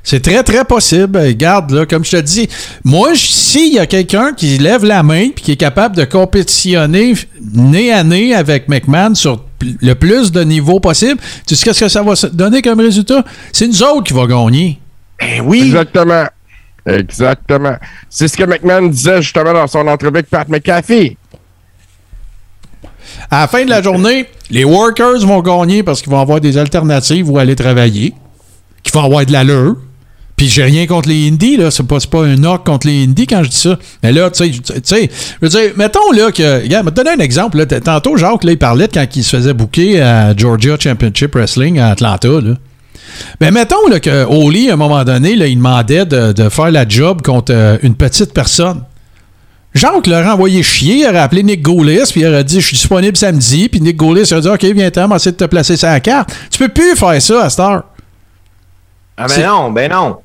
[0.03, 1.19] C'est très, très possible.
[1.19, 2.49] Regarde, là, comme je te dis,
[2.85, 7.15] moi, s'il y a quelqu'un qui lève la main et qui est capable de compétitionner
[7.55, 11.89] nez à nez avec McMahon sur le plus de niveaux possible, tu sais ce que
[11.89, 13.25] ça va se donner comme résultat?
[13.53, 14.81] C'est nous autres qui va gagner.
[15.19, 15.63] Ben oui.
[15.63, 16.27] Exactement.
[16.87, 17.77] Exactement.
[18.09, 21.17] C'est ce que McMahon disait justement dans son entrevue avec Pat McAfee.
[23.31, 26.57] À la fin de la journée, les workers vont gagner parce qu'ils vont avoir des
[26.57, 28.15] alternatives où aller travailler,
[28.83, 29.77] qui vont avoir de l'allure.
[30.41, 31.71] Puis j'ai rien contre les indies, là.
[31.71, 33.79] C'est pas, pas un knock contre les indies quand je dis ça.
[34.03, 36.63] Mais là, tu sais, tu sais, je veux dire, mettons là que.
[36.63, 37.59] Regarde, je te donner un exemple.
[37.59, 37.67] Là.
[37.67, 41.79] Tantôt, Jacques, là, il parlait de quand il se faisait booker à Georgia Championship Wrestling
[41.79, 42.55] à Atlanta, là.
[43.39, 46.71] Ben, mettons là, que Oli, à un moment donné, là, il demandait de, de faire
[46.71, 48.81] la job contre euh, une petite personne.
[49.75, 52.77] Jacques l'aurait envoyé chier, il aurait appelé Nick Gaulis, puis il aurait dit Je suis
[52.79, 55.77] disponible samedi, puis Nick Gaulis aurait dit Ok, viens-t'en, on va essayer de te placer
[55.83, 56.35] la carte.
[56.51, 57.83] Tu peux plus faire ça à cette heure.
[59.19, 60.17] Ah ben non, ben non.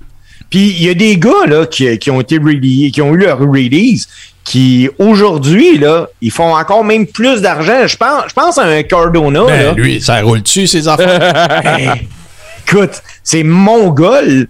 [0.50, 2.40] Puis il y a des gars là, qui, qui ont été
[2.92, 4.08] qui ont eu leur release,
[4.44, 7.88] qui aujourd'hui, là, ils font encore même plus d'argent.
[7.88, 9.44] Je pense, je pense à un Cardona.
[9.44, 9.74] Ben, là.
[9.74, 11.64] lui, ça roule dessus, ses affaires?
[11.78, 12.08] Hey,
[12.68, 14.48] écoute, c'est mongol.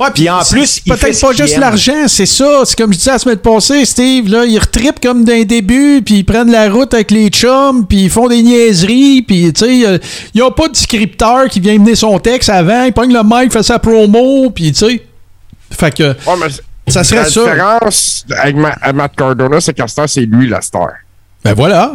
[0.00, 2.62] Ouais, Puis en c'est plus, peut-être pas juste l'argent, c'est ça.
[2.64, 6.16] C'est comme je disais la semaine passée, Steve, là, ils retrippent comme d'un début, puis
[6.16, 9.86] ils prennent la route avec les chums, puis ils font des niaiseries, puis tu sais,
[9.86, 9.98] euh,
[10.34, 13.52] ils ont pas de scripteur qui vient mener son texte avant, il pogne le mic,
[13.52, 15.02] fait sa promo, puis tu sais.
[15.78, 16.14] Fait que
[16.88, 17.40] ça serait la ça.
[17.44, 20.88] différence avec Ma- à Matt Cardona, c'est qu'à c'est lui la star.
[21.44, 21.92] Ben voilà.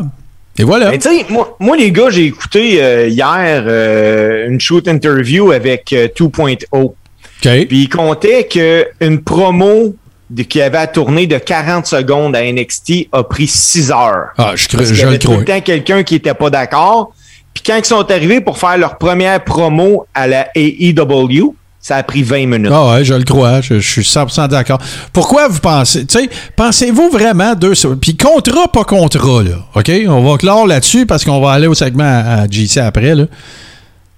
[0.58, 0.90] Et voilà.
[0.92, 5.52] Mais tu sais, moi, moi, les gars, j'ai écouté euh, hier euh, une shoot interview
[5.52, 6.94] avec euh, 2.0.
[7.42, 9.96] Puis il comptait qu'une promo
[10.30, 14.30] de- qui avait à tourner de 40 secondes à NXT a pris 6 heures.
[14.38, 15.40] Ah, je, Parce je qu'il y le avait tout crois.
[15.40, 17.14] le temps quelqu'un qui était pas d'accord.
[17.54, 22.04] Puis quand ils sont arrivés pour faire leur première promo à la AEW, ça a
[22.04, 22.72] pris 20 minutes.
[22.74, 24.80] Ah ouais, je le crois, je, je suis 100% d'accord.
[25.14, 29.92] Pourquoi vous pensez, tu sais, pensez-vous vraiment deux, puis contrat, pas contrat, là, OK?
[30.08, 33.26] On va clore là-dessus parce qu'on va aller au segment à, à JC après, là.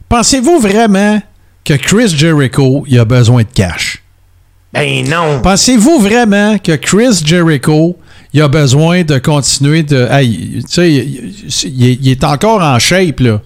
[0.09, 1.21] Pensez-vous vraiment
[1.63, 4.03] que Chris Jericho, il a besoin de cash?
[4.73, 5.41] Ben non!
[5.41, 7.97] Pensez-vous vraiment que Chris Jericho,
[8.33, 10.07] il a besoin de continuer de...
[10.09, 11.33] Hey, tu sais, il,
[11.65, 13.41] il est- il est encore en shape, là.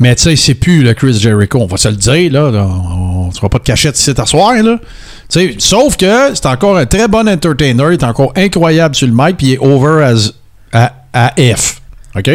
[0.00, 2.46] Mais tu sais, c'est plus le Chris Jericho, on va se le dire, là.
[2.46, 4.78] on ne fera pas de cachette ici à soir, là.
[5.58, 9.36] Sauf que c'est encore un très bon entertainer, il est encore incroyable sur le mic,
[9.36, 10.32] puis il est over as,
[10.72, 11.82] à, à F.
[12.16, 12.30] OK?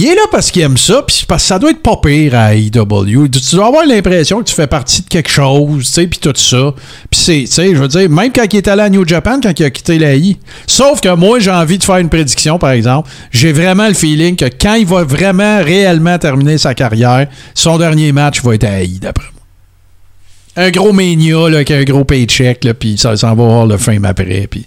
[0.00, 2.32] Il est là parce qu'il aime ça, puis parce que ça doit être pas pire
[2.36, 3.28] à AEW.
[3.28, 6.32] Tu dois avoir l'impression que tu fais partie de quelque chose, tu sais, puis tout
[6.36, 6.72] ça.
[7.10, 9.40] Puis c'est, tu sais, je veux dire, même quand il est allé à New Japan,
[9.42, 10.36] quand il a quitté la I.
[10.68, 13.10] Sauf que moi, j'ai envie de faire une prédiction, par exemple.
[13.32, 18.12] J'ai vraiment le feeling que quand il va vraiment, réellement terminer sa carrière, son dernier
[18.12, 20.64] match va être à AI, d'après moi.
[20.64, 23.76] Un gros mania, là, avec un gros paycheck, là, puis ça s'en va avoir le
[23.76, 24.64] fame après, puis...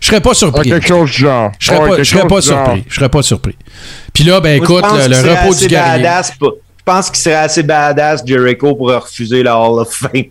[0.00, 0.68] Je serais pas surpris.
[0.70, 1.50] quelque chose du genre.
[1.58, 2.84] Je serais Ouais, pas, je serais pas surpris.
[2.88, 3.56] Je serais pas surpris.
[4.12, 6.02] Puis là, ben écoute, le, repos du guerrier.
[6.02, 10.24] badass pour- Je pense qu'il serait assez badass, Jericho, pour refuser la Hall of Fame.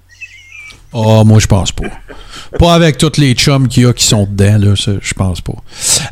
[0.93, 1.83] Ah, moi, je pense pas.
[2.57, 5.53] Pas avec toutes les chums qu'il y a qui sont dedans, là, je pense pas.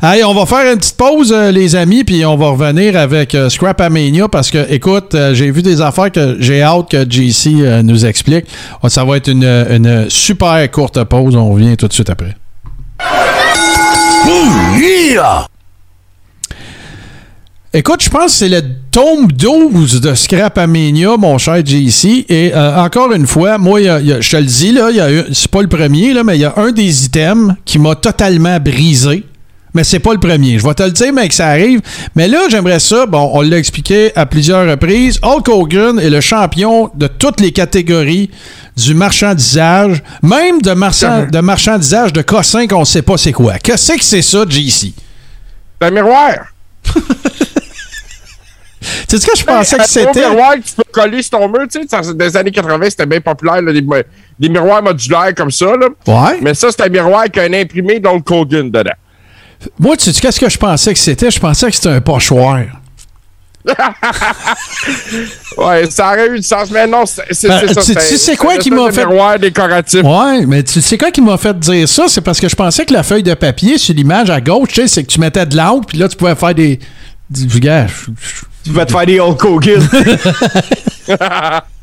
[0.02, 3.34] Allez, on va faire une petite pause, euh, les amis, puis on va revenir avec
[3.34, 7.10] euh, Scrap Amania parce que, écoute, euh, j'ai vu des affaires que j'ai hâte que
[7.10, 8.44] JC euh, nous explique.
[8.82, 11.34] Ah, Ça va être une, une super courte pause.
[11.34, 12.36] On revient tout de suite après.
[17.72, 22.24] Écoute, je pense que c'est le tome 12 de Scrap Amania, mon cher JC.
[22.28, 24.88] Et euh, encore une fois, moi, je te le dis, là,
[25.32, 28.58] c'est pas le premier, là, mais il y a un des items qui m'a totalement
[28.60, 29.24] brisé.
[29.76, 30.58] Mais c'est pas le premier.
[30.58, 31.82] Je vais te le dire, mais que ça arrive.
[32.14, 33.04] Mais là, j'aimerais ça.
[33.04, 35.18] Bon, on l'a expliqué à plusieurs reprises.
[35.22, 38.30] Hulk Hogan est le champion de toutes les catégories
[38.74, 43.58] du marchandisage, même de, marchand- de marchandisage de cossin qu'on sait pas c'est quoi.
[43.58, 44.94] Qu'est-ce que c'est ça, JC?
[45.78, 46.32] C'est un miroir.
[49.08, 50.20] C'est ce que je pensais que Un c'était?
[50.20, 52.90] gros miroir que tu peux coller sur ton mur, tu sais, dans les années 80,
[52.90, 53.80] c'était bien populaire, là, des,
[54.38, 55.88] des miroirs modulaires comme ça, là.
[56.06, 56.38] Ouais.
[56.40, 58.90] Mais ça, c'est un miroir qui a un imprimé d'Hulk Hogan dedans.
[59.78, 61.30] Moi, tu sais qu'est-ce que je pensais que c'était?
[61.30, 62.60] Je pensais que c'était un pochoir.
[65.56, 67.82] Ouais, ça aurait eu du sens, mais non, c'est c'est- Ben, ça.
[67.82, 70.02] tu- sais quoi qui m'a fait- miroir décoratif.
[70.04, 72.04] Ouais, mais tu sais quoi qui m'a fait dire ça?
[72.08, 74.82] C'est parce que je pensais que la feuille de papier sur l'image à gauche, tu
[74.82, 76.78] sais, c'est que tu mettais de l'encre, puis là, tu pouvais faire des.
[77.30, 77.86] du gars,
[78.64, 79.88] Tu vas te faire des Hulk Hogan.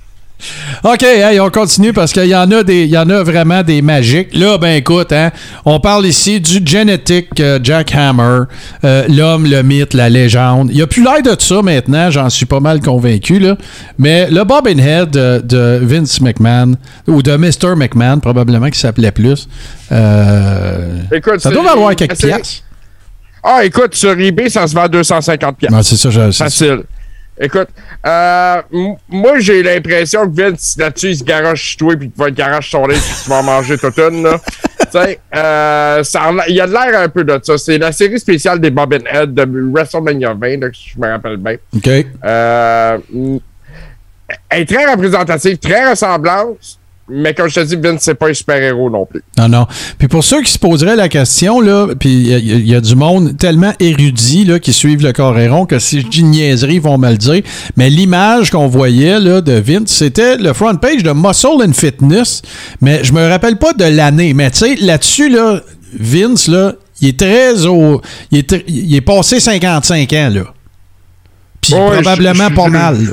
[0.84, 3.64] OK, hey, on continue parce qu'il y en a des, il y en a vraiment
[3.64, 4.36] des magiques.
[4.36, 5.32] Là, ben écoute, hein,
[5.66, 8.42] on parle ici du Genetic euh, Jack Hammer,
[8.84, 10.70] euh, l'homme, le mythe, la légende.
[10.72, 13.56] Il n'y a plus l'air de ça maintenant, j'en suis pas mal convaincu, là.
[13.98, 16.76] Mais le Bobbin Head de, de Vince McMahon,
[17.08, 17.76] ou de Mr.
[17.76, 19.48] McMahon, probablement, qui s'appelait plus,
[19.92, 22.64] euh, Écoute, ça doit valoir quelques piastres.
[23.44, 25.76] Ah, écoute, sur eBay, ça se vend à 250 piastres.
[25.78, 26.84] Ouais, c'est ça, je- Facile.
[27.40, 27.70] Écoute,
[28.06, 28.62] euh,
[29.10, 32.70] moi, j'ai l'impression que Vince, là-dessus, il se garoche toi, puis qu'il va le garoche
[32.70, 34.40] sur lui, puis tu vas en manger toute une, là.
[35.36, 37.58] euh, ça il y a de l'air un peu de ça.
[37.58, 41.38] C'est la série spéciale des Bobbin Head de WrestleMania 20, là, si je me rappelle
[41.38, 41.56] bien.
[41.76, 41.88] OK.
[41.88, 42.98] Euh,
[44.50, 46.78] elle est très représentative, très ressemblante,
[47.10, 49.22] mais comme je te dis, Vince, c'est pas un super-héros non plus.
[49.38, 49.68] Non, non.
[49.98, 52.74] Puis pour ceux qui se poseraient la question, là, puis il y, a- il y
[52.76, 56.76] a du monde tellement érudit là, qui suivent le Coréron que si je dis niaiserie,
[56.76, 57.42] ils vont me le dire.
[57.76, 62.42] Mais l'image qu'on voyait là, de Vince, c'était le front page de Muscle and Fitness.
[62.82, 64.34] Mais je me rappelle pas de l'année.
[64.34, 65.60] Mais tu sais, là-dessus, là,
[66.00, 68.02] Vince, là, il est très au.
[68.32, 70.44] Il est, tr- il est passé 55 ans, là.
[71.62, 73.12] Puis Ouais, probablement je- je- pas je- mal, là.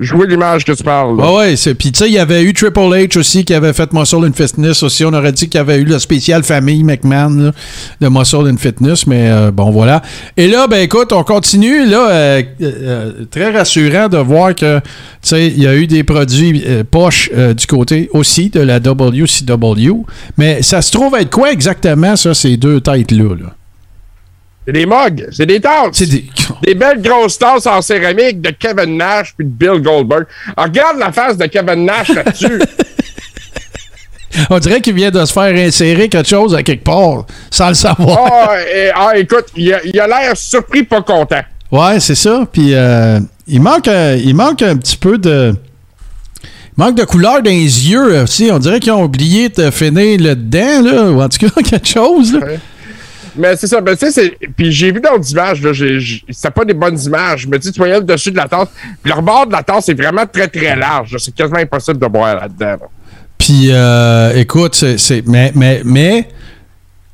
[0.00, 1.16] Vois l'image que tu parles.
[1.16, 1.30] là.
[1.30, 1.74] Ouais, ouais, c'est.
[1.74, 4.32] Puis, tu sais, il y avait eu Triple H aussi qui avait fait Muscle and
[4.32, 5.04] Fitness aussi.
[5.04, 7.52] On aurait dit qu'il y avait eu le spécial famille McMahon là,
[8.00, 10.02] de Muscle and Fitness, mais euh, bon, voilà.
[10.36, 11.84] Et là, ben écoute, on continue.
[11.84, 14.84] Là, euh, euh, très rassurant de voir que, tu
[15.22, 20.04] sais, il y a eu des produits poches du côté aussi de la WCW.
[20.36, 23.34] Mais ça se trouve être quoi exactement, ça, ces deux têtes-là?
[23.34, 23.57] Là?
[24.68, 25.88] C'est des mugs, c'est des tasses.
[25.92, 26.06] C'est
[26.62, 26.74] des...
[26.74, 30.26] belles grosses tasses en céramique de Kevin Nash puis de Bill Goldberg.
[30.54, 32.60] Alors, regarde la face de Kevin Nash là-dessus.
[34.50, 37.74] On dirait qu'il vient de se faire insérer quelque chose à quelque part, sans le
[37.74, 38.18] savoir.
[38.30, 41.40] Ah, et- ah, écoute, il a l'air surpris, pas content.
[41.72, 42.46] Ouais, c'est ça.
[42.52, 45.54] Puis euh, il, manque, euh, il manque un petit peu de.
[46.44, 48.50] Il manque de couleur dans les yeux aussi.
[48.52, 51.10] On dirait qu'ils ont oublié de finir le dedans, là.
[51.10, 52.40] Ou en tout cas, quelque chose, là.
[53.36, 56.74] Mais c'est ça, ben, tu sais, puis j'ai vu d'autres images, là, c'était pas des
[56.74, 57.42] bonnes images.
[57.42, 58.68] Je me dis, tu voyais le dessus de la tasse,
[59.02, 61.16] puis le rebord de la tasse est vraiment très très large.
[61.18, 62.66] C'est quasiment impossible de boire là-dedans.
[62.66, 62.88] là.
[63.38, 65.26] Puis euh, écoute, c'est.
[65.26, 66.28] Mais, mais, mais.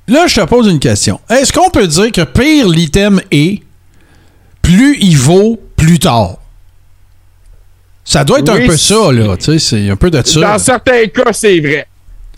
[0.06, 1.18] Là, je te pose une question.
[1.30, 3.62] Est-ce qu'on peut dire que pire l'item est,
[4.60, 6.36] plus il vaut plus tard?
[8.04, 9.34] Ça doit être Oui, un peu ça, là.
[9.38, 10.40] Tu sais, c'est un peu de ça.
[10.40, 11.86] Dans certains cas, c'est vrai.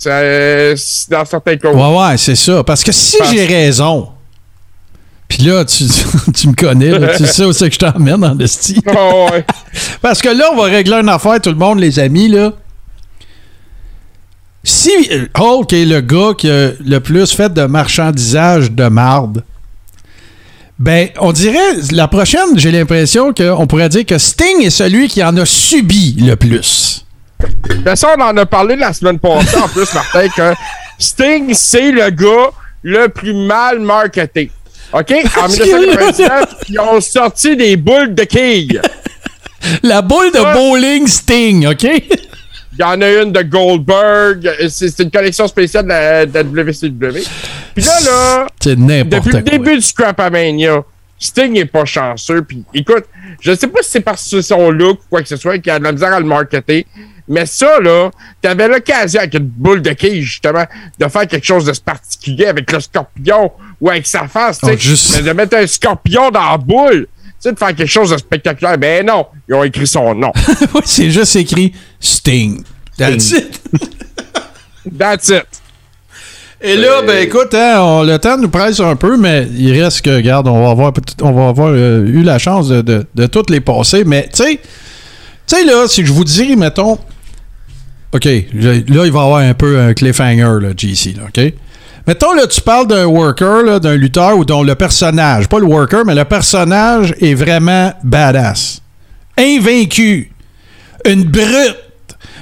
[0.04, 1.70] Dans certains cas.
[1.72, 2.62] Ouais, ouais, c'est ça.
[2.64, 4.08] Parce que si Parce- j'ai raison,
[5.28, 5.84] puis là, tu,
[6.34, 8.80] tu me connais, là, tu sais où c'est que je t'emmène en esti.
[8.96, 9.44] Oh, ouais.
[10.02, 12.52] Parce que là, on va régler une affaire, tout le monde, les amis, là.
[14.64, 14.90] Si
[15.38, 19.44] Hulk est le gars qui a le plus fait de marchandisage de marde,
[20.78, 21.58] ben, on dirait,
[21.92, 26.16] la prochaine, j'ai l'impression qu'on pourrait dire que Sting est celui qui en a subi
[26.18, 27.05] le plus.
[27.40, 30.54] De ça, on en a parlé la semaine passée, en plus, Martin, que
[30.98, 32.50] Sting, c'est le gars
[32.82, 34.50] le plus mal marketé.
[34.92, 35.12] OK?
[35.38, 38.80] En 1999, ils ont sorti des boules de quilles.
[39.82, 41.82] La boule de bowling Sting, OK?
[41.84, 44.50] Il y en a une de Goldberg.
[44.68, 47.22] C'est une collection spéciale de la, de la WCW.
[47.74, 49.40] Puis là, depuis quoi.
[49.40, 50.82] le début du Scrapamania,
[51.18, 52.42] Sting est pas chanceux.
[52.42, 53.04] Puis écoute,
[53.40, 55.58] je sais pas si c'est parce que c'est son look ou quoi que ce soit
[55.58, 56.86] qu'il a de la misère à le marketer.
[57.28, 60.64] Mais ça, là, t'avais l'occasion avec une boule de quille, justement,
[60.98, 63.50] de faire quelque chose de particulier avec le scorpion
[63.80, 64.72] ou avec sa face, tu sais.
[64.74, 67.86] Oh, juste- Mais de mettre un scorpion dans la boule, tu sais, de faire quelque
[67.86, 68.78] chose de spectaculaire.
[68.78, 70.32] Ben non, ils ont écrit son nom.
[70.74, 72.62] Oui, c'est juste écrit Sting.
[72.96, 73.60] That's it.
[74.98, 75.46] That's it.
[76.62, 80.00] Et là, ben écoute, hein, on- le temps nous presse un peu, mais il reste
[80.02, 80.92] que, regarde, on va avoir,
[81.22, 84.04] on va avoir euh, eu la chance de, de- de toutes les passer.
[84.04, 84.60] Mais tu sais,
[85.46, 86.98] tu sais, là, si je vous dis, mettons,
[88.16, 91.52] OK, là, il va y avoir un peu un cliffhanger, là, GC, OK?
[92.06, 96.04] Mettons, là, tu parles d'un worker, d'un lutteur ou dont le personnage, pas le worker,
[96.06, 98.80] mais le personnage est vraiment badass.
[99.36, 100.30] Invaincu.
[101.04, 101.76] Une brute.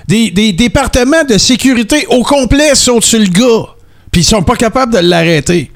[0.07, 3.75] Des, départements de sécurité au complet sautent sur le gars.
[4.13, 5.73] Puis ils sont pas capables de l'arrêter.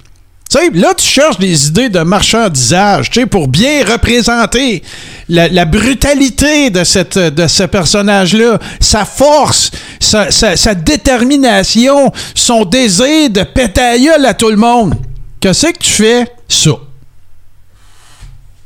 [0.51, 4.83] Tu sais, là, tu cherches des idées de marchandisage, tu sais, pour bien représenter
[5.29, 9.71] la, la brutalité de, cette, de ce personnage-là, sa force,
[10.01, 14.95] sa, sa- sa détermination, son désir de péter à tout le monde.
[15.39, 16.27] Qu'est-ce que tu fais?
[16.49, 16.71] Ça.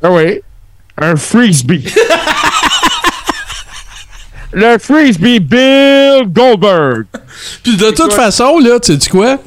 [0.04, 0.40] Ah oui.
[0.98, 1.84] Un frisbee.
[4.52, 7.06] Le frisbee Bill Goldberg.
[7.62, 9.38] Puis de toute façon, là, tu sais quoi?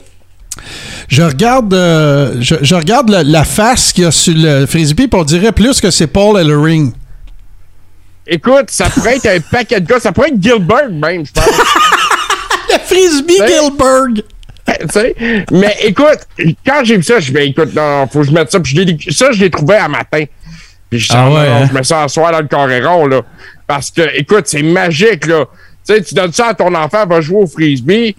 [1.08, 5.08] Je regarde, euh, je, je regarde la, la face qu'il y a sur le frisbee,
[5.08, 6.92] puis on dirait plus que c'est Paul Ellering.
[8.28, 10.00] Écoute, ça pourrait être un paquet de gars.
[10.00, 11.46] Ça pourrait être Gilbert même, je pense.
[12.74, 14.24] le frisbee Gilbert.
[14.68, 15.16] Tu sais,
[15.52, 16.20] mais écoute,
[16.66, 18.60] quand j'ai vu ça, je vais écoute, non, faut que je mette ça.
[18.60, 20.24] Puis je l'ai- ça, je l'ai trouvé à matin.
[20.90, 21.68] Puis je, Ah ouais, non, hein?
[21.70, 23.22] je mets ça en soir dans le coréron, là.
[23.68, 25.46] Parce que, écoute, c'est magique, là.
[25.88, 28.16] Tu sais, tu donnes ça à ton enfant, va jouer au frisbee.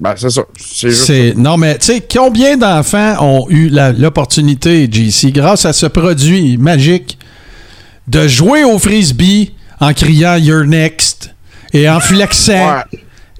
[0.00, 0.42] Ben, c'est ça.
[0.56, 5.86] C'est juste non mais tu sais combien d'enfants ont eu l'opportunité JC grâce à ce
[5.86, 7.18] produit magique
[8.06, 11.34] de jouer au frisbee en criant you're next
[11.72, 12.82] et en flexant?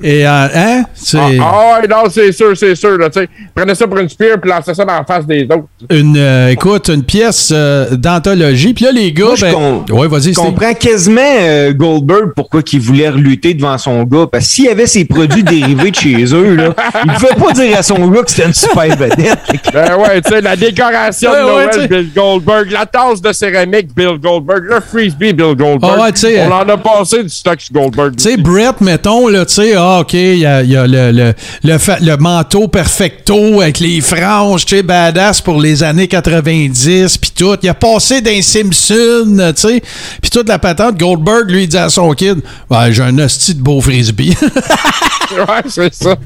[0.03, 0.83] Et en hein?
[0.95, 3.29] C'est Ah, ah ouais, non, c'est sûr, c'est sûr, là, tu sais.
[3.55, 5.65] Prenez ça pour une spear puis lancez ça dans la face des autres.
[5.91, 9.85] une euh, écoute une pièce euh, d'anthologie puis là les gars Moi, je ben, com-
[9.99, 14.27] ouais vas-y comprends quasiment euh, Goldberg pourquoi il voulait relutter devant son gars.
[14.31, 17.53] Parce que s'il y avait ses produits dérivés de chez eux, là, il pouvait pas
[17.53, 19.39] dire à son gars que c'était une super vedette.
[19.73, 21.89] Ben ouais, tu sais, la décoration Ouais, de Noël.
[21.89, 25.93] Bill Goldberg, la tasse de céramique, Bill Goldberg, le frisbee, Bill Goldberg.
[25.97, 28.17] Ah ouais, tu sais, On euh, en a passé du stock sur Goldberg.
[28.17, 31.35] Tu sais, Brett, mettons, là, tu sais, a Ah, OK, il y a, le, le,
[31.65, 37.31] le, le manteau perfecto avec les franges, tu sais, badass pour les années 90, puis
[37.35, 37.57] tout.
[37.63, 39.83] Il a passé d'un Simpson, tu sais,
[40.21, 40.99] puis toute la patente.
[40.99, 44.37] Goldberg, lui, il dit à son kid, ouais, j'ai un hostie de beau frisbee.
[45.33, 46.17] ouais, c'est ça.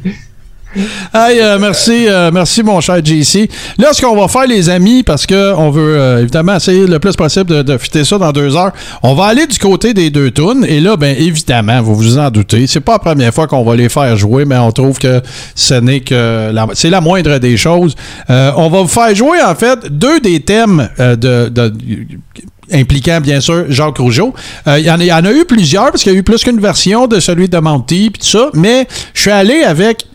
[1.15, 3.49] Hey, euh, merci, euh, merci mon cher JC.
[3.79, 6.99] Là, ce qu'on va faire, les amis, parce que on veut euh, évidemment essayer le
[6.99, 8.73] plus possible de, de fitter ça dans deux heures,
[9.03, 10.65] on va aller du côté des deux tunes.
[10.67, 13.77] Et là, ben évidemment, vous vous en doutez, c'est pas la première fois qu'on va
[13.77, 15.21] les faire jouer, mais on trouve que
[15.55, 17.95] ce n'est que la, c'est la moindre des choses.
[18.29, 21.53] On va vous faire jouer en fait deux des thèmes de,
[22.73, 24.33] impliquant bien sûr Jacques Rougeau.
[24.67, 26.23] Il y, en a- il y en a eu plusieurs parce qu'il y a eu
[26.23, 30.07] plus qu'une version de celui de Monty puis tout ça, mais je suis allé avec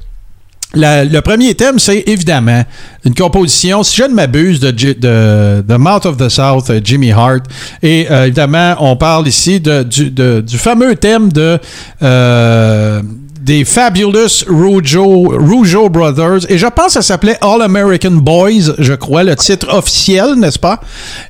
[0.77, 2.63] le premier thème, c'est évidemment
[3.05, 7.43] une composition, si je ne m'abuse, de, de, de Mouth of the South, Jimmy Hart.
[7.81, 11.59] Et euh, évidemment, on parle ici du, du fameux thème de
[12.03, 13.01] euh,
[13.39, 16.49] des Fabulous Rougeau, Brothers.
[16.49, 20.59] Et je pense que ça s'appelait All American Boys, je crois, le titre officiel, n'est-ce
[20.59, 20.81] pas?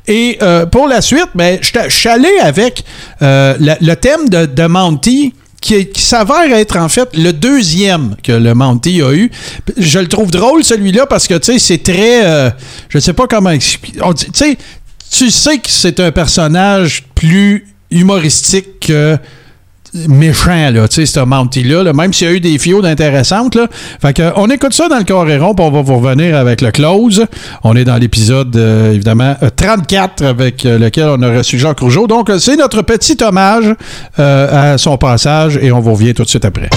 [0.08, 2.84] Et euh, pour la suite, ben, je suis allé avec
[3.22, 5.34] le thème de, de Monty
[5.68, 9.30] qui, s'avère être en fait le deuxième que le Monty a eu.
[9.78, 12.50] Je le trouve drôle celui-là parce que tu sais c'est très euh,
[12.90, 13.80] je sais pas comment Tu
[14.34, 14.58] sais
[15.10, 19.18] tu sais que c'est un personnage plus humoristique que
[20.08, 23.56] méchant là, tu sais ce Monty là, même s'il y a eu des fios intéressantes
[23.56, 23.68] là.
[24.02, 26.62] Fait que on écoute ça dans le carré rond, puis on va vous revenir avec
[26.62, 27.26] le close.
[27.64, 31.80] On est dans l'épisode euh, évidemment euh, 34 avec euh, lequel on a reçu Jacques
[31.80, 32.08] Rougeau.
[32.08, 33.74] Donc euh, c'est notre petit hommage
[34.20, 36.70] euh, à son passage et on vous revient tout de suite après.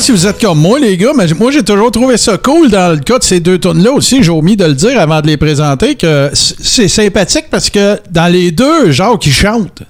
[0.00, 2.70] Pas si vous êtes comme moi, les gars, mais moi, j'ai toujours trouvé ça cool
[2.70, 4.22] dans le cas de ces deux tunes-là aussi.
[4.22, 8.26] J'ai omis de le dire avant de les présenter que c'est sympathique parce que dans
[8.32, 9.82] les deux, genre, qui chantent.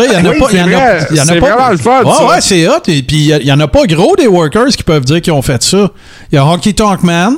[0.00, 0.50] Il y en a Oui, pas.
[0.52, 1.06] y en a- c'est vrai.
[1.10, 2.26] il y en a C'est pas- vraiment le fun, Ouais, ça.
[2.26, 2.72] ouais, c'est hot.
[2.88, 5.04] Et puis, il y a- il y, en a pas gros des workers qui peuvent
[5.04, 5.88] dire qu'ils ont fait ça.
[6.32, 7.36] Il y a Honky Tonk Man.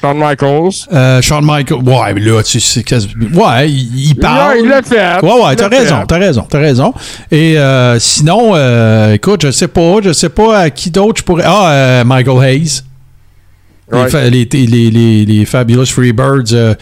[0.00, 0.86] Shawn Michaels?
[0.92, 1.82] Euh, Shawn Michaels.
[1.82, 4.58] Ouais, mais là, tu sais, ouais, il, il parle.
[4.62, 5.20] il l'a fait.
[5.22, 6.94] Ouais, ouais, t'as raison, t'as raison, t'as raison.
[7.30, 11.24] Et euh, sinon, euh, écoute, je sais pas, je sais pas à qui d'autre je
[11.24, 11.44] pourrais.
[11.46, 12.82] Ah, euh, Michael Hayes.
[13.90, 16.74] Les, fa- les, les, les, les Fabulous Freebirds, euh,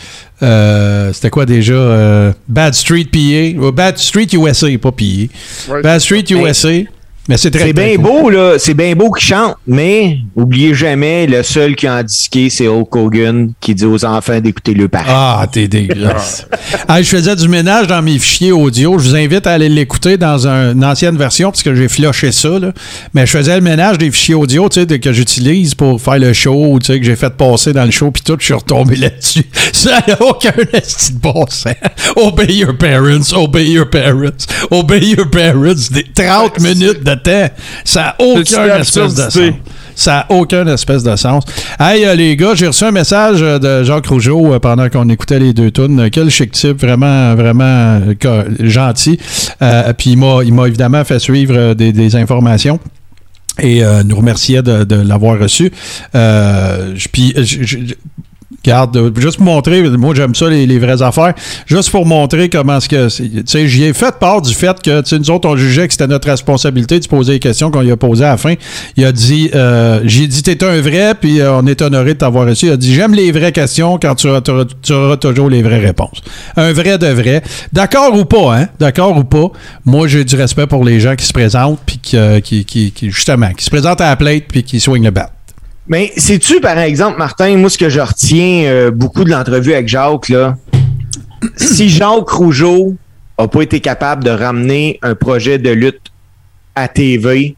[0.42, 1.72] euh, c'était quoi déjà?
[1.74, 3.70] Euh, Bad Street PA.
[3.70, 5.78] Bad Street USA, pas PA.
[5.82, 6.80] Bad Street USA.
[7.28, 8.54] Mais c'est très bien beau, là.
[8.58, 12.94] C'est bien beau qu'il chante, mais oubliez jamais, le seul qui a indiqué, c'est Hulk
[12.94, 15.04] Hogan qui dit aux enfants d'écouter le parent.
[15.08, 16.46] Ah, t'es dégueulasse.
[16.86, 18.98] Ah, je faisais du ménage dans mes fichiers audio.
[18.98, 22.30] Je vous invite à aller l'écouter dans un- une ancienne version parce que j'ai flushé
[22.32, 22.58] ça.
[22.60, 22.72] là.
[23.14, 26.32] Mais je faisais le ménage des fichiers audio tu sais, que j'utilise pour faire le
[26.32, 28.96] show, tu sais, que j'ai fait passer dans le show, puis tout, je suis retombé
[28.96, 29.44] là-dessus.
[29.72, 31.74] Ça n'a aucun esti de bon sens.
[32.14, 35.90] Obey your parents, obey your parents, obey your parents.
[35.90, 37.48] Des 30 minutes de temps.
[37.84, 39.38] Ça n'a aucun espèce de sens.
[39.94, 41.44] Ça n'a aucun espèce de sens.
[41.80, 45.08] Hey, euh, les gars, j'ai reçu un message euh, de Jacques Rougeau euh, pendant qu'on
[45.08, 46.10] écoutait les deux tunes.
[46.10, 48.00] Quel chic type, vraiment, vraiment
[48.60, 49.18] gentil.
[49.62, 52.78] Euh, puis il m'a, évidemment fait suivre des, des informations.
[53.58, 55.72] Et euh, nous remerciait de, de l'avoir reçu.
[56.14, 57.34] Euh, puis,
[58.66, 61.34] Regarde, juste pour montrer, moi j'aime ça les, vraies affaires,
[61.66, 65.16] juste pour montrer comment est-ce que, tu sais, j'y ai fait part du fait que,
[65.16, 67.92] nous autres on jugeait que c'était notre responsabilité de se poser les questions qu'on lui
[67.92, 68.54] a posées à la fin.
[68.96, 72.18] Il a dit, euh, j'ai dit t'es un vrai, puis euh, on est honoré de
[72.18, 72.66] t'avoir reçu.
[72.66, 74.40] Il a dit j'aime les vraies questions quand tu auras,
[75.16, 76.20] toujours les vraies réponses.
[76.56, 77.42] Un vrai de vrai.
[77.72, 78.68] D'accord ou pas, hein?
[78.80, 79.48] D'accord ou pas?
[79.84, 83.10] Moi j'ai du respect pour les gens qui se présentent, puis qui, qui, qui- qui-
[83.10, 85.30] justement, qui se présentent à la plate, puis qui swing le bat.
[85.88, 89.88] Mais sais-tu, par exemple, Martin, moi, ce que je retiens euh, beaucoup de l'entrevue avec
[89.88, 90.56] Jacques, là,
[91.56, 92.94] si Jacques Rougeau
[93.38, 96.10] n'a pas été capable de ramener un projet de lutte
[96.74, 97.54] à TV,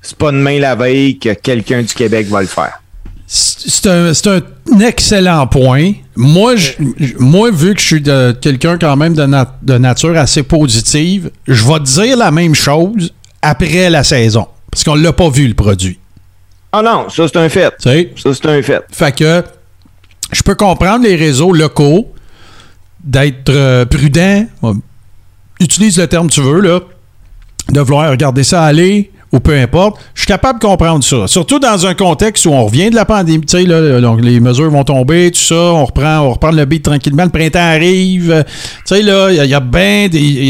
[0.00, 2.80] c'est pas demain la veille que quelqu'un du Québec va le faire.
[3.26, 5.94] C'est un, un excellent point.
[6.14, 6.54] Moi,
[7.18, 8.02] moi, vu que je suis
[8.40, 13.12] quelqu'un quand même de nature assez positive, je vais te dire la même chose
[13.42, 14.46] après la saison.
[14.70, 15.98] Parce qu'on l'a pas vu, le produit.
[16.78, 17.72] Ah non, ça c'est un fait.
[17.78, 18.84] Ça, c'est un fait.
[18.92, 19.42] Fait que
[20.30, 22.12] je peux comprendre les réseaux locaux
[23.02, 24.44] d'être euh, prudent.
[25.58, 26.80] Utilise le terme que tu veux, là.
[27.70, 29.98] De vouloir regarder ça aller ou peu importe.
[30.14, 31.26] Je suis capable de comprendre ça.
[31.26, 33.44] Surtout dans un contexte où on revient de la pandémie.
[33.44, 35.54] Tu sais, là, donc les mesures vont tomber, tout ça.
[35.54, 37.24] On reprend, on reprend le beat tranquillement.
[37.24, 38.30] Le printemps arrive.
[38.30, 38.42] euh,
[38.86, 40.18] Tu sais, là, il y a- bien des.
[40.18, 40.46] Il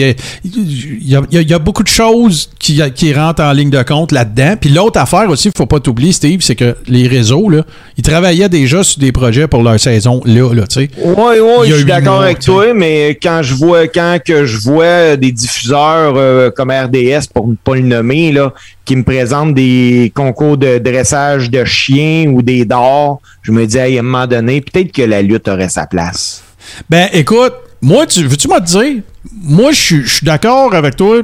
[1.08, 4.54] y a, y y beaucoup de choses qui, qui rentrent en ligne de compte là-dedans.
[4.60, 7.62] Puis l'autre affaire aussi, il faut pas t'oublier, Steve, c'est que les réseaux, là,
[7.96, 10.90] ils travaillaient déjà sur des projets pour leur saison là, là, tu sais.
[11.02, 15.16] Oui, oui, je suis d'accord avec toi, mais quand je vois quand que je vois
[15.16, 18.52] des diffuseurs euh, comme RDS, pour ne pas le nommer, là,
[18.84, 23.78] qui me présentent des concours de dressage de chiens ou des dards, je me dis
[23.78, 26.42] à un moment donné, peut-être que la lutte aurait sa place.
[26.88, 29.02] Ben, écoute, moi, tu, veux-tu me dire?
[29.42, 31.20] Moi, je suis- d'accord avec toi.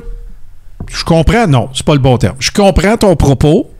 [0.88, 2.36] Je comprends, non, c'est pas le bon terme.
[2.40, 3.70] Je comprends ton propos,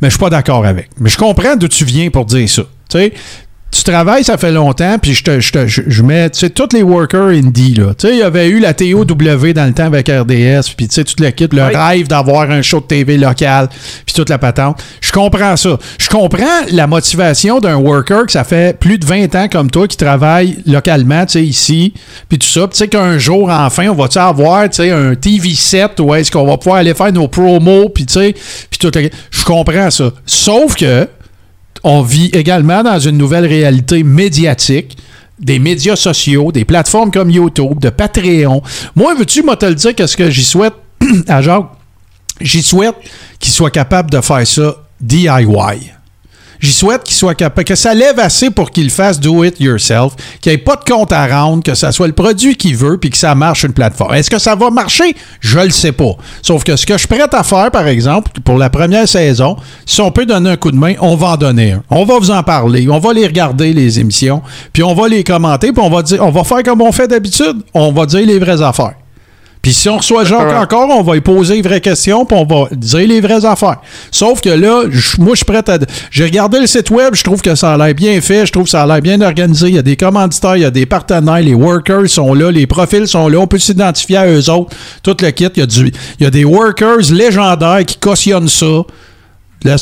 [0.00, 0.90] mais je suis pas d'accord avec.
[0.98, 2.62] Mais je comprends d'où tu viens pour dire ça.
[2.90, 3.12] Tu
[3.78, 6.50] tu travailles, ça fait longtemps, puis je te, je te- je- je mets, tu sais,
[6.50, 7.94] tous les workers indie, là.
[7.98, 10.94] Tu sais, il y avait eu la TOW dans le temps avec RDS, puis tu
[10.94, 13.68] sais, toute l'équipe, le rêve d'avoir un show de TV local,
[14.06, 14.82] puis toute la patente.
[15.00, 15.78] Je comprends ça.
[15.98, 19.86] Je comprends la motivation d'un worker que ça fait plus de 20 ans comme toi
[19.88, 21.94] qui travaille localement, tu sais, ici,
[22.28, 22.62] puis tout ça.
[22.70, 26.30] Tu sais qu'un jour, enfin, on va-tu avoir, tu sais, un TV set où est-ce
[26.30, 28.34] qu'on va pouvoir aller faire nos promos, puis tu sais,
[28.70, 28.90] puis tout.
[28.94, 30.10] le- Je comprends ça.
[30.26, 31.06] Sauf que,
[31.84, 34.96] on vit également dans une nouvelle réalité médiatique
[35.38, 38.62] des médias sociaux, des plateformes comme YouTube, de Patreon.
[38.96, 40.74] Moi, veux-tu, moi, te le dire, qu'est-ce que j'y souhaite?
[41.28, 41.70] À Jacques?
[42.40, 42.94] J'y souhaite
[43.38, 45.92] qu'il soit capable de faire ça DIY.
[46.60, 50.14] J'y souhaite qu'il soit capable, que ça lève assez pour qu'il fasse do it yourself,
[50.40, 52.98] qu'il n'y ait pas de compte à rendre, que ça soit le produit qu'il veut,
[52.98, 54.14] puis que ça marche une plateforme.
[54.14, 55.14] Est-ce que ça va marcher?
[55.40, 56.16] Je le sais pas.
[56.42, 59.56] Sauf que ce que je suis prêt à faire, par exemple, pour la première saison,
[59.86, 61.82] si on peut donner un coup de main, on va en donner un.
[61.90, 65.24] On va vous en parler, on va les regarder, les émissions, puis on va les
[65.24, 68.26] commenter, puis on va dire, on va faire comme on fait d'habitude, on va dire
[68.26, 68.94] les vraies affaires.
[69.68, 72.46] Puis si on reçoit Jacques encore, on va lui poser les vraies questions, puis on
[72.46, 73.82] va dire les vraies affaires.
[74.10, 74.84] Sauf que là,
[75.18, 75.78] moi, je suis prêt à...
[76.10, 78.64] J'ai regardé le site web, je trouve que ça a l'air bien fait, je trouve
[78.64, 79.68] que ça a l'air bien organisé.
[79.68, 82.66] Il y a des commanditaires, il y a des partenaires, les workers sont là, les
[82.66, 85.50] profils sont là, on peut s'identifier à eux autres, tout le kit.
[85.54, 88.84] Il y a, du, il y a des workers légendaires qui cautionnent ça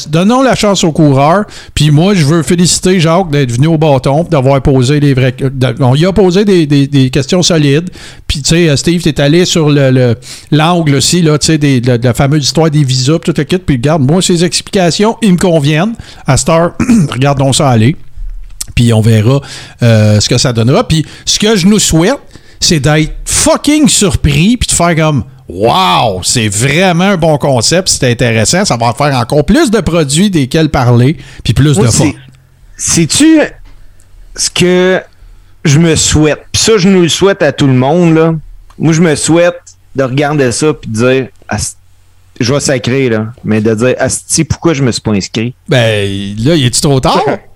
[0.09, 1.45] donnons la chance aux coureurs.
[1.75, 5.33] Puis moi, je veux féliciter Jacques d'être venu au bâton, d'avoir posé des vrais.
[5.39, 7.91] de- on y a posé des, des- questions solides.
[8.27, 10.17] Puis, tu sais, euh, Steve, t'es allé sur le- le-
[10.51, 13.59] l'angle aussi, là, tu sais, de, la fameuse histoire des visas, tout le kit.
[13.59, 15.95] Puis, regarde, moi, ces explications, ils me conviennent.
[16.27, 16.73] À cette heure,
[17.11, 17.97] regardons ça aller.
[18.75, 19.41] Puis, on verra
[19.83, 20.87] euh, ce que ça donnera.
[20.89, 22.19] Puis, ce que je nous souhaite,
[22.61, 25.25] c'est d'être fucking surpris, puis de faire comme.
[25.49, 28.65] Wow, c'est vraiment un bon concept, c'est intéressant.
[28.65, 32.11] Ça va faire encore plus de produits desquels parler, puis plus Moi, de fun.
[32.77, 33.41] Sais-tu
[34.35, 35.01] ce que
[35.65, 36.41] je me souhaite?
[36.53, 38.15] Puis ça, je nous le souhaite à tout le monde.
[38.15, 38.35] Là.
[38.79, 39.61] Moi, je me souhaite
[39.95, 41.29] de regarder ça puis de dire,
[42.41, 45.55] je vais sacrer, là, mais de dire, Asti, pourquoi je me suis pas inscrit?
[45.69, 47.23] Ben, là, il est-tu trop tard?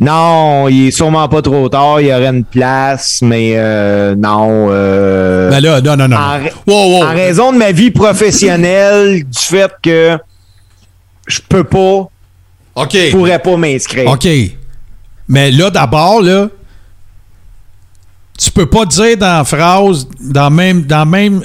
[0.00, 2.00] non, il est sûrement pas trop tard.
[2.00, 4.68] Il y aurait une place, mais euh, non.
[4.70, 6.16] euh, Ben là, non, non, non.
[6.16, 7.04] En, ra- Wow, wow.
[7.04, 10.16] en raison de ma vie professionnelle, du fait que
[11.26, 12.08] je peux pas,
[12.76, 12.92] OK.
[12.92, 14.08] je pourrais pas m'inscrire.
[14.10, 14.28] OK.
[15.28, 16.48] Mais là, d'abord, là,
[18.38, 21.42] tu peux pas dire dans la phrase, dans même, dans même,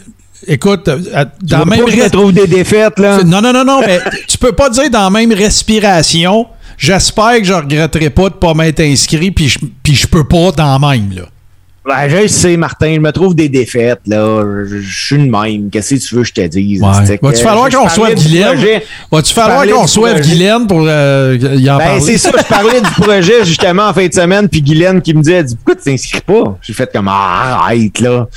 [0.47, 3.23] écoute, euh, dans veux même pas que je trouve des défaites, là?
[3.23, 6.45] Non, non, non, non, mais tu peux pas dire dans la même respiration.
[6.83, 10.51] J'espère que je regretterai pas de pas m'être inscrit, puis je, puis je peux pas
[10.51, 11.21] dans même, là.
[11.85, 14.41] Ben, je sais, Martin, je me trouve des défaites, là.
[14.65, 15.69] Je je suis le même.
[15.69, 16.81] Qu'est-ce que tu veux que je te dise?
[16.81, 17.19] Ouais.
[17.21, 18.81] Va-tu falloir qu'on du Guylaine?
[19.11, 20.21] Va-tu falloir qu'on projet.
[20.21, 21.99] Guylaine pour euh, y en Ben, parler?
[22.01, 25.21] c'est ça, je parlais du projet justement en fin de semaine, puis Guylaine qui me
[25.21, 26.57] dit, elle dit, pourquoi tu t'inscris pas?
[26.61, 28.27] J'ai fait comme, ah, arrête, là.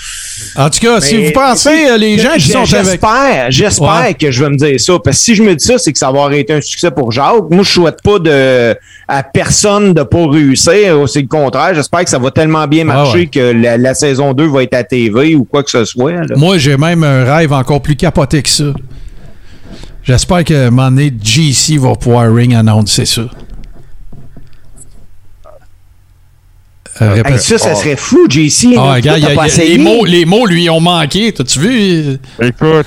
[0.57, 2.69] En tout cas, si vous pensez, euh, les gens qui sont avec.
[2.87, 4.15] J'espère, j'espère Ouais.
[4.15, 4.95] que je vais me dire ça.
[5.05, 6.91] Parce que si je me dis ça, c'est que ça va avoir été un succès
[6.91, 7.49] pour Jacques.
[7.51, 8.75] Moi, je souhaite pas de,
[9.07, 11.09] à personne de pas réussir.
[11.09, 11.75] C'est le contraire.
[11.75, 13.27] J'espère que ça va tellement bien marcher ouais.
[13.37, 16.13] Que la, la saison 2 va être à TV ou quoi que ce soit.
[16.13, 16.37] là.
[16.37, 18.73] Moi, j'ai même un rêve encore plus capoté que ça.
[20.03, 23.23] J'espère que à un moment donné, GC va pouvoir ring annoncer ça.
[23.23, 23.29] Euh,
[26.99, 27.41] Hey, répète.
[27.43, 28.69] ça, ça serait fou, JC.
[28.73, 28.95] Ah, là.
[28.95, 30.71] regarde, Pourquoi il y a- t'as pas il y a- les, mots, les mots lui
[30.71, 31.31] ont manqué.
[31.33, 32.19] T'as-tu vu?
[32.41, 32.87] Écoute,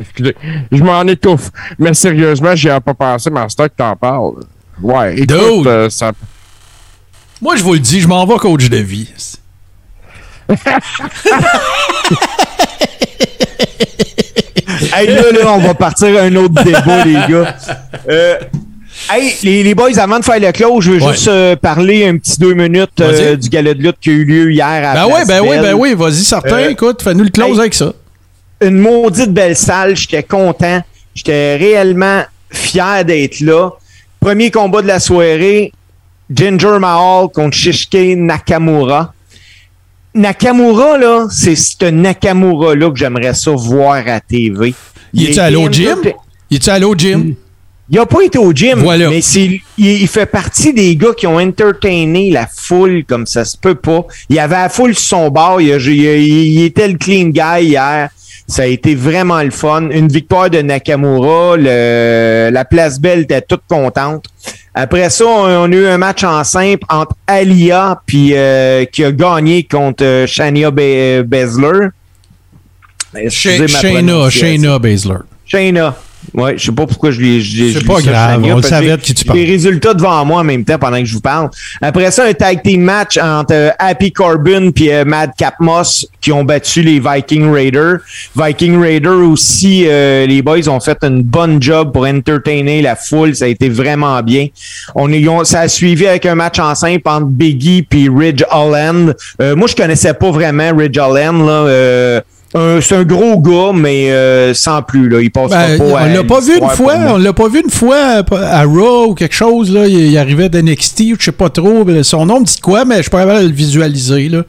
[0.00, 0.34] Excusez,
[0.72, 1.50] je m'en étouffe.
[1.78, 4.32] Mais sérieusement, j'y ai pas pensé, Master, que t'en parles.
[4.80, 5.30] Ouais, écoute,
[5.66, 6.10] euh, ça...
[7.42, 9.08] Moi, je vous le dis, je m'en vais coach de vie.
[14.94, 17.56] Hey, là, là, on va partir à un autre débat, les gars.
[18.08, 18.36] Euh,
[19.10, 21.12] hey, les, les boys, avant de faire le close, je veux Ouais.
[21.12, 24.24] juste euh, parler un petit deux minutes euh, du gala de lutte qui a eu
[24.24, 26.68] lieu hier à Ben oui, ben oui, ben oui, vas-y, certain.
[26.68, 27.60] Écoute, fais-nous le close hey.
[27.60, 27.92] avec ça.
[28.60, 29.96] Une maudite belle salle.
[29.96, 30.82] J'étais content.
[31.14, 33.70] J'étais réellement fier d'être là.
[34.20, 35.72] Premier combat de la soirée,
[36.30, 39.12] Ginger Mahal contre Shishke Nakamura.
[40.14, 44.74] Nakamura, là, c'est ce Nakamura-là que j'aimerais ça voir à TV.
[45.14, 45.88] Il est-tu allé au était gym?
[45.92, 46.18] entertain-
[46.50, 47.34] Il est-tu allé au gym?
[47.90, 49.10] Il n'a pas été au gym, Voilà.
[49.10, 49.60] mais c'est, il,
[50.02, 54.06] il fait partie des gars qui ont entertainé la foule comme ça se peut pas.
[54.30, 57.28] Il y avait la foule sur son bord, il, a- il- il était le clean
[57.28, 58.08] guy hier.
[58.48, 59.88] Ça a été vraiment le fun.
[59.90, 61.56] Une victoire de Nakamura.
[61.56, 64.26] le- la place belle était toute contente.
[64.74, 69.04] Après ça, on, on a eu un match en simple entre Alia puis euh, qui
[69.04, 71.88] a gagné contre euh, Shania Be- Baszler.
[73.14, 74.30] Excusez ma Shayna.
[74.30, 75.18] Shayna Baszler.
[75.44, 75.94] Shayna.
[76.34, 77.40] Ouais, je sais pas pourquoi je l'ai.
[77.40, 79.38] je- C'est je pas grave, on le que savait qui tu parles.
[79.38, 81.50] Les résultats devant moi en même temps pendant que je vous parle.
[81.80, 86.32] Après ça, un tag team match entre euh, Happy Corbin puis euh, Madcap Moss qui
[86.32, 87.98] ont battu les Viking Raiders.
[88.36, 93.34] Viking Raiders aussi, euh, les boys ont fait une bonne job pour entertainer la foule.
[93.34, 94.46] Ça a été vraiment bien.
[94.94, 98.42] On est, on- ça a suivi avec un match en simple entre Biggie puis Ridge
[98.50, 99.14] Holland.
[99.40, 101.44] Euh, moi, je connaissais pas vraiment Ridge Holland.
[101.44, 102.20] Là, euh,
[102.54, 105.08] c'est un gros gars, mais euh, sans plus.
[105.08, 105.20] Là.
[105.20, 107.70] Il passera Ben, pas on l'a pas vu une fois, on l'a pas vu une
[107.70, 111.32] fois euh, à Raw ou quelque chose là, il, il arrivait d'NXT ou je sais
[111.32, 114.42] pas trop, son nom me dit quoi mais je pourrais pas le visualiser là.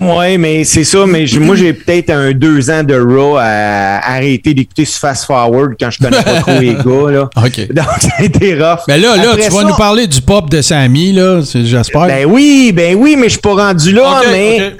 [0.00, 4.54] Ouais, mais c'est ça, mais moi j'ai peut-être un deux ans de Raw à arrêter
[4.54, 7.28] d'écouter ce fast forward quand je connais pas trop les gars là.
[7.36, 7.72] OK.
[7.74, 8.78] Donc ça a été rough.
[8.88, 12.06] Mais là là, Après tu vas nous parler du pop de Sammy là, j'espère.
[12.06, 14.72] Ben oui, ben oui, mais je suis pas rendu là, mais.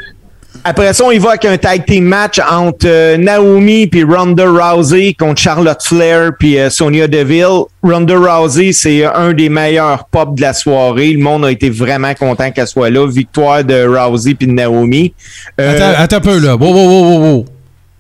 [0.65, 4.45] Après ça, on y va avec un tag team match entre euh, Naomi puis Ronda
[4.47, 7.65] Rousey contre Charlotte Flair puis euh, Sonia Deville.
[7.83, 11.13] Ronda Rousey, c'est un des meilleurs pop de la soirée.
[11.13, 13.07] Le monde a été vraiment content qu'elle soit là.
[13.07, 15.15] Victoire de Rousey puis de Naomi.
[15.61, 16.57] Euh, Attends, attends un peu là.
[16.57, 17.45] Wow, wow, wow, wow, wow.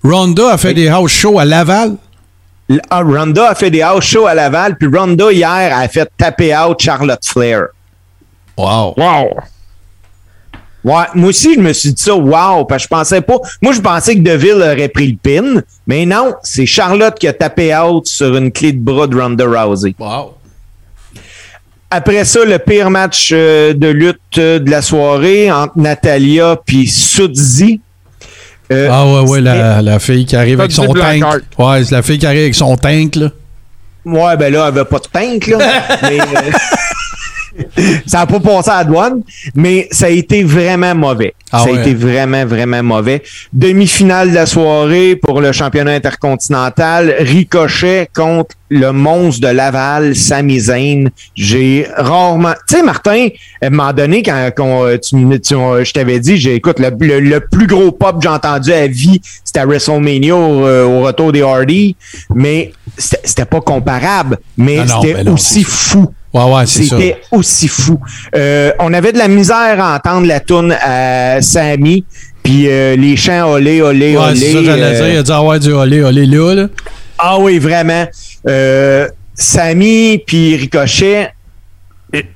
[0.02, 1.97] Ronda a fait des house shows à Laval?
[2.68, 6.09] L- ah, Ronda a fait des house shows à Laval, puis Ronda hier a fait
[6.16, 7.64] taper out Charlotte Flair.
[8.56, 8.94] Wow.
[8.97, 9.40] Wow!
[10.82, 13.36] Ouais, moi aussi, je me suis dit ça, wow, parce que je pensais pas.
[13.61, 17.32] Moi, je pensais que Deville aurait pris le pin, mais non, c'est Charlotte qui a
[17.35, 19.94] tapé out sur une clé de bras de Ronda Rousey.
[19.98, 20.35] Wow.
[21.90, 26.86] Après ça, le pire match euh, de lutte euh, de la soirée entre Natalia puis
[26.86, 27.81] Sudzi.
[28.73, 31.24] Euh, ah ouais, ouais, la, la fille qui arrive avec son tank.
[31.59, 33.31] Ouais, c'est la fille qui arrive avec son tank, là.
[34.05, 35.59] Ouais, ben là, elle avait pas de tank, là.
[36.02, 36.51] mais, euh,
[38.06, 39.22] ça n'a pas passé à la douane,
[39.55, 41.35] mais ça a été vraiment mauvais.
[41.52, 41.81] Ah ça a ouais.
[41.81, 43.22] été vraiment, vraiment mauvais.
[43.52, 47.14] Demi-finale de la soirée pour le championnat intercontinental.
[47.18, 51.09] Ricochet contre le monstre de Laval, Sami Zayn.
[51.35, 52.53] J'ai rarement...
[52.69, 53.29] Tu sais, Martin,
[53.61, 57.21] à un moment donné, quand, quand, tu, tu- je t'avais dit, j'ai, écoute, le, le-
[57.21, 61.01] le plus gros pop que j'ai entendu à vie, c'était à WrestleMania au, euh, au
[61.03, 61.97] retour des Hardy,
[62.35, 66.07] mais c'était pas comparable, mais Ah c'était ben aussi fou.
[66.33, 66.97] Ouais, ouais, c'est ça.
[66.97, 67.99] C'était aussi fou.
[68.37, 72.05] Euh, on avait de la misère à entendre la tourne à Sammy,
[72.45, 74.37] puis euh, les chants olé, olé, Ouais, olé.
[74.39, 75.09] c'est ça, j'allais euh, dire.
[75.09, 76.69] Il a dit, ah ouais, du olé, olé, là, là.
[77.23, 78.07] Ah oui, vraiment.
[78.49, 81.33] Euh, Sammy puis Ricochet,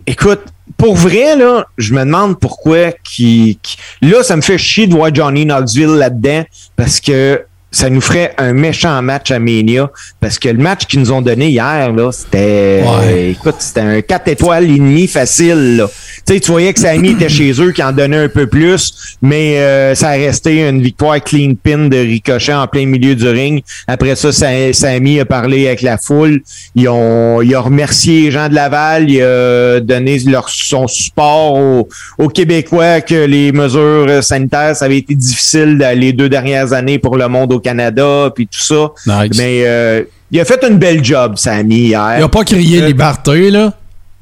[0.06, 0.42] écoute,
[0.76, 4.94] pour vrai, là, je me demande pourquoi qui, qui- Là, ça me fait chier de
[4.94, 6.44] voir Johnny Knoxville là-dedans
[6.76, 7.44] parce que
[7.74, 9.90] ça nous ferait un méchant match à Mania.
[10.20, 12.82] Parce que le match qu'ils nous ont donné hier, là, c'était.
[13.30, 15.88] Écoute, c'était un 4 étoiles et demi facile, là.
[16.26, 19.16] Tu sais, tu voyais que Sammy était chez eux, qui en donnait un peu plus,
[19.20, 23.28] mais euh, ça a resté une victoire clean pin de Ricochet en plein milieu du
[23.28, 23.62] ring.
[23.86, 26.40] Après ça, Sa- Sammy a parlé avec la foule.
[26.74, 29.10] Ils ont, il a remercié les gens de Laval.
[29.10, 31.88] Il a donné leur, son support aux,
[32.18, 37.16] aux Québécois que les mesures sanitaires, ça avait été difficile les deux dernières années pour
[37.16, 38.90] le monde au Canada, puis tout ça.
[39.06, 39.36] Nice.
[39.36, 42.16] Mais euh, il a fait une belle job, Sammy, hier.
[42.18, 43.72] Il a pas crié Euh, liberté, là?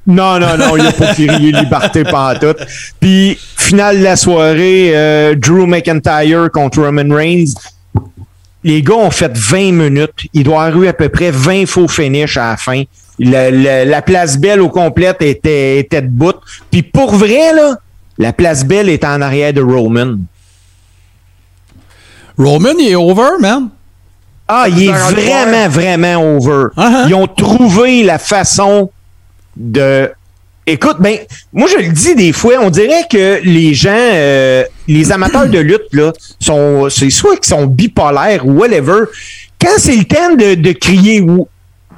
[0.06, 2.58] non, non, non, il a pas crié liberté pantoute.
[2.98, 7.52] Puis, finale de la soirée, euh, Drew McIntyre contre Roman Reigns.
[8.64, 10.26] Les gars ont fait 20 minutes.
[10.32, 12.82] Il doit avoir eu à peu près 20 faux finish à la fin.
[13.18, 16.34] La place belle au complète était, était debout.
[16.70, 17.76] Puis pour vrai, là,
[18.18, 20.16] la place belle est en arrière de Roman.
[22.38, 23.68] Roman, il est over, man.
[24.48, 26.66] Ah, il est vraiment, vraiment over.
[27.08, 28.90] Ils ont trouvé la façon
[29.56, 30.10] de.
[30.66, 31.18] Écoute, ben,
[31.52, 35.58] moi je le dis des fois, on dirait que les gens, euh, les amateurs de
[35.58, 39.04] lutte, là, sont, c'est soit qu'ils sont bipolaires ou whatever.
[39.60, 41.48] Quand c'est le temps de, de crier ou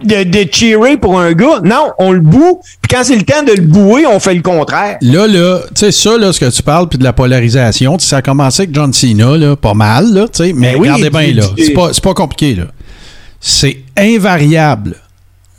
[0.02, 2.60] de, de cheerer pour un gars, non, on le boue.
[2.82, 4.98] Puis quand c'est le temps de le bouer, on fait le contraire.
[5.00, 8.18] Là, là, tu sais, ça, là, ce que tu parles, puis de la polarisation, ça
[8.18, 11.10] a commencé avec John Cena, là, pas mal, là, tu sais, mais Ben oui, regardez
[11.10, 12.64] bien, là, c'est pas, pas compliqué, là.
[13.40, 14.96] C'est invariable.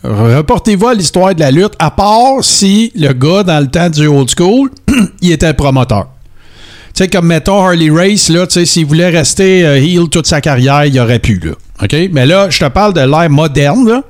[0.04, 4.08] Reportez-vous à l'histoire de la lutte, à part si le gars, dans le temps du
[4.08, 4.70] old school,
[5.22, 6.08] il était promoteur.
[6.94, 10.28] Tu sais, comme mettons Harley Race, là, tu sais, s'il voulait rester euh, heel toute
[10.28, 11.52] sa carrière, il aurait pu, là.
[11.84, 11.96] OK?
[12.12, 14.04] Mais là, je te parle de l'ère moderne, là.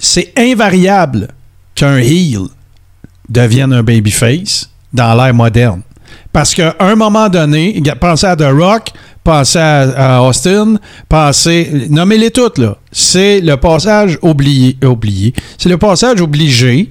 [0.00, 1.28] C'est invariable
[1.76, 2.46] qu'un heel
[3.28, 5.82] devienne un babyface dans l'ère moderne.
[6.32, 8.88] Parce qu'à un moment donné, pensez à The Rock,
[9.22, 10.76] pensez à, Austin,
[11.08, 11.86] pensez.
[11.90, 12.76] Nommez-les toutes, là.
[12.90, 14.76] C'est le passage oublié.
[15.58, 16.90] C'est le passage obligé.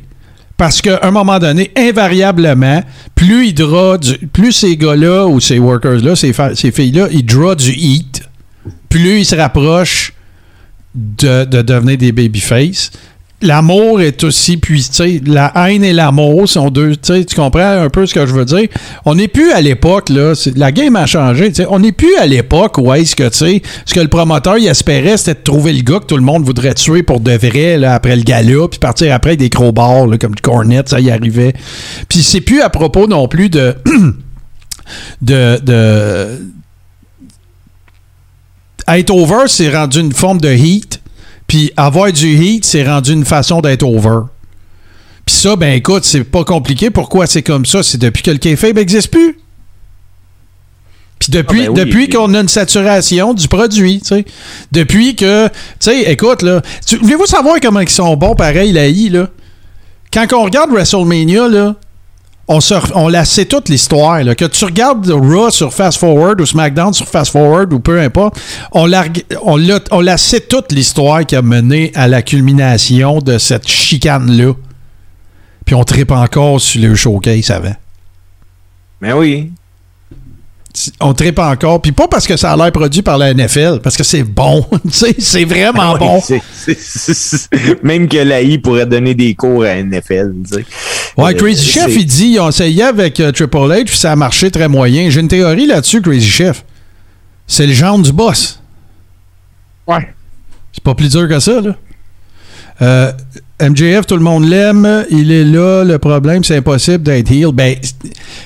[0.55, 2.83] Parce qu'à un moment donné, invariablement,
[3.15, 3.53] plus il
[3.97, 8.21] du- plus ces gars-là ou ces workers-là, ces, ces filles-là, ils draw du heat,
[8.89, 10.13] plus ils se rapprochent
[10.95, 12.91] de, de devenir des babyface.
[13.41, 15.05] L'amour est aussi puissant.
[15.25, 16.97] La haine et l'amour sont deux.
[16.97, 18.67] tu comprends un peu ce que je veux dire?
[19.05, 20.33] On n'est plus à l'époque, là.
[20.57, 21.53] La game a changé.
[21.69, 25.35] On n'est plus à l'époque où est-ce que, tu ce que le promoteur espérait, c'était
[25.35, 28.17] de trouver le gars que tout le monde voudrait tuer pour de vrai, là, après
[28.17, 31.53] le gala, puis partir après des crowbars, là, comme du cornet, ça y arrivait.
[32.09, 33.73] Puis c'est plus à propos non plus de
[38.97, 41.01] être over, c'est rendu une forme de heat.
[41.47, 44.21] Puis avoir du heat, c'est rendu une façon d'être over.
[45.25, 46.89] Puis ça, ben écoute, c'est pas compliqué.
[46.89, 47.83] Pourquoi c'est comme ça?
[47.83, 49.37] C'est depuis que le kayfabe n'existe plus.
[51.19, 54.25] Puis depuis, Ah ben oui, depuis puis- qu'on a une saturation du produit, tu sais.
[54.71, 56.61] Depuis que, tu sais, écoute, là,
[57.01, 59.27] voulez-vous savoir comment ils sont bons, pareil, la I, là?
[60.13, 61.75] Quand on regarde WrestleMania, là,
[62.49, 64.23] on, la sait toute l'histoire.
[64.35, 68.39] Que tu regardes Raw sur Fast Forward ou SmackDown sur Fast Forward ou peu importe,
[68.71, 69.05] on la,
[69.41, 74.53] on la, sait toute l'histoire qui a mené à la culmination de cette chicane-là.
[75.65, 77.75] Puis on tripe encore sur le showcase avant.
[79.01, 79.51] Mais oui.
[80.99, 81.81] On tripe encore.
[81.81, 84.65] Puis pas parce que ça a l'air produit par la NFL, parce que c'est bon.
[84.83, 86.21] tu sais, c'est vraiment Ah bon.
[87.83, 90.33] Même que l'AI pourrait donner des cours à NFL.
[90.47, 90.65] tu sais.
[91.17, 93.97] Ouais, Euh, Crazy Chef, c'est- il dit, ils ont essayé avec euh, Triple H, puis
[93.97, 95.09] ça a marché très moyen.
[95.09, 96.63] J'ai une théorie là-dessus, Crazy Chef.
[97.47, 98.61] C'est le genre du boss.
[99.87, 100.07] Ouais.
[100.71, 101.75] C'est pas plus dur que ça, là.
[102.81, 103.11] Euh,
[103.61, 105.05] MJF, tout le monde l'aime.
[105.09, 105.83] Il est là.
[105.83, 107.51] Le problème, c'est impossible d'être heel.
[107.51, 107.75] Ben,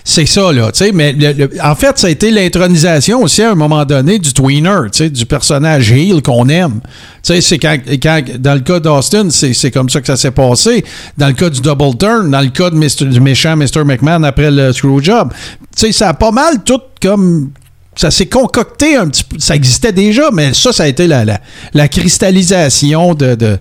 [0.04, 0.72] c'est ça, là.
[0.72, 1.16] tu Mais
[1.64, 5.26] en fait, ça a été l'intronisation aussi à un moment donné du tweener, tu du
[5.28, 6.80] personnage heel qu'on aime.
[7.22, 7.78] Tu sais, c'est quand,
[8.40, 10.84] dans le cas d'Austin, c'est comme ça que ça s'est passé.
[11.18, 13.06] Dans le cas du Double Turn, dans le cas de Mr.
[13.06, 13.84] du méchant Mr.
[13.86, 15.32] McMahon après le Screwjob.
[15.76, 17.52] Tu sais, ça a pas mal tout comme
[17.96, 19.38] ça s'est concocté un petit peu.
[19.40, 21.24] Ça existait déjà, mais ça, ça a été la,
[21.74, 23.60] la, cristallisation de,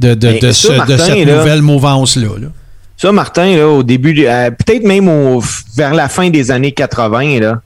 [0.00, 2.28] de, de, Ben, de ça, ce- de Martin, cette là, nouvelle mouvance-là.
[2.40, 2.48] là.
[2.96, 5.42] Ça, Martin, là, au début, euh, peut-être même au,
[5.76, 7.60] vers la fin des années 80, là,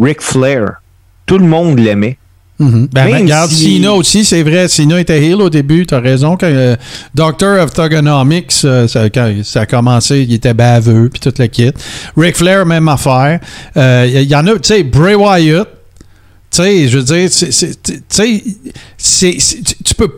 [0.00, 0.80] Ric Flair,
[1.26, 2.18] tout le monde l'aimait.
[2.60, 2.88] Mhm.
[2.92, 4.66] Ben, Même regarde, si- Cena aussi, c'est vrai.
[4.66, 6.36] Cena était heel au début, t'as raison.
[6.36, 6.74] Quand euh,
[7.14, 11.46] Doctor of Thugonomics, euh, ça, quand ça a commencé, il était baveux, puis toute la
[11.46, 11.70] kit.
[12.16, 13.38] Ric Flair, même affaire.
[13.76, 15.68] Euh, Il y, en a, tu sais, Bray Wyatt.
[16.50, 19.36] Tu sais, je veux dire, tu sais,
[19.84, 20.10] tu peux.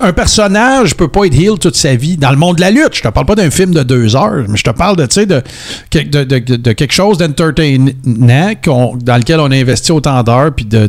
[0.00, 2.16] Un personnage peut pas être heel toute sa vie.
[2.16, 4.44] Dans le monde de la lutte, je te parle pas d'un film de deux heures,
[4.48, 6.24] mais je te parle de, de,
[6.56, 10.86] de, quelque chose d'entertainant dans lequel on a investi autant d'heures puis de,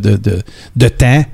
[0.90, 1.26] temps.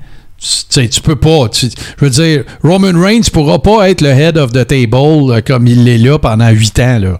[0.70, 1.48] Tu tu peux pas.
[1.52, 5.66] je veux dire, Roman Reigns pourra pas être le head of the table euh, comme
[5.66, 7.18] il l'est là pendant huit ans.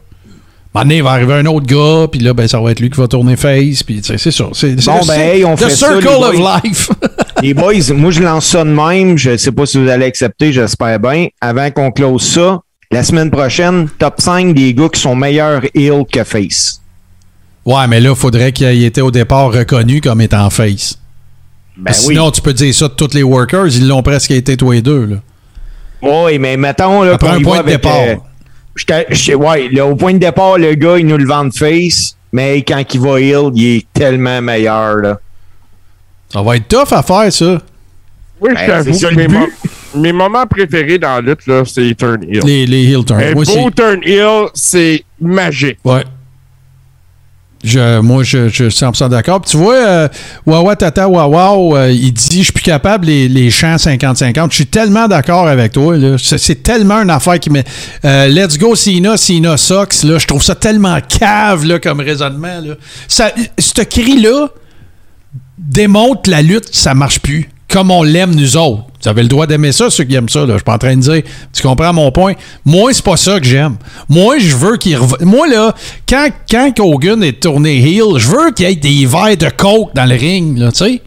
[0.83, 2.99] Donné, il va arriver un autre gars, puis là, ben, ça va être lui qui
[3.01, 4.47] va tourner face, puis tu sais, c'est ça.
[4.53, 6.61] C'est Bon, le- ben, hey, on fait ça, circle les of boys.
[6.65, 6.91] life.
[7.43, 9.19] Les boys, moi, je lance ça de même.
[9.19, 11.27] Je sais pas si vous allez accepter, j'espère bien.
[11.41, 16.05] Avant qu'on close ça, la semaine prochaine, top 5 des gars qui sont meilleurs heel
[16.11, 16.81] que face.
[17.67, 20.99] Ouais, mais là, il faudrait qu'il ait été au départ reconnu comme étant face.
[21.77, 22.33] Ben Sinon, oui.
[22.33, 25.05] tu peux dire ça de tous les workers, ils l'ont presque été tous les deux.
[25.05, 25.17] Là.
[26.01, 27.93] Oui, mais mettons là, Après un point de départ.
[27.99, 28.15] euh,
[29.37, 32.63] ouais, là, au point de départ, le gars, il nous le vend de face, mais
[32.63, 34.97] quand il va heel, il est tellement meilleur.
[34.97, 35.19] Là.
[36.33, 37.61] Ça va être tough à faire, ça.
[38.41, 39.39] Oui, Ben, je t'avoue c'est ça le mes, but.
[39.39, 39.47] mo-
[40.03, 42.43] mes moments préférés dans la lutte, là, c'est les turn heel.
[42.45, 43.19] Les, les heel turns.
[43.23, 43.57] Un beau aussi.
[43.75, 45.79] turn heel, c'est magique.
[45.85, 46.05] Ouais.
[47.65, 49.41] Je, moi, je, je suis 100% d'accord.
[49.41, 50.09] Tu vois, euh,
[50.45, 54.51] Wawa Tata Wawa, euh, il dit Je suis plus capable les, les chants 50-50.
[54.51, 55.97] Je suis tellement d'accord avec toi.
[56.19, 57.65] C'est, tellement une affaire qui met.
[58.05, 60.05] euh, let's go Sina, Sina Sox.
[60.05, 62.61] Là, je trouve ça tellement cave là, comme raisonnement.
[62.63, 62.75] Là.
[63.09, 64.49] Ça, ce cri-là
[65.59, 67.49] démontre la lutte, ça marche plus.
[67.69, 68.85] Comme on l'aime, nous autres.
[69.07, 70.41] Vous avez le droit d'aimer ça, ceux qui aiment ça.
[70.41, 70.47] Là.
[70.49, 71.23] Je suis pas en train de dire.
[71.53, 72.33] Tu comprends mon point?
[72.65, 73.77] Moi, c'est pas ça que j'aime.
[74.09, 75.73] Moi, je veux qu'il rev- Moi, là,
[76.09, 79.95] quand, quand Hogan est tourné heel, je veux qu'il y ait des verres de coke
[79.95, 81.03] dans le ring, tu sais.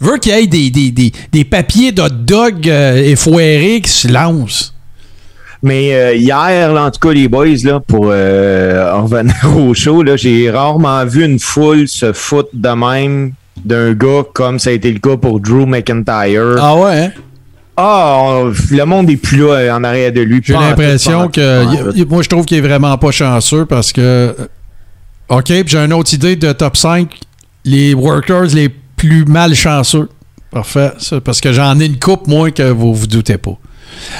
[0.00, 3.82] Je veux qu'il y ait des, des, des, des papiers de hot dog euh, effoirés
[3.84, 4.72] qui se lancent.
[5.62, 10.02] Mais euh, hier, en tout cas, les boys, là, pour euh, en revenir au show,
[10.16, 13.32] j'ai rarement vu une foule se foutre de même
[13.64, 16.56] d'un gars comme ça a été le cas pour Drew McIntyre.
[16.60, 17.10] Ah ouais, hein?
[17.76, 20.40] Ah, on- le monde est plus là euh, en arrière de lui.
[20.42, 21.64] J'ai l'impression que.
[22.02, 24.00] en moi, je trouve qu'il est vraiment pas chanceux parce que.
[24.00, 24.32] euh,
[25.28, 27.08] OK, puis j'ai une autre idée de top 5.
[27.64, 30.08] Les workers les plus malchanceux.
[30.50, 30.92] Parfait.
[30.98, 33.58] ça, parce que j'en ai une coupe, moi, que vous vous doutez pas.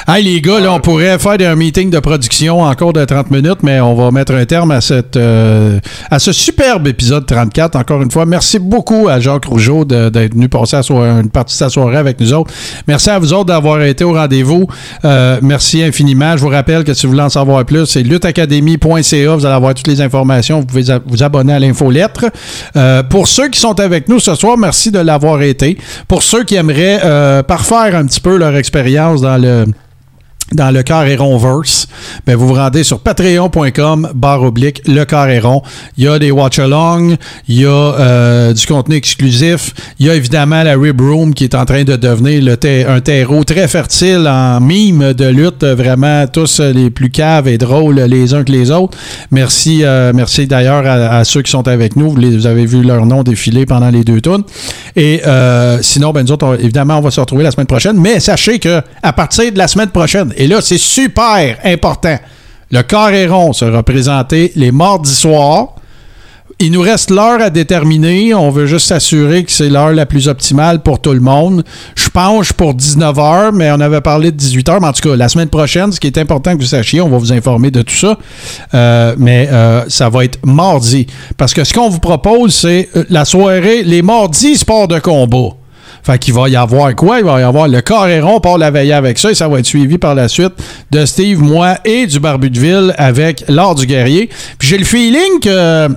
[0.09, 3.63] Hey, les gars, là, on pourrait faire un meeting de production encore de 30 minutes,
[3.63, 4.81] mais on va mettre un terme à,
[5.17, 5.79] euh,
[6.19, 7.77] ce superbe épisode 34.
[7.77, 11.69] Encore une fois, merci beaucoup à Jacques Rougeau d'être venu passer une partie de sa
[11.69, 12.53] soirée avec nous autres.
[12.87, 14.67] Merci à vous autres d'avoir été au rendez-vous.
[15.05, 16.37] Euh, merci infiniment.
[16.37, 19.37] Je vous rappelle que si vous voulez en savoir plus, c'est lutteacademy.ca.
[19.37, 20.61] Vous allez avoir toutes les informations.
[20.61, 22.27] Vous pouvez vous abonner à l'infolettre.
[22.77, 25.79] Euh, pour ceux qui sont avec nous ce soir, merci de l'avoir été.
[26.09, 29.66] Pour ceux qui aimeraient euh, parfaire un petit peu leur expérience dans le
[30.53, 31.89] dans le Carréron Verse,
[32.27, 35.63] ben vous vous rendez sur patreon.com barre oblique le Carréron.
[35.99, 37.17] Il y a des watch-alongs,
[37.49, 41.45] il y a euh, du contenu exclusif, il y a évidemment la Rib Room qui
[41.45, 42.57] est en train de devenir
[42.89, 48.01] un terreau très fertile en mimes de lutte, vraiment tous les plus caves et drôles
[48.01, 48.97] les uns que les autres.
[49.31, 52.11] Merci, euh, merci d'ailleurs à, ceux qui sont avec nous.
[52.11, 54.41] Vous, avez vu leur nom défiler pendant les deux tours.
[54.95, 57.97] Et euh, sinon, ben nous autres, évidemment, on va se retrouver la semaine prochaine.
[57.99, 62.19] Mais sachez que à partir de la semaine prochaine, et là, c'est super important,
[62.71, 65.77] le Carréron sera présenté les mardis soirs.
[66.59, 68.35] il nous reste l'heure à déterminer.
[68.35, 71.63] On veut juste s'assurer que c'est l'heure la plus optimale pour tout le monde.
[71.95, 74.81] Je penche pour 19h, mais on avait parlé de 18h.
[74.81, 77.09] Mais en tout cas, la semaine prochaine, ce qui est important que vous sachiez, on
[77.09, 78.19] va vous informer de tout ça.
[78.75, 81.07] Euh, mais euh, ça va être mardi.
[81.37, 85.56] Parce que ce qu'on vous propose, c'est euh, la soirée, les mardis sport de combat.
[86.07, 87.19] Fait qu'il va y avoir quoi?
[87.19, 89.67] Il va y avoir le Coréron pour la veille avec ça et ça va être
[89.67, 90.53] suivi par la suite
[90.93, 94.31] de Steve, moi et du Barbu de Ville avec l'art du guerrier.
[94.57, 95.89] Puis j'ai le feeling que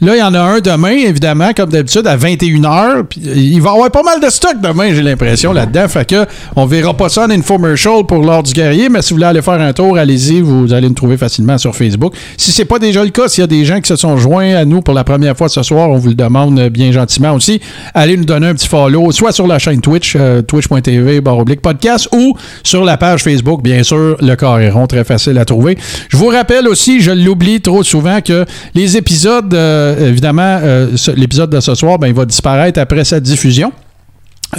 [0.00, 3.04] là, il y en a un demain, évidemment, comme d'habitude, à 21h.
[3.04, 5.88] Puis il va y avoir pas mal de stock demain, j'ai l'impression, là-dedans.
[5.88, 6.26] Fait que
[6.56, 9.42] on verra pas ça en infomercial pour l'art du guerrier, mais si vous voulez aller
[9.42, 12.14] faire un tour, allez-y, vous allez me trouver facilement sur Facebook.
[12.36, 14.54] Si c'est pas déjà le cas, s'il y a des gens qui se sont joints
[14.54, 17.60] à nous pour la première fois ce soir, on vous le demande bien gentiment aussi.
[17.94, 21.20] Allez nous donner un petit follow, soit sur la chaîne Twitch, euh, twitch.tv,
[21.62, 25.78] podcast, ou sur la page Facebook, bien sûr, le Coréron, très facile à trouver.
[26.08, 28.44] Je vous rappelle aussi, je l'oublie trop souvent, que
[28.74, 29.52] les épisodes,
[29.98, 33.72] évidemment, euh, l'épisode de ce soir, ben, il va disparaître après sa diffusion.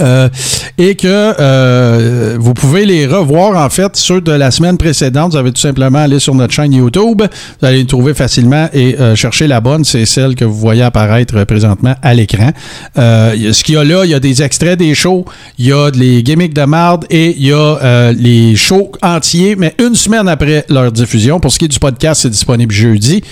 [0.00, 0.28] Euh,
[0.76, 5.32] et que euh, vous pouvez les revoir en fait ceux de la semaine précédente.
[5.32, 7.22] Vous avez tout simplement aller sur notre chaîne YouTube.
[7.60, 9.84] Vous allez les trouver facilement et euh, chercher la bonne.
[9.84, 12.50] C'est celle que vous voyez apparaître présentement à l'écran.
[12.96, 15.24] Ce qu'il y a là, il y a des extraits des shows,
[15.58, 19.74] il y a les gimmicks de marde et il y a les shows entiers, mais
[19.78, 21.38] une semaine après leur diffusion.
[21.38, 23.22] Pour ce qui est du podcast, c'est disponible jeudi.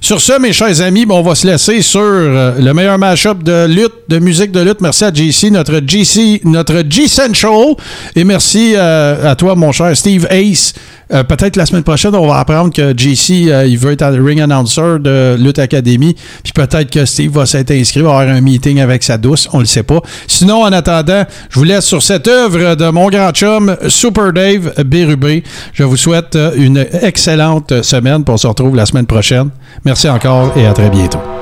[0.00, 3.66] Sur ce, mes chers amis, ben, on va se laisser sur le meilleur mashup de
[3.66, 4.80] lutte, de musique de lutte.
[4.80, 7.76] Merci à JC, notre GC, notre G-Central.
[8.16, 10.74] Et merci euh, à toi, mon cher Steve Ace.
[11.12, 14.24] Euh, Peut-être la semaine prochaine, on va apprendre que JC, euh, il veut être le
[14.24, 16.16] ring announcer de Lutte Academy.
[16.42, 19.48] Puis peut-être que Steve va s'être inscrit, va avoir un meeting avec sa douce.
[19.52, 20.00] On le sait pas.
[20.26, 24.72] Sinon, en attendant, je vous laisse sur cette œuvre de mon grand chum, Super Dave
[24.84, 25.44] Bérubé.
[25.72, 28.24] Je vous souhaite une excellente semaine.
[28.26, 29.50] On se retrouve la semaine prochaine.
[29.84, 31.41] Merci encore et à très bientôt.